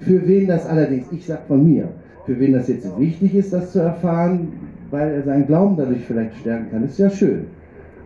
[0.00, 1.88] Für wen das allerdings, ich sag von mir,
[2.26, 4.48] für wen das jetzt wichtig ist, das zu erfahren,
[4.90, 7.46] weil er seinen Glauben dadurch vielleicht stärken kann, ist ja schön.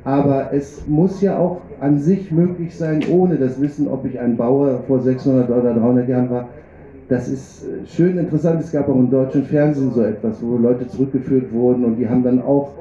[0.05, 4.37] Aber es muss ja auch an sich möglich sein, ohne das Wissen, ob ich ein
[4.37, 6.49] Bauer vor 600 oder 300 Jahren war.
[7.09, 8.61] Das ist äh, schön interessant.
[8.61, 12.23] Es gab auch im deutschen Fernsehen so etwas, wo Leute zurückgeführt wurden und die haben
[12.23, 12.73] dann auch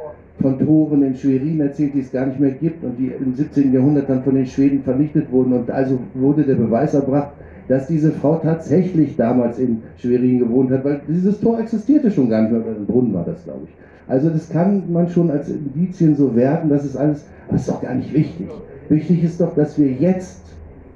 [0.41, 3.71] von Toren in Schwerin erzählt, die es gar nicht mehr gibt und die im 17.
[3.71, 5.53] Jahrhundert dann von den Schweden vernichtet wurden.
[5.53, 7.31] Und also wurde der Beweis erbracht,
[7.67, 12.41] dass diese Frau tatsächlich damals in Schwerin gewohnt hat, weil dieses Tor existierte schon gar
[12.41, 12.61] nicht mehr.
[12.61, 13.73] Ein Brunnen war das, glaube ich.
[14.07, 17.81] Also das kann man schon als Indizien so werten, das ist alles, aber ist doch
[17.81, 18.47] gar nicht wichtig.
[18.89, 20.41] Wichtig ist doch, dass wir jetzt,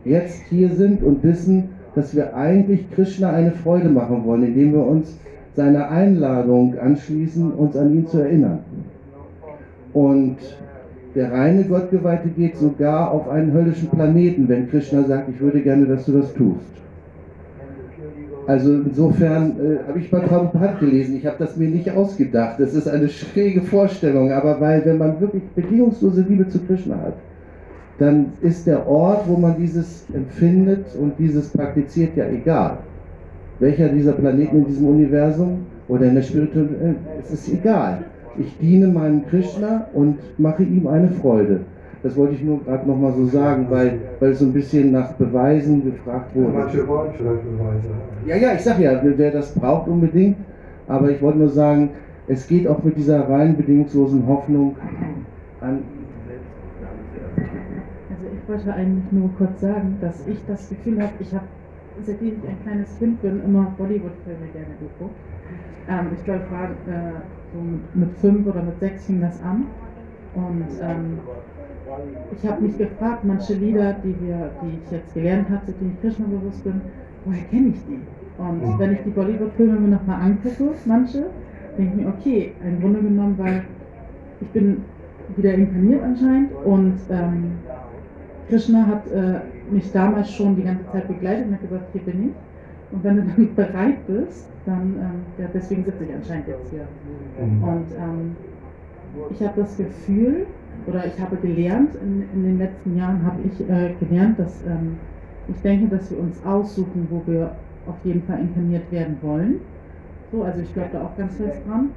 [0.04, 4.86] jetzt hier sind und wissen, dass wir eigentlich Krishna eine Freude machen wollen, indem wir
[4.86, 5.18] uns
[5.56, 8.60] seiner Einladung anschließen, uns an ihn zu erinnern.
[9.94, 10.38] Und
[11.18, 15.88] der reine Gottgeweihte geht sogar auf einen höllischen Planeten, wenn Krishna sagt, ich würde gerne,
[15.88, 16.78] dass du das tust.
[18.46, 22.60] Also insofern äh, habe ich mal Prabhupada gelesen, ich habe das mir nicht ausgedacht.
[22.60, 27.16] Das ist eine schräge Vorstellung, aber weil wenn man wirklich bedingungslose Liebe zu Krishna hat,
[27.98, 32.78] dann ist der Ort, wo man dieses empfindet und dieses praktiziert, ja egal.
[33.60, 38.04] Welcher dieser Planeten in diesem Universum oder in der Spiritualität, äh, es ist egal.
[38.40, 41.62] Ich diene meinem Krishna und mache ihm eine Freude.
[42.04, 45.84] Das wollte ich nur gerade nochmal so sagen, weil, weil so ein bisschen nach Beweisen
[45.84, 46.54] gefragt wurde.
[46.54, 47.90] Manche wollen vielleicht Beweise.
[48.26, 50.38] Ja, ja, ich sag ja, wer das braucht unbedingt,
[50.88, 51.90] aber ich wollte nur sagen,
[52.28, 54.76] es geht auch mit dieser rein bedingungslosen Hoffnung
[55.62, 55.80] an.
[58.10, 61.46] Also ich wollte eigentlich nur kurz sagen, dass ich das Gefühl habe, ich habe,
[62.06, 65.16] seitdem ich ein kleines Kind bin, immer Bollywood-Filme gerne geguckt.
[65.90, 67.14] Ähm, ich glaube, war äh,
[67.54, 69.66] so mit fünf oder mit sechs fing das an.
[70.36, 71.20] Und ähm,
[72.36, 76.02] ich habe mich gefragt, manche Lieder, die, wir, die ich jetzt gelernt habe, seitdem ich
[76.02, 76.82] Krishna bewusst bin,
[77.26, 78.00] woher kenne ich die?
[78.38, 81.26] Und wenn ich die Bollywood-Filme mir nochmal angucke, manche,
[81.78, 83.64] denke ich mir, okay, im Grunde genommen, weil
[84.42, 84.84] ich bin
[85.36, 87.52] wieder inkarniert anscheinend und ähm,
[88.48, 89.42] Krishna hat äh,
[89.72, 92.47] mich damals schon die ganze Zeit begleitet und hat gesagt, hier bin ich.
[92.92, 96.88] Und wenn du dann bereit bist, dann, ähm, ja, deswegen sitze ich anscheinend jetzt hier.
[97.40, 98.36] Und ähm,
[99.30, 100.46] ich habe das Gefühl,
[100.86, 104.98] oder ich habe gelernt, in, in den letzten Jahren habe ich äh, gelernt, dass ähm,
[105.48, 107.56] ich denke, dass wir uns aussuchen, wo wir
[107.88, 109.62] auf jeden Fall inkarniert werden wollen.
[110.32, 111.90] So, also ich glaube da auch ganz fest dran.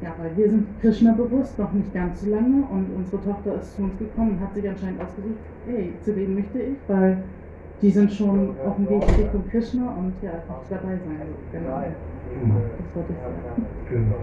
[0.00, 3.74] Ja, weil wir sind Krishna bewusst, noch nicht ganz so lange und unsere Tochter ist
[3.74, 7.24] zu uns gekommen und hat sich anscheinend ausgesucht, hey, zu denen möchte ich, weil
[7.80, 11.28] die sind schon auf dem Weg Richtung Krishna und ja, ich dabei sein.
[11.52, 11.82] Genau.
[12.78, 13.66] Das wollte ich sagen.
[13.88, 14.16] Genau.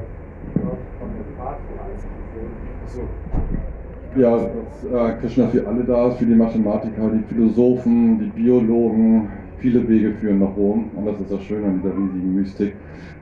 [4.18, 9.30] Ja, dass äh, Krishna für alle da ist, für die Mathematiker, die Philosophen, die Biologen.
[9.58, 12.74] Viele Wege führen nach Rom und das ist das Schöne an dieser riesigen Mystik,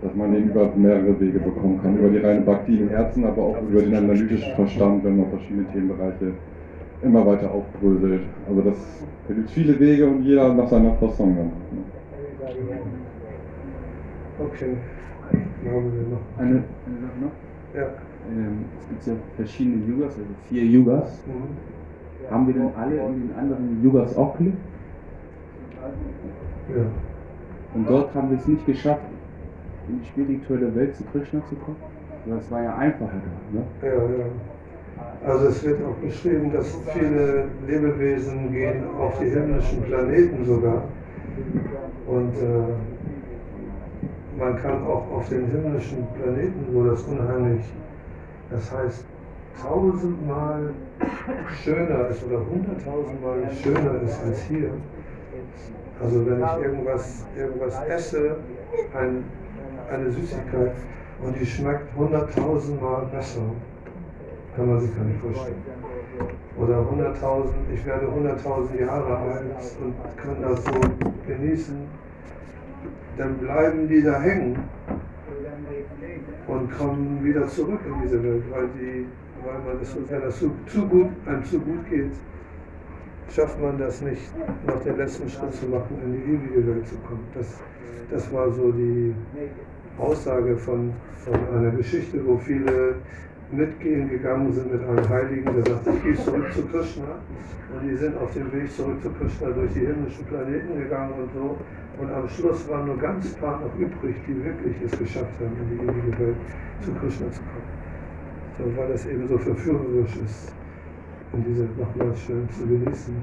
[0.02, 1.98] dass man eben über mehrere Wege bekommen kann.
[1.98, 5.66] Über die reine Bhakti im Herzen, aber auch über den analytischen Verstand, wenn man verschiedene
[5.72, 6.34] Themenbereiche
[7.04, 8.22] immer weiter aufbröselt.
[8.48, 11.36] Also das, da gibt es viele Wege und jeder nach seiner Fassung.
[11.36, 11.52] Dann.
[14.40, 14.78] Okay,
[15.64, 16.22] wir noch.
[16.38, 17.80] Eine, eine Sache noch?
[17.80, 17.88] Ja.
[18.30, 21.24] Ähm, es gibt ja verschiedene Yugas, also vier Yugas.
[21.26, 22.32] Mhm.
[22.32, 24.54] Haben wir denn alle in den anderen Yugas auch Glück?
[26.70, 26.86] Ja.
[27.74, 29.04] Und dort haben wir es nicht geschafft,
[29.90, 31.78] in die spirituelle Welt zu Krishna zu kommen?
[32.26, 33.66] Das war ja einfacher da, ne?
[33.82, 34.26] Ja, ja.
[35.26, 40.84] Also es wird auch beschrieben, dass viele Lebewesen gehen auf die himmlischen Planeten sogar.
[42.08, 42.74] Und äh,
[44.38, 47.64] man kann auch auf den himmlischen Planeten, wo das unheimlich,
[48.50, 49.06] das heißt
[49.62, 50.74] tausendmal
[51.64, 54.72] schöner ist oder hunderttausendmal schöner ist als hier.
[56.04, 58.38] Also wenn ich irgendwas, irgendwas esse,
[58.98, 59.24] ein,
[59.90, 60.74] eine Süßigkeit,
[61.24, 63.41] und die schmeckt hunderttausendmal besser,
[64.56, 65.64] kann man sich gar nicht vorstellen.
[66.58, 69.42] Oder 100.000, ich werde 100.000 Jahre alt
[69.82, 70.72] und kann das so
[71.28, 71.76] genießen,
[73.18, 74.58] dann bleiben die da hängen
[76.48, 79.06] und kommen wieder zurück in diese Welt, weil, die,
[79.44, 82.12] weil man das, wenn das zu, zu gut, einem zu gut geht,
[83.30, 84.32] schafft man das nicht,
[84.68, 87.26] noch den letzten Schritt zu machen, in die ewige Welt zu kommen.
[87.34, 87.60] Das,
[88.12, 89.16] das war so die
[89.98, 92.96] Aussage von, von einer Geschichte, wo viele
[93.56, 97.20] mitgehen gegangen sind mit einem Heiligen, der sagt, ich gehe zurück zu Krishna.
[97.74, 101.34] Und die sind auf dem Weg zurück zu Krishna durch die himmlischen Planeten gegangen und
[101.34, 101.58] so.
[102.00, 105.78] Und am Schluss waren nur ganz paar noch übrig, die wirklich es geschafft haben, in
[105.78, 106.36] die ewige Welt
[106.82, 107.74] zu Krishna zu kommen.
[108.58, 110.54] So, weil es eben so verführerisch ist,
[111.34, 113.16] in diese nochmal schön zu genießen.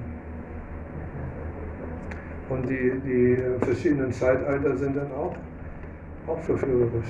[2.49, 5.37] Und die, die verschiedenen Zeitalter sind dann auch,
[6.27, 7.07] auch verführerisch.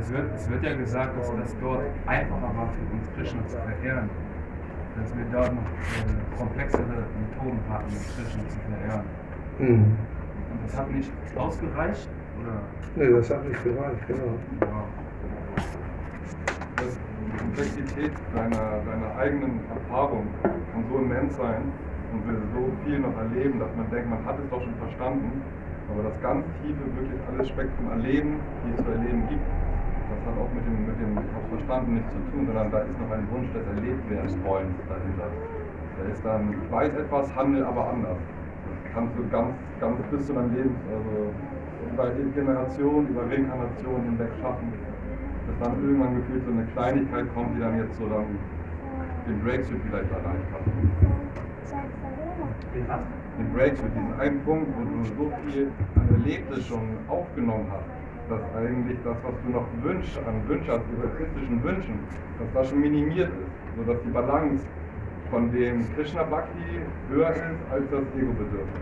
[0.00, 3.56] Es wird, es wird ja gesagt, dass das dort einfacher war für uns Krishna zu
[3.56, 4.10] verehren.
[4.96, 9.04] Dass wir dort noch äh, komplexere Methoden hatten, um Krishna zu verehren.
[9.58, 9.96] Mhm.
[10.50, 12.08] Und das hat nicht ausgereicht?
[12.40, 12.60] Oder?
[12.96, 14.34] Nee, das hat nicht gereicht, genau.
[14.60, 14.84] Ja.
[16.76, 21.62] Das, die Komplexität deiner, deiner eigenen Erfahrung kann so immens sein
[22.12, 25.42] und will so viel noch erleben, dass man denkt, man hat es doch schon verstanden.
[25.90, 29.42] Aber das ganz tiefe, wirklich alles Spektrum erleben, die es zu erleben gibt,
[30.26, 31.14] hat auch mit dem, mit dem
[31.54, 35.28] verstanden nichts zu tun, sondern da ist noch ein Wunsch des Erlebtwerdenswollens dahinter.
[35.96, 38.18] Da ist dann, ich weiß etwas, handel aber anders.
[38.18, 41.30] Das kannst du ganz, ganz bis zu deinem Lebens, also
[41.92, 44.72] über Generation, über Reinkarnation hinweg schaffen,
[45.46, 48.26] bis dann irgendwann gefühlt so eine Kleinigkeit kommt, die dann jetzt so dann
[49.28, 50.64] den Breakthrough vielleicht erreicht hat.
[53.38, 57.93] Den Breakthrough, diesen einen Punkt, wo du so viel an Erlebtes schon aufgenommen hast,
[58.28, 61.98] dass eigentlich das, was du noch wünschst, an Wünschen hast, egoistischen Wünschen,
[62.38, 64.64] dass das schon minimiert ist, sodass die Balance
[65.30, 66.80] von dem Krishna Bhakti
[67.10, 68.80] höher ist als das Ego-Bedürfnis.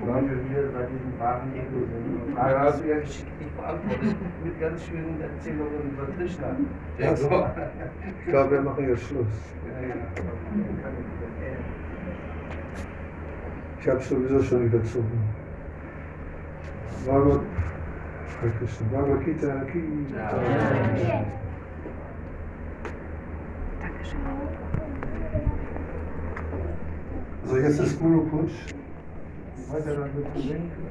[0.00, 2.36] Und dann wir wieder bei diesem wahren Ego sind.
[2.36, 2.60] Ja.
[2.60, 6.48] hast du ja geschicklich beantwortet mit ganz schönen Erzählungen über Krishna.
[7.00, 7.46] Also,
[8.20, 9.26] ich glaube, wir machen jetzt Schluss.
[9.64, 9.94] Ja, ja.
[13.80, 15.22] Ich habe sowieso schon überzogen.
[17.06, 17.40] Bhagavad,
[18.40, 19.80] Hare Krishna, Bhagavad Gita, Ki.
[27.44, 28.52] Also jetzt ist Guru Putsch.
[29.70, 30.85] Weiter damit zu singen.